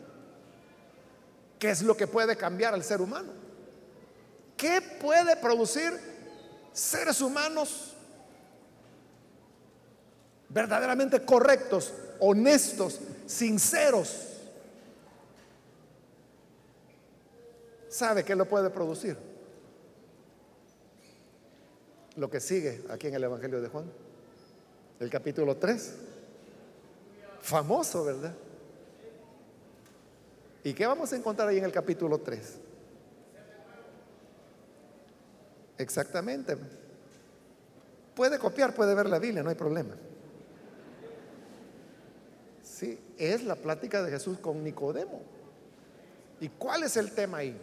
¿Qué 1.59 1.71
es 1.71 1.83
lo 1.83 1.97
que 1.97 2.07
puede 2.07 2.37
cambiar 2.37 2.75
al 2.75 2.85
ser 2.85 3.01
humano? 3.01 3.33
¿Qué 4.57 4.81
puede 5.01 5.37
producir 5.37 5.93
seres 6.73 7.21
humanos 7.21 7.95
verdaderamente 10.49 11.25
correctos, 11.25 11.93
honestos, 12.21 13.01
sinceros? 13.27 14.34
¿Sabe 17.95 18.25
qué 18.25 18.35
lo 18.35 18.47
puede 18.47 18.71
producir? 18.71 19.17
Lo 22.17 22.29
que 22.29 22.41
sigue 22.41 22.83
aquí 22.91 23.07
en 23.07 23.15
el 23.15 23.23
Evangelio 23.23 23.63
de 23.63 23.69
Juan, 23.69 23.85
el 24.99 25.09
capítulo 25.09 25.57
3. 25.59 25.95
Famoso, 27.41 28.05
¿verdad? 28.05 28.35
¿Y 30.65 30.75
qué 30.75 30.89
vamos 30.89 31.13
a 31.13 31.17
encontrar 31.17 31.47
ahí 31.47 31.59
en 31.59 31.67
el 31.67 31.71
capítulo 31.71 32.19
3? 32.19 32.57
Exactamente. 35.79 36.57
Puede 38.17 38.41
copiar, 38.41 38.75
puede 38.75 38.93
ver 38.97 39.09
la 39.09 39.21
Biblia, 39.21 39.45
no 39.45 39.51
hay 39.51 39.55
problema. 39.55 39.95
Sí, 42.61 42.99
es 43.19 43.45
la 43.45 43.55
plática 43.55 44.03
de 44.03 44.11
Jesús 44.11 44.41
con 44.41 44.65
Nicodemo. 44.65 45.23
¿Y 46.41 46.49
cuál 46.49 46.83
es 46.83 46.97
el 46.97 47.13
tema 47.13 47.39
ahí? 47.39 47.57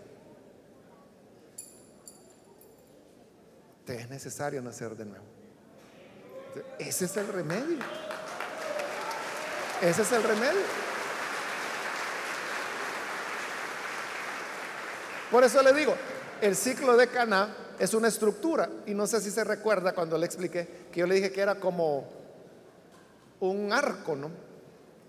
Te 3.86 3.96
es 3.96 4.10
necesario 4.10 4.62
nacer 4.62 4.96
de 4.96 5.06
nuevo. 5.06 5.26
Ese 6.78 7.06
es 7.06 7.18
el 7.18 7.28
remedio. 7.28 7.80
Ese 9.82 10.02
es 10.02 10.12
el 10.12 10.24
remedio. 10.24 10.62
Por 15.32 15.44
eso 15.44 15.64
le 15.64 15.74
digo, 15.74 15.96
el 16.42 16.56
ciclo 16.56 16.98
de 16.98 17.08
Caná 17.08 17.56
es 17.80 17.94
una 17.94 18.10
estructura. 18.10 18.70
Y 18.86 18.94
no 18.94 19.08
sé 19.08 19.22
si 19.22 19.32
se 19.32 19.44
recuerda 19.44 19.94
cuando 19.94 20.18
le 20.18 20.26
expliqué 20.26 20.88
que 20.92 21.00
yo 21.00 21.08
le 21.08 21.16
dije 21.16 21.32
que 21.32 21.42
era 21.42 21.56
como 21.56 22.08
un 23.40 23.74
arco, 23.74 24.16
¿no? 24.16 24.30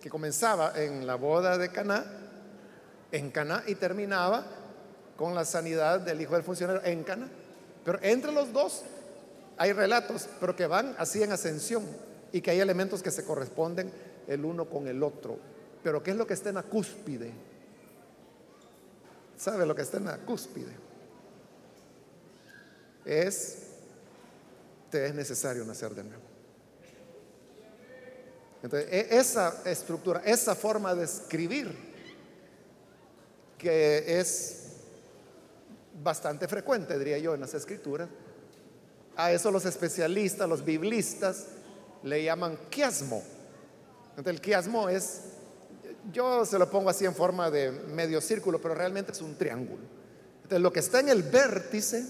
Que 0.01 0.09
comenzaba 0.09 0.73
en 0.77 1.07
la 1.07 1.17
boda 1.17 1.59
de 1.59 1.71
Caná, 1.71 2.05
en 3.11 3.31
Caná, 3.31 3.63
y 3.67 3.75
terminaba 3.75 4.45
con 5.17 5.35
la 5.35 5.45
sanidad 5.45 6.01
del 6.01 6.21
hijo 6.21 6.35
del 6.35 6.43
funcionario 6.45 6.83
en 6.85 7.05
Caná. 7.05 7.29
Pero 7.85 7.99
entre 8.03 8.33
los 8.33 8.53
dos 8.53 8.83
hay 9.57 9.73
relatos, 9.73 10.29
pero 10.41 10.55
que 10.55 10.67
van 10.67 10.95
así 10.99 11.23
en 11.23 11.33
ascensión 11.33 11.85
y 12.33 12.41
que 12.41 12.51
hay 12.51 12.61
elementos 12.61 13.03
que 13.03 13.11
se 13.11 13.25
corresponden 13.25 13.91
el 14.27 14.45
uno 14.45 14.67
con 14.67 14.87
el 14.89 15.03
otro. 15.03 15.39
Pero 15.83 16.03
¿qué 16.03 16.13
es 16.13 16.17
lo 16.17 16.27
que 16.27 16.35
está 16.35 16.49
en 16.51 16.57
la 16.57 16.63
cúspide? 16.63 17.33
¿Sabe 19.37 19.67
lo 19.67 19.75
que 19.75 19.83
está 19.83 19.99
en 19.99 20.05
la 20.05 20.19
cúspide? 20.19 20.83
es 23.05 23.59
te 24.91 25.07
es 25.07 25.15
necesario 25.15 25.65
nacer 25.65 25.95
de 25.95 26.05
nuevo. 26.05 26.23
Entonces, 28.63 28.93
e, 28.93 29.17
esa 29.17 29.63
estructura, 29.65 30.23
esa 30.25 30.55
forma 30.55 30.95
de 30.95 31.05
escribir, 31.05 31.75
que 33.59 34.21
es 34.21 34.62
bastante 36.03 36.49
frecuente, 36.49 36.99
diría 36.99 37.19
yo, 37.19 37.35
en 37.35 37.41
las 37.41 37.55
escrituras, 37.55 38.09
a 39.17 39.33
eso 39.33 39.51
los 39.51 39.65
especialistas, 39.65 40.49
los 40.49 40.65
biblistas, 40.65 41.47
le 42.03 42.25
llaman 42.25 42.59
quiasmo. 42.71 43.23
Entonces, 44.11 44.35
el 44.35 44.41
quiasmo 44.41 44.89
es, 44.89 45.23
yo 46.13 46.45
se 46.45 46.59
lo 46.59 46.69
pongo 46.71 46.91
así 46.91 47.05
en 47.05 47.15
forma 47.15 47.51
de 47.51 47.71
medio 47.71 48.21
círculo, 48.21 48.61
pero 48.61 48.75
realmente 48.75 49.13
es 49.13 49.21
un 49.21 49.37
triángulo. 49.37 49.83
Entonces, 50.37 50.61
lo 50.61 50.73
que 50.73 50.81
está 50.81 51.01
en 51.01 51.09
el 51.09 51.23
vértice 51.23 52.05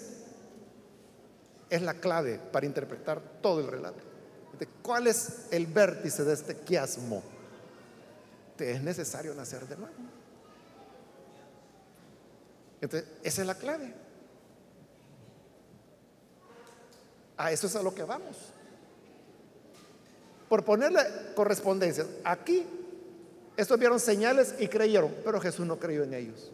es 1.68 1.82
la 1.82 1.95
clave 1.95 2.38
para 2.51 2.66
interpretar 2.66 3.20
todo 3.40 3.61
el 3.61 3.66
relato. 3.66 4.03
¿Cuál 4.82 5.07
es 5.07 5.47
el 5.51 5.66
vértice 5.66 6.24
de 6.24 6.34
este 6.34 6.57
quiasmo? 6.57 7.22
Te 8.57 8.72
es 8.72 8.82
necesario 8.82 9.34
nacer 9.34 9.66
de 9.66 9.76
nuevo. 9.76 9.95
Entonces, 12.83 13.09
esa 13.22 13.41
es 13.43 13.47
la 13.47 13.55
clave. 13.55 13.95
A 17.37 17.53
eso 17.53 17.68
es 17.68 17.76
a 17.76 17.83
lo 17.83 17.95
que 17.95 18.03
vamos. 18.03 18.37
Por 20.49 20.64
ponerle 20.64 21.01
correspondencia, 21.35 22.05
aquí 22.24 22.66
estos 23.57 23.78
vieron 23.78 23.99
señales 24.01 24.57
y 24.59 24.68
creyeron, 24.68 25.14
pero 25.24 25.41
Jesús 25.41 25.64
no 25.64 25.78
creyó 25.78 26.03
en 26.03 26.12
ellos. 26.12 26.51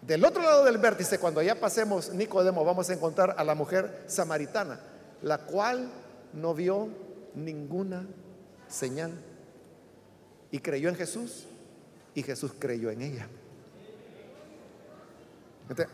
Del 0.00 0.24
otro 0.24 0.42
lado 0.42 0.64
del 0.64 0.78
vértice, 0.78 1.18
cuando 1.18 1.42
ya 1.42 1.58
pasemos 1.58 2.10
Nicodemo, 2.14 2.64
vamos 2.64 2.88
a 2.88 2.94
encontrar 2.94 3.34
a 3.36 3.44
la 3.44 3.54
mujer 3.54 4.04
samaritana, 4.06 4.80
la 5.22 5.38
cual 5.38 5.90
no 6.32 6.54
vio 6.54 6.88
ninguna 7.34 8.06
señal 8.68 9.12
y 10.50 10.60
creyó 10.60 10.88
en 10.88 10.94
Jesús 10.94 11.46
y 12.14 12.22
Jesús 12.22 12.52
creyó 12.58 12.90
en 12.90 13.02
ella. 13.02 13.28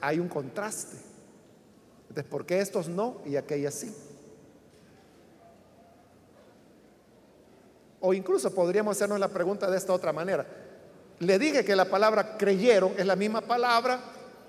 Hay 0.01 0.19
un 0.19 0.29
contraste. 0.29 0.97
Entonces, 2.09 2.31
¿por 2.31 2.47
qué 2.47 2.61
estos 2.61 2.89
no 2.89 3.21
y 3.25 3.37
aquellas 3.37 3.75
sí? 3.75 3.95
O 8.01 8.13
incluso 8.13 8.55
podríamos 8.55 8.97
hacernos 8.97 9.19
la 9.19 9.29
pregunta 9.29 9.71
de 9.71 9.79
esta 9.79 9.93
otra 9.93 10.13
manera. 10.13 10.47
Le 11.21 11.39
dije 11.39 11.65
que 11.65 11.75
la 11.75 11.87
palabra 11.87 12.37
creyeron 12.37 12.93
es 12.99 13.07
la 13.07 13.17
misma 13.17 13.41
palabra 13.41 14.01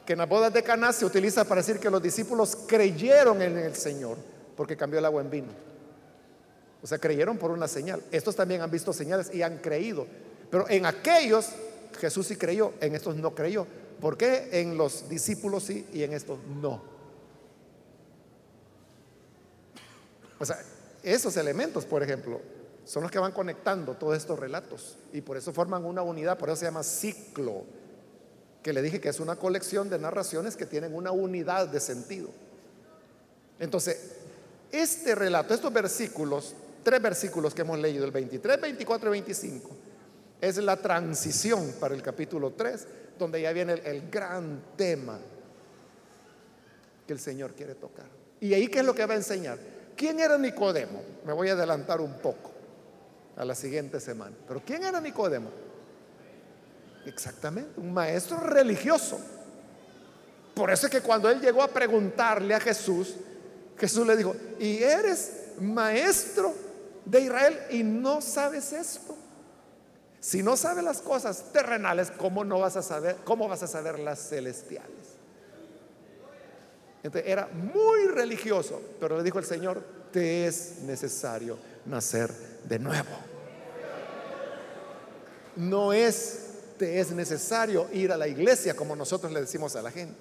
que 0.06 0.14
en 0.14 0.20
las 0.20 0.30
bodas 0.30 0.54
de 0.54 0.62
Caná 0.62 0.92
se 0.94 1.06
utiliza 1.06 1.46
para 1.46 1.62
decir 1.62 1.80
que 1.80 1.90
los 1.90 2.02
discípulos 2.02 2.56
creyeron 2.68 3.42
en 3.42 3.58
el 3.58 3.76
Señor 3.76 4.18
porque 4.56 4.78
cambió 4.78 5.00
el 5.00 5.06
agua 5.06 5.22
en 5.22 5.30
vino. 5.30 5.48
O 6.84 6.88
sea, 6.88 7.00
creyeron 7.00 7.38
por 7.38 7.50
una 7.50 7.68
señal. 7.68 8.04
Estos 8.12 8.36
también 8.36 8.62
han 8.62 8.70
visto 8.70 8.94
señales 8.94 9.34
y 9.34 9.42
han 9.42 9.58
creído. 9.58 10.06
Pero 10.52 10.70
en 10.70 10.86
aquellos 10.86 11.50
Jesús 12.00 12.28
sí 12.28 12.36
creyó, 12.36 12.74
en 12.80 12.94
estos 12.94 13.16
no 13.16 13.34
creyó. 13.34 13.66
¿Por 14.00 14.18
qué 14.18 14.50
en 14.52 14.78
los 14.78 15.10
discípulos 15.10 15.64
sí 15.64 15.88
y 15.94 16.04
en 16.04 16.14
estos 16.14 16.40
no? 16.62 16.82
O 20.40 20.46
sea, 20.46 20.60
esos 21.04 21.38
elementos, 21.38 21.86
por 21.86 22.04
ejemplo, 22.04 22.42
son 22.84 23.04
los 23.04 23.12
que 23.12 23.20
van 23.20 23.32
conectando 23.32 23.96
todos 23.96 24.18
estos 24.18 24.38
relatos 24.38 24.98
y 25.14 25.22
por 25.22 25.38
eso 25.38 25.54
forman 25.54 25.86
una 25.86 26.02
unidad, 26.02 26.38
por 26.38 26.50
eso 26.50 26.58
se 26.58 26.66
llama 26.66 26.84
ciclo, 26.84 27.64
que 28.62 28.74
le 28.74 28.82
dije 28.82 29.00
que 29.00 29.10
es 29.10 29.20
una 29.20 29.36
colección 29.36 29.90
de 29.90 30.00
narraciones 30.00 30.56
que 30.56 30.66
tienen 30.66 30.94
una 30.94 31.12
unidad 31.12 31.68
de 31.68 31.80
sentido. 31.80 32.30
Entonces, 33.60 33.98
este 34.72 35.16
relato, 35.16 35.54
estos 35.54 35.72
versículos, 35.72 36.54
tres 36.84 37.02
versículos 37.02 37.54
que 37.54 37.62
hemos 37.62 37.80
leído, 37.80 38.06
el 38.06 38.12
23, 38.12 38.60
24 38.60 39.10
y 39.10 39.12
25, 39.12 39.70
es 40.42 40.58
la 40.58 40.78
transición 40.78 41.74
para 41.80 41.96
el 41.96 42.02
capítulo 42.02 42.52
3 42.52 42.88
donde 43.18 43.42
ya 43.42 43.52
viene 43.54 43.74
el, 43.74 44.10
gran 44.10 44.62
tema 44.76 45.20
que 47.08 47.14
el 47.14 47.20
Señor 47.20 47.54
quiere 47.54 47.76
tocar. 47.76 48.08
¿Y 48.40 48.54
ahí 48.54 48.68
qué 48.68 48.80
es 48.80 48.86
lo 48.86 48.94
que 48.94 49.06
va 49.06 49.14
a 49.14 49.18
enseñar? 49.18 49.58
¿Quién 49.96 50.20
era 50.20 50.38
Nicodemo? 50.38 51.02
Me 51.26 51.34
voy 51.34 51.50
a 51.50 51.54
adelantar 51.54 52.02
un 52.02 52.14
poco 52.20 52.52
a 53.38 53.46
la 53.46 53.56
siguiente 53.56 54.00
semana. 54.00 54.36
Pero 54.48 54.62
¿quién 54.66 54.84
era 54.84 55.00
Nicodemo? 55.00 55.50
Exactamente, 57.06 57.80
un 57.80 57.94
maestro 57.94 58.38
religioso. 58.40 59.20
Por 60.54 60.72
eso 60.72 60.88
es 60.88 60.92
que 60.92 61.02
cuando 61.02 61.30
él 61.30 61.40
llegó 61.40 61.62
a 61.62 61.68
preguntarle 61.68 62.56
a 62.56 62.60
Jesús, 62.60 63.16
Jesús 63.78 64.08
le 64.08 64.16
dijo, 64.16 64.36
¿y 64.60 64.82
eres 64.82 65.52
maestro 65.60 66.54
de 67.04 67.22
Israel 67.22 67.60
y 67.70 67.84
no 67.84 68.22
sabes 68.22 68.74
esto? 68.74 69.15
Si 70.26 70.42
no 70.42 70.58
sabes 70.58 70.84
las 70.84 71.04
cosas 71.04 71.54
terrenales, 71.54 72.10
¿cómo 72.10 72.44
no 72.44 72.58
vas 72.58 72.76
a 72.76 72.82
saber, 72.82 73.18
cómo 73.24 73.48
vas 73.48 73.62
a 73.62 73.68
saber 73.68 74.00
las 74.00 74.28
celestiales? 74.28 74.90
Entonces 77.04 77.30
era 77.30 77.46
muy 77.46 78.08
religioso, 78.08 78.82
pero 79.00 79.18
le 79.18 79.24
dijo 79.24 79.38
el 79.38 79.46
Señor, 79.46 79.84
te 80.12 80.48
es 80.48 80.80
necesario 80.82 81.60
nacer 81.86 82.32
de 82.64 82.80
nuevo. 82.80 83.12
No 85.58 85.94
es, 85.94 86.40
te 86.80 87.00
es 87.00 87.12
necesario 87.12 87.88
ir 87.94 88.12
a 88.12 88.18
la 88.18 88.28
iglesia 88.28 88.76
como 88.76 88.96
nosotros 88.96 89.32
le 89.32 89.42
decimos 89.42 89.76
a 89.76 89.84
la 89.84 89.92
gente. 89.92 90.16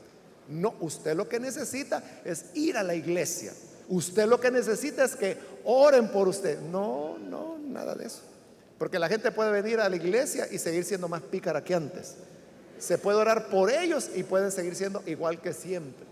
No, 0.50 0.74
usted 0.80 1.16
lo 1.16 1.30
que 1.30 1.40
necesita 1.40 2.20
es 2.26 2.44
ir 2.52 2.76
a 2.76 2.82
la 2.82 2.94
iglesia. 2.94 3.54
Usted 3.88 4.26
lo 4.26 4.38
que 4.38 4.50
necesita 4.50 5.02
es 5.02 5.16
que 5.16 5.38
oren 5.64 6.08
por 6.08 6.28
usted. 6.28 6.60
No, 6.60 7.16
no, 7.16 7.56
nada 7.58 7.94
de 7.94 8.04
eso. 8.04 8.33
Porque 8.78 8.98
la 8.98 9.08
gente 9.08 9.30
puede 9.30 9.50
venir 9.52 9.80
a 9.80 9.88
la 9.88 9.96
iglesia 9.96 10.48
y 10.50 10.58
seguir 10.58 10.84
siendo 10.84 11.08
más 11.08 11.22
pícara 11.22 11.62
que 11.62 11.74
antes. 11.74 12.16
Se 12.78 12.98
puede 12.98 13.18
orar 13.18 13.48
por 13.48 13.70
ellos 13.70 14.10
y 14.14 14.24
pueden 14.24 14.50
seguir 14.50 14.74
siendo 14.74 15.02
igual 15.06 15.40
que 15.40 15.52
siempre. 15.52 16.04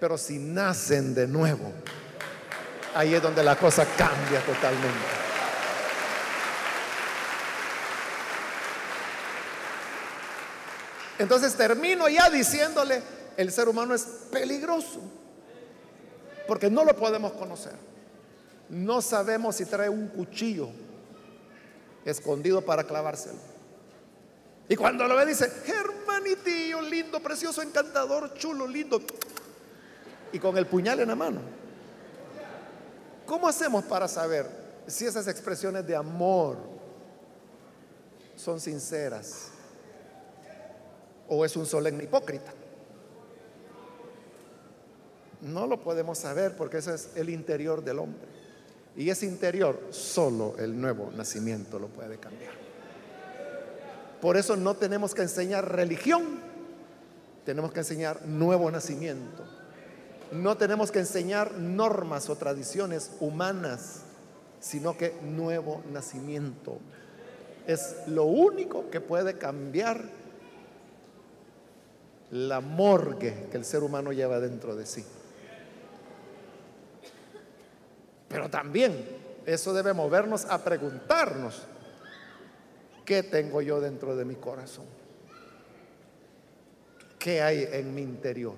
Pero 0.00 0.16
si 0.16 0.38
nacen 0.38 1.14
de 1.14 1.26
nuevo, 1.26 1.72
ahí 2.94 3.14
es 3.14 3.22
donde 3.22 3.42
la 3.42 3.56
cosa 3.56 3.84
cambia 3.96 4.40
totalmente. 4.40 5.24
Entonces 11.18 11.54
termino 11.54 12.08
ya 12.08 12.28
diciéndole, 12.30 13.02
el 13.36 13.50
ser 13.52 13.68
humano 13.68 13.94
es 13.94 14.02
peligroso, 14.30 15.00
porque 16.46 16.70
no 16.70 16.84
lo 16.84 16.94
podemos 16.96 17.32
conocer. 17.32 17.74
No 18.68 19.02
sabemos 19.02 19.56
si 19.56 19.64
trae 19.64 19.88
un 19.88 20.08
cuchillo 20.08 20.70
escondido 22.04 22.62
para 22.62 22.84
clavárselo. 22.84 23.38
Y 24.68 24.76
cuando 24.76 25.06
lo 25.06 25.16
ve 25.16 25.26
dice, 25.26 25.50
hermanitillo, 25.66 26.80
lindo, 26.82 27.20
precioso, 27.20 27.62
encantador, 27.62 28.34
chulo, 28.34 28.66
lindo. 28.66 29.00
Y 30.32 30.38
con 30.38 30.56
el 30.56 30.66
puñal 30.66 31.00
en 31.00 31.08
la 31.08 31.14
mano. 31.14 31.40
¿Cómo 33.26 33.48
hacemos 33.48 33.84
para 33.84 34.08
saber 34.08 34.48
si 34.86 35.06
esas 35.06 35.28
expresiones 35.28 35.86
de 35.86 35.96
amor 35.96 36.58
son 38.36 38.60
sinceras 38.60 39.48
o 41.28 41.44
es 41.44 41.56
un 41.56 41.66
solemne 41.66 42.04
hipócrita? 42.04 42.52
No 45.40 45.66
lo 45.66 45.80
podemos 45.80 46.18
saber 46.18 46.56
porque 46.56 46.78
ese 46.78 46.94
es 46.94 47.10
el 47.16 47.28
interior 47.28 47.84
del 47.84 47.98
hombre. 47.98 48.33
Y 48.96 49.10
ese 49.10 49.26
interior 49.26 49.80
solo 49.90 50.54
el 50.58 50.80
nuevo 50.80 51.10
nacimiento 51.16 51.78
lo 51.78 51.88
puede 51.88 52.18
cambiar. 52.18 52.52
Por 54.20 54.36
eso 54.36 54.56
no 54.56 54.74
tenemos 54.74 55.14
que 55.14 55.22
enseñar 55.22 55.70
religión, 55.72 56.40
tenemos 57.44 57.72
que 57.72 57.80
enseñar 57.80 58.24
nuevo 58.26 58.70
nacimiento. 58.70 59.42
No 60.32 60.56
tenemos 60.56 60.90
que 60.90 61.00
enseñar 61.00 61.52
normas 61.52 62.30
o 62.30 62.36
tradiciones 62.36 63.12
humanas, 63.20 64.02
sino 64.60 64.96
que 64.96 65.14
nuevo 65.22 65.82
nacimiento. 65.92 66.78
Es 67.66 67.96
lo 68.06 68.24
único 68.24 68.90
que 68.90 69.00
puede 69.00 69.36
cambiar 69.36 70.02
la 72.30 72.60
morgue 72.60 73.48
que 73.50 73.56
el 73.56 73.64
ser 73.64 73.82
humano 73.82 74.12
lleva 74.12 74.40
dentro 74.40 74.74
de 74.74 74.86
sí. 74.86 75.04
Pero 78.34 78.50
también 78.50 79.06
eso 79.46 79.72
debe 79.72 79.92
movernos 79.92 80.44
a 80.46 80.58
preguntarnos, 80.58 81.62
¿qué 83.04 83.22
tengo 83.22 83.62
yo 83.62 83.80
dentro 83.80 84.16
de 84.16 84.24
mi 84.24 84.34
corazón? 84.34 84.86
¿Qué 87.16 87.40
hay 87.40 87.68
en 87.70 87.94
mi 87.94 88.02
interior? 88.02 88.56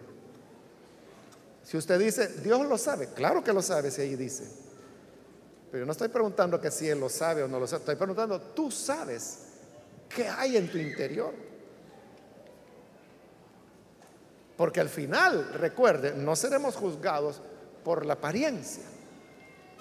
Si 1.62 1.76
usted 1.76 1.98
dice, 1.98 2.40
Dios 2.40 2.66
lo 2.66 2.78
sabe, 2.78 3.08
claro 3.08 3.44
que 3.44 3.52
lo 3.52 3.60
sabe 3.60 3.90
si 3.90 4.00
ahí 4.00 4.16
dice. 4.16 4.50
Pero 5.70 5.84
no 5.84 5.92
estoy 5.92 6.08
preguntando 6.08 6.58
que 6.58 6.70
si 6.70 6.88
Él 6.88 6.98
lo 6.98 7.10
sabe 7.10 7.42
o 7.42 7.48
no 7.48 7.60
lo 7.60 7.66
sabe, 7.66 7.80
estoy 7.80 7.96
preguntando, 7.96 8.40
tú 8.40 8.70
sabes 8.70 9.40
qué 10.08 10.26
hay 10.26 10.56
en 10.56 10.70
tu 10.70 10.78
interior. 10.78 11.34
Porque 14.56 14.80
al 14.80 14.88
final, 14.88 15.52
recuerde, 15.52 16.14
no 16.14 16.34
seremos 16.34 16.76
juzgados 16.76 17.42
por 17.84 18.06
la 18.06 18.14
apariencia 18.14 18.95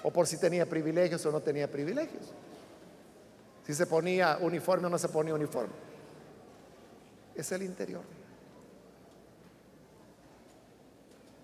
o 0.02 0.10
por 0.10 0.26
si 0.26 0.36
tenía 0.38 0.66
privilegios 0.66 1.24
o 1.26 1.32
no 1.32 1.40
tenía 1.40 1.70
privilegios. 1.70 2.24
Si 3.66 3.74
se 3.74 3.86
ponía 3.86 4.38
uniforme 4.40 4.86
o 4.86 4.90
no 4.90 4.98
se 4.98 5.08
ponía 5.08 5.34
uniforme. 5.34 5.74
Es 7.34 7.50
el 7.52 7.62
interior. 7.62 8.02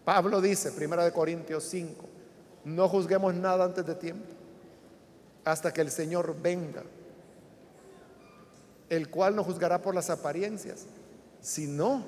Pablo 0.04 0.40
dice, 0.40 0.70
1 0.70 1.12
Corintios 1.12 1.64
5, 1.64 2.08
no 2.64 2.88
juzguemos 2.88 3.34
nada 3.34 3.64
antes 3.64 3.86
de 3.86 3.94
tiempo, 3.94 4.26
hasta 5.44 5.72
que 5.72 5.80
el 5.80 5.90
Señor 5.90 6.36
venga, 6.40 6.82
el 8.88 9.10
cual 9.10 9.36
no 9.36 9.44
juzgará 9.44 9.80
por 9.80 9.94
las 9.94 10.10
apariencias, 10.10 10.86
sino 11.40 12.04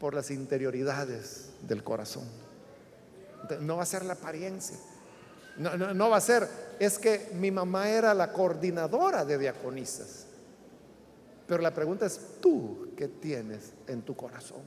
por 0.00 0.14
las 0.14 0.30
interioridades 0.30 1.50
del 1.62 1.84
corazón. 1.84 2.24
No 3.60 3.76
va 3.76 3.84
a 3.84 3.86
ser 3.86 4.04
la 4.04 4.14
apariencia. 4.14 4.76
No, 5.56 6.10
va 6.10 6.16
a 6.16 6.20
ser, 6.20 6.48
es 6.78 6.98
que 6.98 7.30
mi 7.34 7.50
mamá 7.50 7.88
era 7.88 8.14
la 8.14 8.32
coordinadora 8.32 9.24
de 9.24 9.38
diaconisas. 9.38 10.26
Pero 11.46 11.62
la 11.62 11.74
pregunta 11.74 12.06
es, 12.06 12.20
¿tú 12.40 12.90
qué 12.96 13.08
tienes 13.08 13.72
en 13.86 14.02
tu 14.02 14.14
corazón? 14.16 14.62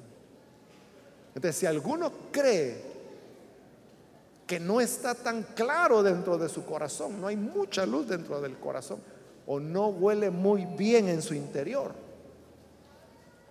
Entonces, 1.33 1.55
si 1.55 1.65
alguno 1.65 2.11
cree 2.31 2.93
que 4.45 4.59
no 4.59 4.81
está 4.81 5.15
tan 5.15 5.43
claro 5.55 6.03
dentro 6.03 6.37
de 6.37 6.49
su 6.49 6.65
corazón, 6.65 7.19
no 7.19 7.27
hay 7.27 7.37
mucha 7.37 7.85
luz 7.85 8.07
dentro 8.07 8.41
del 8.41 8.57
corazón, 8.57 8.99
o 9.47 9.59
no 9.59 9.87
huele 9.87 10.29
muy 10.29 10.65
bien 10.65 11.07
en 11.07 11.21
su 11.21 11.33
interior, 11.33 11.93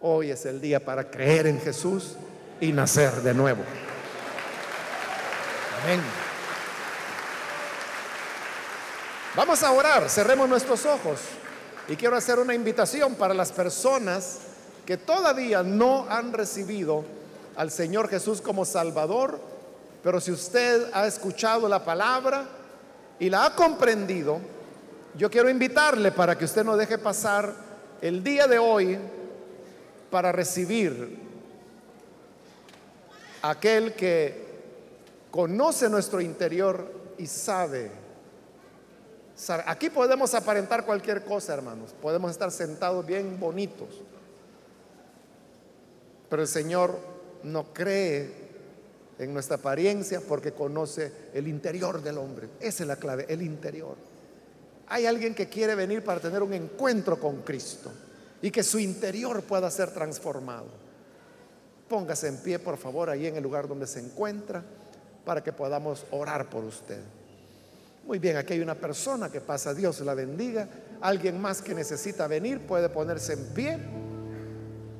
hoy 0.00 0.30
es 0.30 0.44
el 0.46 0.60
día 0.60 0.84
para 0.84 1.10
creer 1.10 1.46
en 1.46 1.60
Jesús 1.60 2.16
y 2.60 2.72
nacer 2.72 3.22
de 3.22 3.34
nuevo. 3.34 3.62
Amén. 5.82 6.00
Vamos 9.34 9.62
a 9.62 9.72
orar, 9.72 10.10
cerremos 10.10 10.46
nuestros 10.46 10.84
ojos. 10.84 11.20
Y 11.88 11.96
quiero 11.96 12.16
hacer 12.16 12.38
una 12.38 12.54
invitación 12.54 13.14
para 13.14 13.32
las 13.32 13.50
personas 13.50 14.40
que 14.84 14.98
todavía 14.98 15.62
no 15.62 16.06
han 16.10 16.34
recibido 16.34 17.02
al 17.56 17.70
Señor 17.70 18.08
Jesús 18.08 18.42
como 18.42 18.66
Salvador, 18.66 19.40
pero 20.02 20.20
si 20.20 20.32
usted 20.32 20.90
ha 20.92 21.06
escuchado 21.06 21.66
la 21.66 21.82
palabra 21.82 22.44
y 23.18 23.30
la 23.30 23.46
ha 23.46 23.54
comprendido, 23.54 24.38
yo 25.16 25.30
quiero 25.30 25.48
invitarle 25.48 26.12
para 26.12 26.36
que 26.36 26.44
usted 26.44 26.62
no 26.62 26.76
deje 26.76 26.98
pasar 26.98 27.54
el 28.02 28.22
día 28.22 28.46
de 28.46 28.58
hoy 28.58 28.98
para 30.10 30.30
recibir 30.30 31.18
aquel 33.40 33.94
que 33.94 34.44
conoce 35.30 35.88
nuestro 35.88 36.20
interior 36.20 36.86
y 37.16 37.26
sabe, 37.26 38.01
Aquí 39.66 39.90
podemos 39.90 40.34
aparentar 40.34 40.84
cualquier 40.84 41.24
cosa, 41.24 41.54
hermanos. 41.54 41.94
Podemos 42.00 42.30
estar 42.30 42.50
sentados 42.50 43.04
bien 43.04 43.40
bonitos. 43.40 43.88
Pero 46.28 46.42
el 46.42 46.48
Señor 46.48 46.96
no 47.42 47.72
cree 47.72 48.30
en 49.18 49.34
nuestra 49.34 49.56
apariencia 49.56 50.20
porque 50.20 50.52
conoce 50.52 51.12
el 51.34 51.48
interior 51.48 52.02
del 52.02 52.18
hombre. 52.18 52.48
Esa 52.60 52.84
es 52.84 52.88
la 52.88 52.96
clave, 52.96 53.26
el 53.28 53.42
interior. 53.42 53.96
Hay 54.88 55.06
alguien 55.06 55.34
que 55.34 55.48
quiere 55.48 55.74
venir 55.74 56.04
para 56.04 56.20
tener 56.20 56.42
un 56.42 56.52
encuentro 56.52 57.18
con 57.18 57.42
Cristo 57.42 57.90
y 58.40 58.50
que 58.50 58.62
su 58.62 58.78
interior 58.78 59.42
pueda 59.42 59.70
ser 59.70 59.90
transformado. 59.90 60.66
Póngase 61.88 62.28
en 62.28 62.38
pie, 62.38 62.58
por 62.58 62.76
favor, 62.76 63.10
ahí 63.10 63.26
en 63.26 63.36
el 63.36 63.42
lugar 63.42 63.68
donde 63.68 63.86
se 63.86 64.00
encuentra 64.00 64.62
para 65.24 65.42
que 65.42 65.52
podamos 65.52 66.04
orar 66.10 66.48
por 66.48 66.64
usted. 66.64 67.00
Muy 68.04 68.18
bien, 68.18 68.36
aquí 68.36 68.54
hay 68.54 68.60
una 68.60 68.74
persona 68.74 69.30
que 69.30 69.40
pasa, 69.40 69.72
Dios 69.72 70.00
la 70.00 70.14
bendiga. 70.14 70.68
Alguien 71.00 71.40
más 71.40 71.62
que 71.62 71.74
necesita 71.74 72.26
venir 72.26 72.66
puede 72.66 72.88
ponerse 72.88 73.34
en 73.34 73.54
pie. 73.54 73.78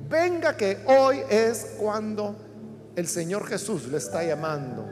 Venga 0.09 0.57
que 0.57 0.79
hoy 0.87 1.21
es 1.29 1.77
cuando 1.79 2.37
el 2.95 3.09
Señor 3.09 3.47
Jesús 3.47 3.89
le 3.89 3.99
está 3.99 4.23
llamando. 4.23 4.85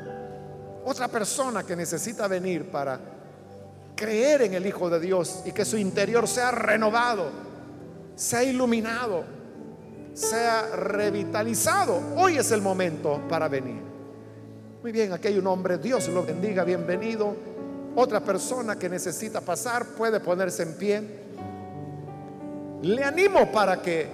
Otra 0.84 1.08
persona 1.08 1.64
que 1.64 1.76
necesita 1.76 2.26
venir 2.26 2.70
para 2.70 2.98
creer 3.94 4.42
en 4.42 4.54
el 4.54 4.66
Hijo 4.66 4.88
de 4.88 4.98
Dios 4.98 5.42
y 5.44 5.52
que 5.52 5.64
su 5.64 5.76
interior 5.76 6.26
sea 6.26 6.50
renovado, 6.50 7.30
sea 8.16 8.42
iluminado, 8.42 9.24
sea 10.14 10.74
revitalizado. 10.74 12.00
Hoy 12.16 12.38
es 12.38 12.50
el 12.50 12.62
momento 12.62 13.20
para 13.28 13.46
venir. 13.46 13.82
Muy 14.82 14.92
bien, 14.92 15.12
aquí 15.12 15.28
hay 15.28 15.38
un 15.38 15.46
hombre, 15.46 15.76
Dios 15.76 16.08
lo 16.08 16.24
bendiga, 16.24 16.64
bienvenido. 16.64 17.49
Otra 17.96 18.20
persona 18.20 18.76
que 18.76 18.88
necesita 18.88 19.40
pasar 19.40 19.84
puede 19.86 20.20
ponerse 20.20 20.62
en 20.62 20.74
pie. 20.74 21.02
Le 22.82 23.04
animo 23.04 23.50
para 23.50 23.82
que 23.82 24.06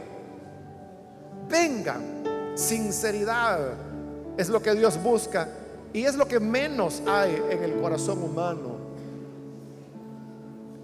venga. 1.49 1.97
Sinceridad 2.55 3.61
es 4.37 4.49
lo 4.49 4.63
que 4.63 4.75
Dios 4.75 5.03
busca 5.03 5.47
y 5.93 6.05
es 6.05 6.15
lo 6.15 6.27
que 6.27 6.41
menos 6.41 7.03
hay 7.07 7.43
en 7.51 7.63
el 7.63 7.75
corazón 7.81 8.23
humano. 8.23 8.77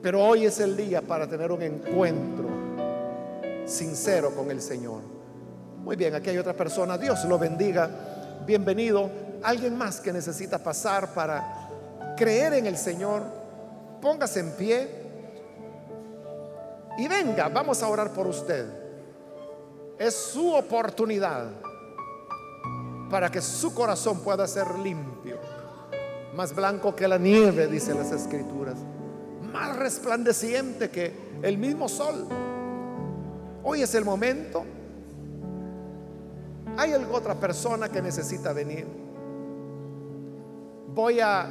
Pero 0.02 0.22
hoy 0.22 0.44
es 0.44 0.60
el 0.60 0.76
día 0.76 1.00
para 1.00 1.26
tener 1.26 1.50
un 1.50 1.62
encuentro 1.62 2.48
sincero 3.64 4.34
con 4.34 4.50
el 4.50 4.60
Señor. 4.60 5.00
Muy 5.82 5.96
bien, 5.96 6.14
aquí 6.14 6.30
hay 6.30 6.38
otra 6.38 6.54
persona. 6.54 6.98
Dios 6.98 7.24
lo 7.24 7.38
bendiga. 7.38 7.88
Bienvenido. 8.44 9.10
Alguien 9.42 9.76
más 9.76 10.00
que 10.00 10.12
necesita 10.12 10.58
pasar 10.58 11.14
para 11.14 11.61
creer 12.16 12.54
en 12.54 12.66
el 12.66 12.76
Señor. 12.76 13.22
Póngase 14.00 14.40
en 14.40 14.50
pie. 14.52 14.88
Y 16.98 17.08
venga, 17.08 17.48
vamos 17.48 17.82
a 17.82 17.88
orar 17.88 18.12
por 18.12 18.26
usted. 18.26 18.66
Es 19.98 20.14
su 20.14 20.52
oportunidad 20.52 21.48
para 23.12 23.30
que 23.30 23.42
su 23.42 23.74
corazón 23.74 24.20
pueda 24.20 24.46
ser 24.46 24.78
limpio, 24.78 25.36
más 26.34 26.54
blanco 26.54 26.96
que 26.96 27.06
la 27.06 27.18
nieve, 27.18 27.66
dicen 27.66 27.98
las 27.98 28.10
escrituras, 28.10 28.76
más 29.52 29.76
resplandeciente 29.76 30.88
que 30.88 31.12
el 31.42 31.58
mismo 31.58 31.90
sol. 31.90 32.26
Hoy 33.62 33.82
es 33.82 33.94
el 33.94 34.04
momento. 34.06 34.64
¿Hay 36.78 36.92
alguna 36.92 37.18
otra 37.18 37.34
persona 37.34 37.90
que 37.90 38.00
necesita 38.00 38.54
venir? 38.54 38.86
Voy 40.88 41.20
a 41.20 41.46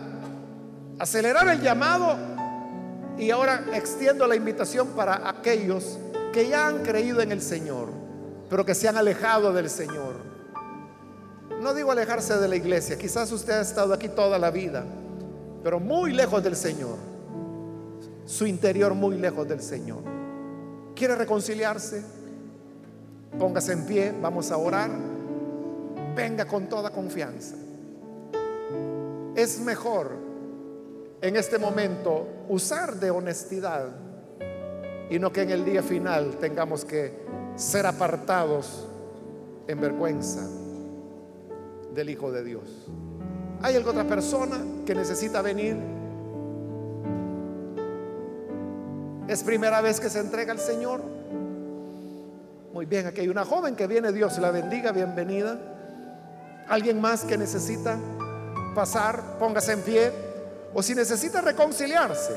acelerar 1.01 1.47
el 1.49 1.61
llamado 1.61 2.15
y 3.17 3.31
ahora 3.31 3.63
extiendo 3.73 4.27
la 4.27 4.35
invitación 4.35 4.89
para 4.89 5.29
aquellos 5.29 5.97
que 6.31 6.47
ya 6.47 6.67
han 6.67 6.83
creído 6.83 7.21
en 7.21 7.31
el 7.31 7.41
Señor 7.41 8.01
pero 8.51 8.65
que 8.65 8.75
se 8.75 8.89
han 8.89 8.97
alejado 8.97 9.53
del 9.53 9.69
Señor. 9.69 10.15
No 11.61 11.73
digo 11.73 11.89
alejarse 11.89 12.37
de 12.37 12.49
la 12.49 12.57
iglesia, 12.57 12.97
quizás 12.97 13.31
usted 13.31 13.53
ha 13.53 13.61
estado 13.61 13.93
aquí 13.93 14.09
toda 14.09 14.37
la 14.37 14.51
vida, 14.51 14.83
pero 15.63 15.79
muy 15.79 16.11
lejos 16.11 16.43
del 16.43 16.57
Señor. 16.57 16.97
Su 18.25 18.45
interior 18.45 18.93
muy 18.93 19.17
lejos 19.17 19.47
del 19.47 19.61
Señor. 19.61 19.99
¿Quiere 20.93 21.15
reconciliarse? 21.15 22.03
Póngase 23.39 23.71
en 23.71 23.85
pie, 23.85 24.13
vamos 24.21 24.51
a 24.51 24.57
orar. 24.57 24.91
Venga 26.13 26.43
con 26.43 26.67
toda 26.67 26.89
confianza. 26.89 27.55
Es 29.33 29.61
mejor 29.61 30.11
en 31.21 31.35
este 31.35 31.59
momento 31.59 32.27
usar 32.49 32.95
de 32.95 33.11
honestidad 33.11 33.89
y 35.09 35.19
no 35.19 35.31
que 35.31 35.43
en 35.43 35.51
el 35.51 35.63
día 35.63 35.83
final 35.83 36.37
tengamos 36.39 36.83
que 36.83 37.13
ser 37.55 37.85
apartados 37.85 38.87
en 39.67 39.79
vergüenza 39.79 40.41
del 41.93 42.09
Hijo 42.09 42.31
de 42.31 42.43
Dios. 42.43 42.87
¿Hay 43.61 43.75
alguna 43.75 44.01
otra 44.01 44.15
persona 44.15 44.57
que 44.85 44.95
necesita 44.95 45.41
venir? 45.41 45.77
¿Es 49.27 49.43
primera 49.43 49.81
vez 49.81 49.99
que 49.99 50.09
se 50.09 50.19
entrega 50.19 50.53
al 50.53 50.59
Señor? 50.59 51.01
Muy 52.73 52.85
bien, 52.85 53.05
aquí 53.05 53.21
hay 53.21 53.27
una 53.27 53.45
joven 53.45 53.75
que 53.75 53.85
viene, 53.85 54.11
Dios 54.11 54.39
la 54.39 54.49
bendiga, 54.49 54.91
bienvenida. 54.91 55.59
¿Alguien 56.67 56.99
más 56.99 57.25
que 57.25 57.37
necesita 57.37 57.99
pasar? 58.73 59.37
Póngase 59.37 59.73
en 59.73 59.81
pie. 59.81 60.30
O 60.73 60.81
si 60.81 60.95
necesita 60.95 61.41
reconciliarse. 61.41 62.33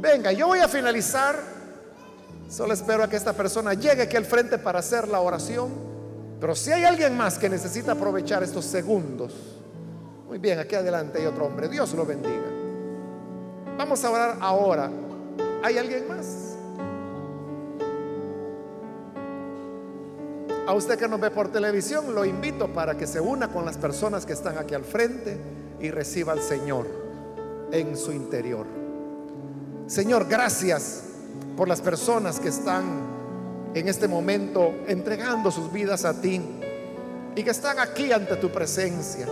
Venga, 0.00 0.32
yo 0.32 0.48
voy 0.48 0.60
a 0.60 0.68
finalizar 0.68 1.54
Solo 2.48 2.74
espero 2.74 3.02
a 3.02 3.08
que 3.08 3.16
esta 3.16 3.32
persona 3.32 3.74
llegue 3.74 4.02
aquí 4.02 4.16
al 4.16 4.24
frente 4.24 4.58
para 4.58 4.78
hacer 4.78 5.08
la 5.08 5.20
oración. 5.20 5.70
Pero 6.40 6.54
si 6.54 6.70
hay 6.70 6.84
alguien 6.84 7.16
más 7.16 7.38
que 7.38 7.48
necesita 7.48 7.92
aprovechar 7.92 8.42
estos 8.42 8.64
segundos, 8.64 9.32
muy 10.28 10.38
bien, 10.38 10.58
aquí 10.58 10.74
adelante 10.74 11.18
hay 11.18 11.26
otro 11.26 11.46
hombre. 11.46 11.68
Dios 11.68 11.92
lo 11.94 12.04
bendiga. 12.04 12.44
Vamos 13.76 14.04
a 14.04 14.10
orar 14.10 14.36
ahora. 14.40 14.90
¿Hay 15.62 15.78
alguien 15.78 16.06
más? 16.06 16.26
A 20.66 20.72
usted 20.74 20.98
que 20.98 21.08
nos 21.08 21.20
ve 21.20 21.30
por 21.30 21.50
televisión, 21.50 22.14
lo 22.14 22.24
invito 22.24 22.72
para 22.72 22.96
que 22.96 23.06
se 23.06 23.20
una 23.20 23.48
con 23.48 23.64
las 23.64 23.76
personas 23.78 24.24
que 24.24 24.32
están 24.32 24.58
aquí 24.58 24.74
al 24.74 24.84
frente 24.84 25.38
y 25.80 25.90
reciba 25.90 26.32
al 26.32 26.40
Señor 26.40 26.86
en 27.72 27.96
su 27.96 28.12
interior. 28.12 28.66
Señor, 29.86 30.26
gracias 30.28 31.04
por 31.56 31.68
las 31.68 31.80
personas 31.80 32.40
que 32.40 32.48
están 32.48 32.84
en 33.74 33.88
este 33.88 34.08
momento 34.08 34.72
entregando 34.86 35.50
sus 35.50 35.72
vidas 35.72 36.04
a 36.04 36.20
ti 36.20 36.40
y 37.36 37.42
que 37.42 37.50
están 37.50 37.78
aquí 37.78 38.12
ante 38.12 38.36
tu 38.36 38.50
presencia. 38.50 39.26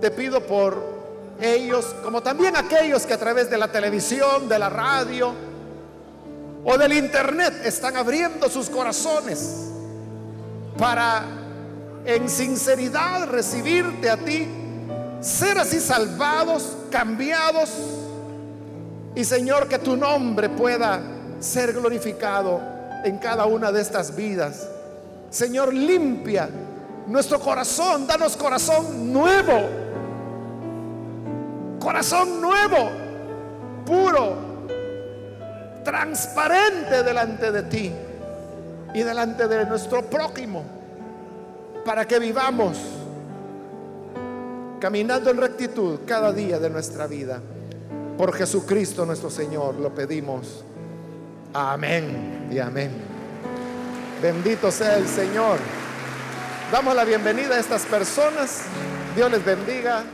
Te 0.00 0.10
pido 0.10 0.46
por 0.46 0.98
ellos, 1.40 1.94
como 2.02 2.22
también 2.22 2.56
aquellos 2.56 3.06
que 3.06 3.14
a 3.14 3.18
través 3.18 3.48
de 3.50 3.56
la 3.58 3.70
televisión, 3.70 4.48
de 4.48 4.58
la 4.58 4.68
radio 4.68 5.32
o 6.64 6.76
del 6.76 6.92
internet 6.92 7.54
están 7.64 7.96
abriendo 7.96 8.48
sus 8.48 8.68
corazones 8.68 9.68
para 10.76 11.24
en 12.04 12.28
sinceridad 12.28 13.28
recibirte 13.28 14.10
a 14.10 14.16
ti, 14.16 14.46
ser 15.20 15.58
así 15.58 15.80
salvados, 15.80 16.76
cambiados 16.90 17.70
y 19.14 19.24
Señor 19.24 19.68
que 19.68 19.78
tu 19.78 19.96
nombre 19.96 20.48
pueda 20.48 21.00
ser 21.40 21.72
glorificado 21.72 22.60
en 23.04 23.18
cada 23.18 23.46
una 23.46 23.72
de 23.72 23.80
estas 23.80 24.14
vidas. 24.14 24.68
Señor, 25.30 25.74
limpia 25.74 26.48
nuestro 27.06 27.40
corazón, 27.40 28.06
danos 28.06 28.36
corazón 28.36 29.12
nuevo, 29.12 29.60
corazón 31.80 32.40
nuevo, 32.40 32.90
puro, 33.84 34.36
transparente 35.84 37.02
delante 37.02 37.50
de 37.50 37.62
ti 37.64 37.92
y 38.94 39.02
delante 39.02 39.48
de 39.48 39.64
nuestro 39.66 40.02
prójimo, 40.02 40.62
para 41.84 42.06
que 42.06 42.18
vivamos 42.18 42.97
caminando 44.80 45.30
en 45.30 45.36
rectitud 45.36 46.00
cada 46.06 46.32
día 46.32 46.58
de 46.58 46.70
nuestra 46.70 47.06
vida. 47.06 47.40
Por 48.16 48.32
Jesucristo 48.32 49.06
nuestro 49.06 49.30
Señor 49.30 49.76
lo 49.76 49.94
pedimos. 49.94 50.64
Amén 51.52 52.48
y 52.50 52.58
amén. 52.58 52.90
Bendito 54.22 54.70
sea 54.70 54.96
el 54.96 55.06
Señor. 55.06 55.58
Damos 56.72 56.94
la 56.94 57.04
bienvenida 57.04 57.54
a 57.54 57.60
estas 57.60 57.82
personas. 57.82 58.62
Dios 59.14 59.30
les 59.30 59.44
bendiga. 59.44 60.04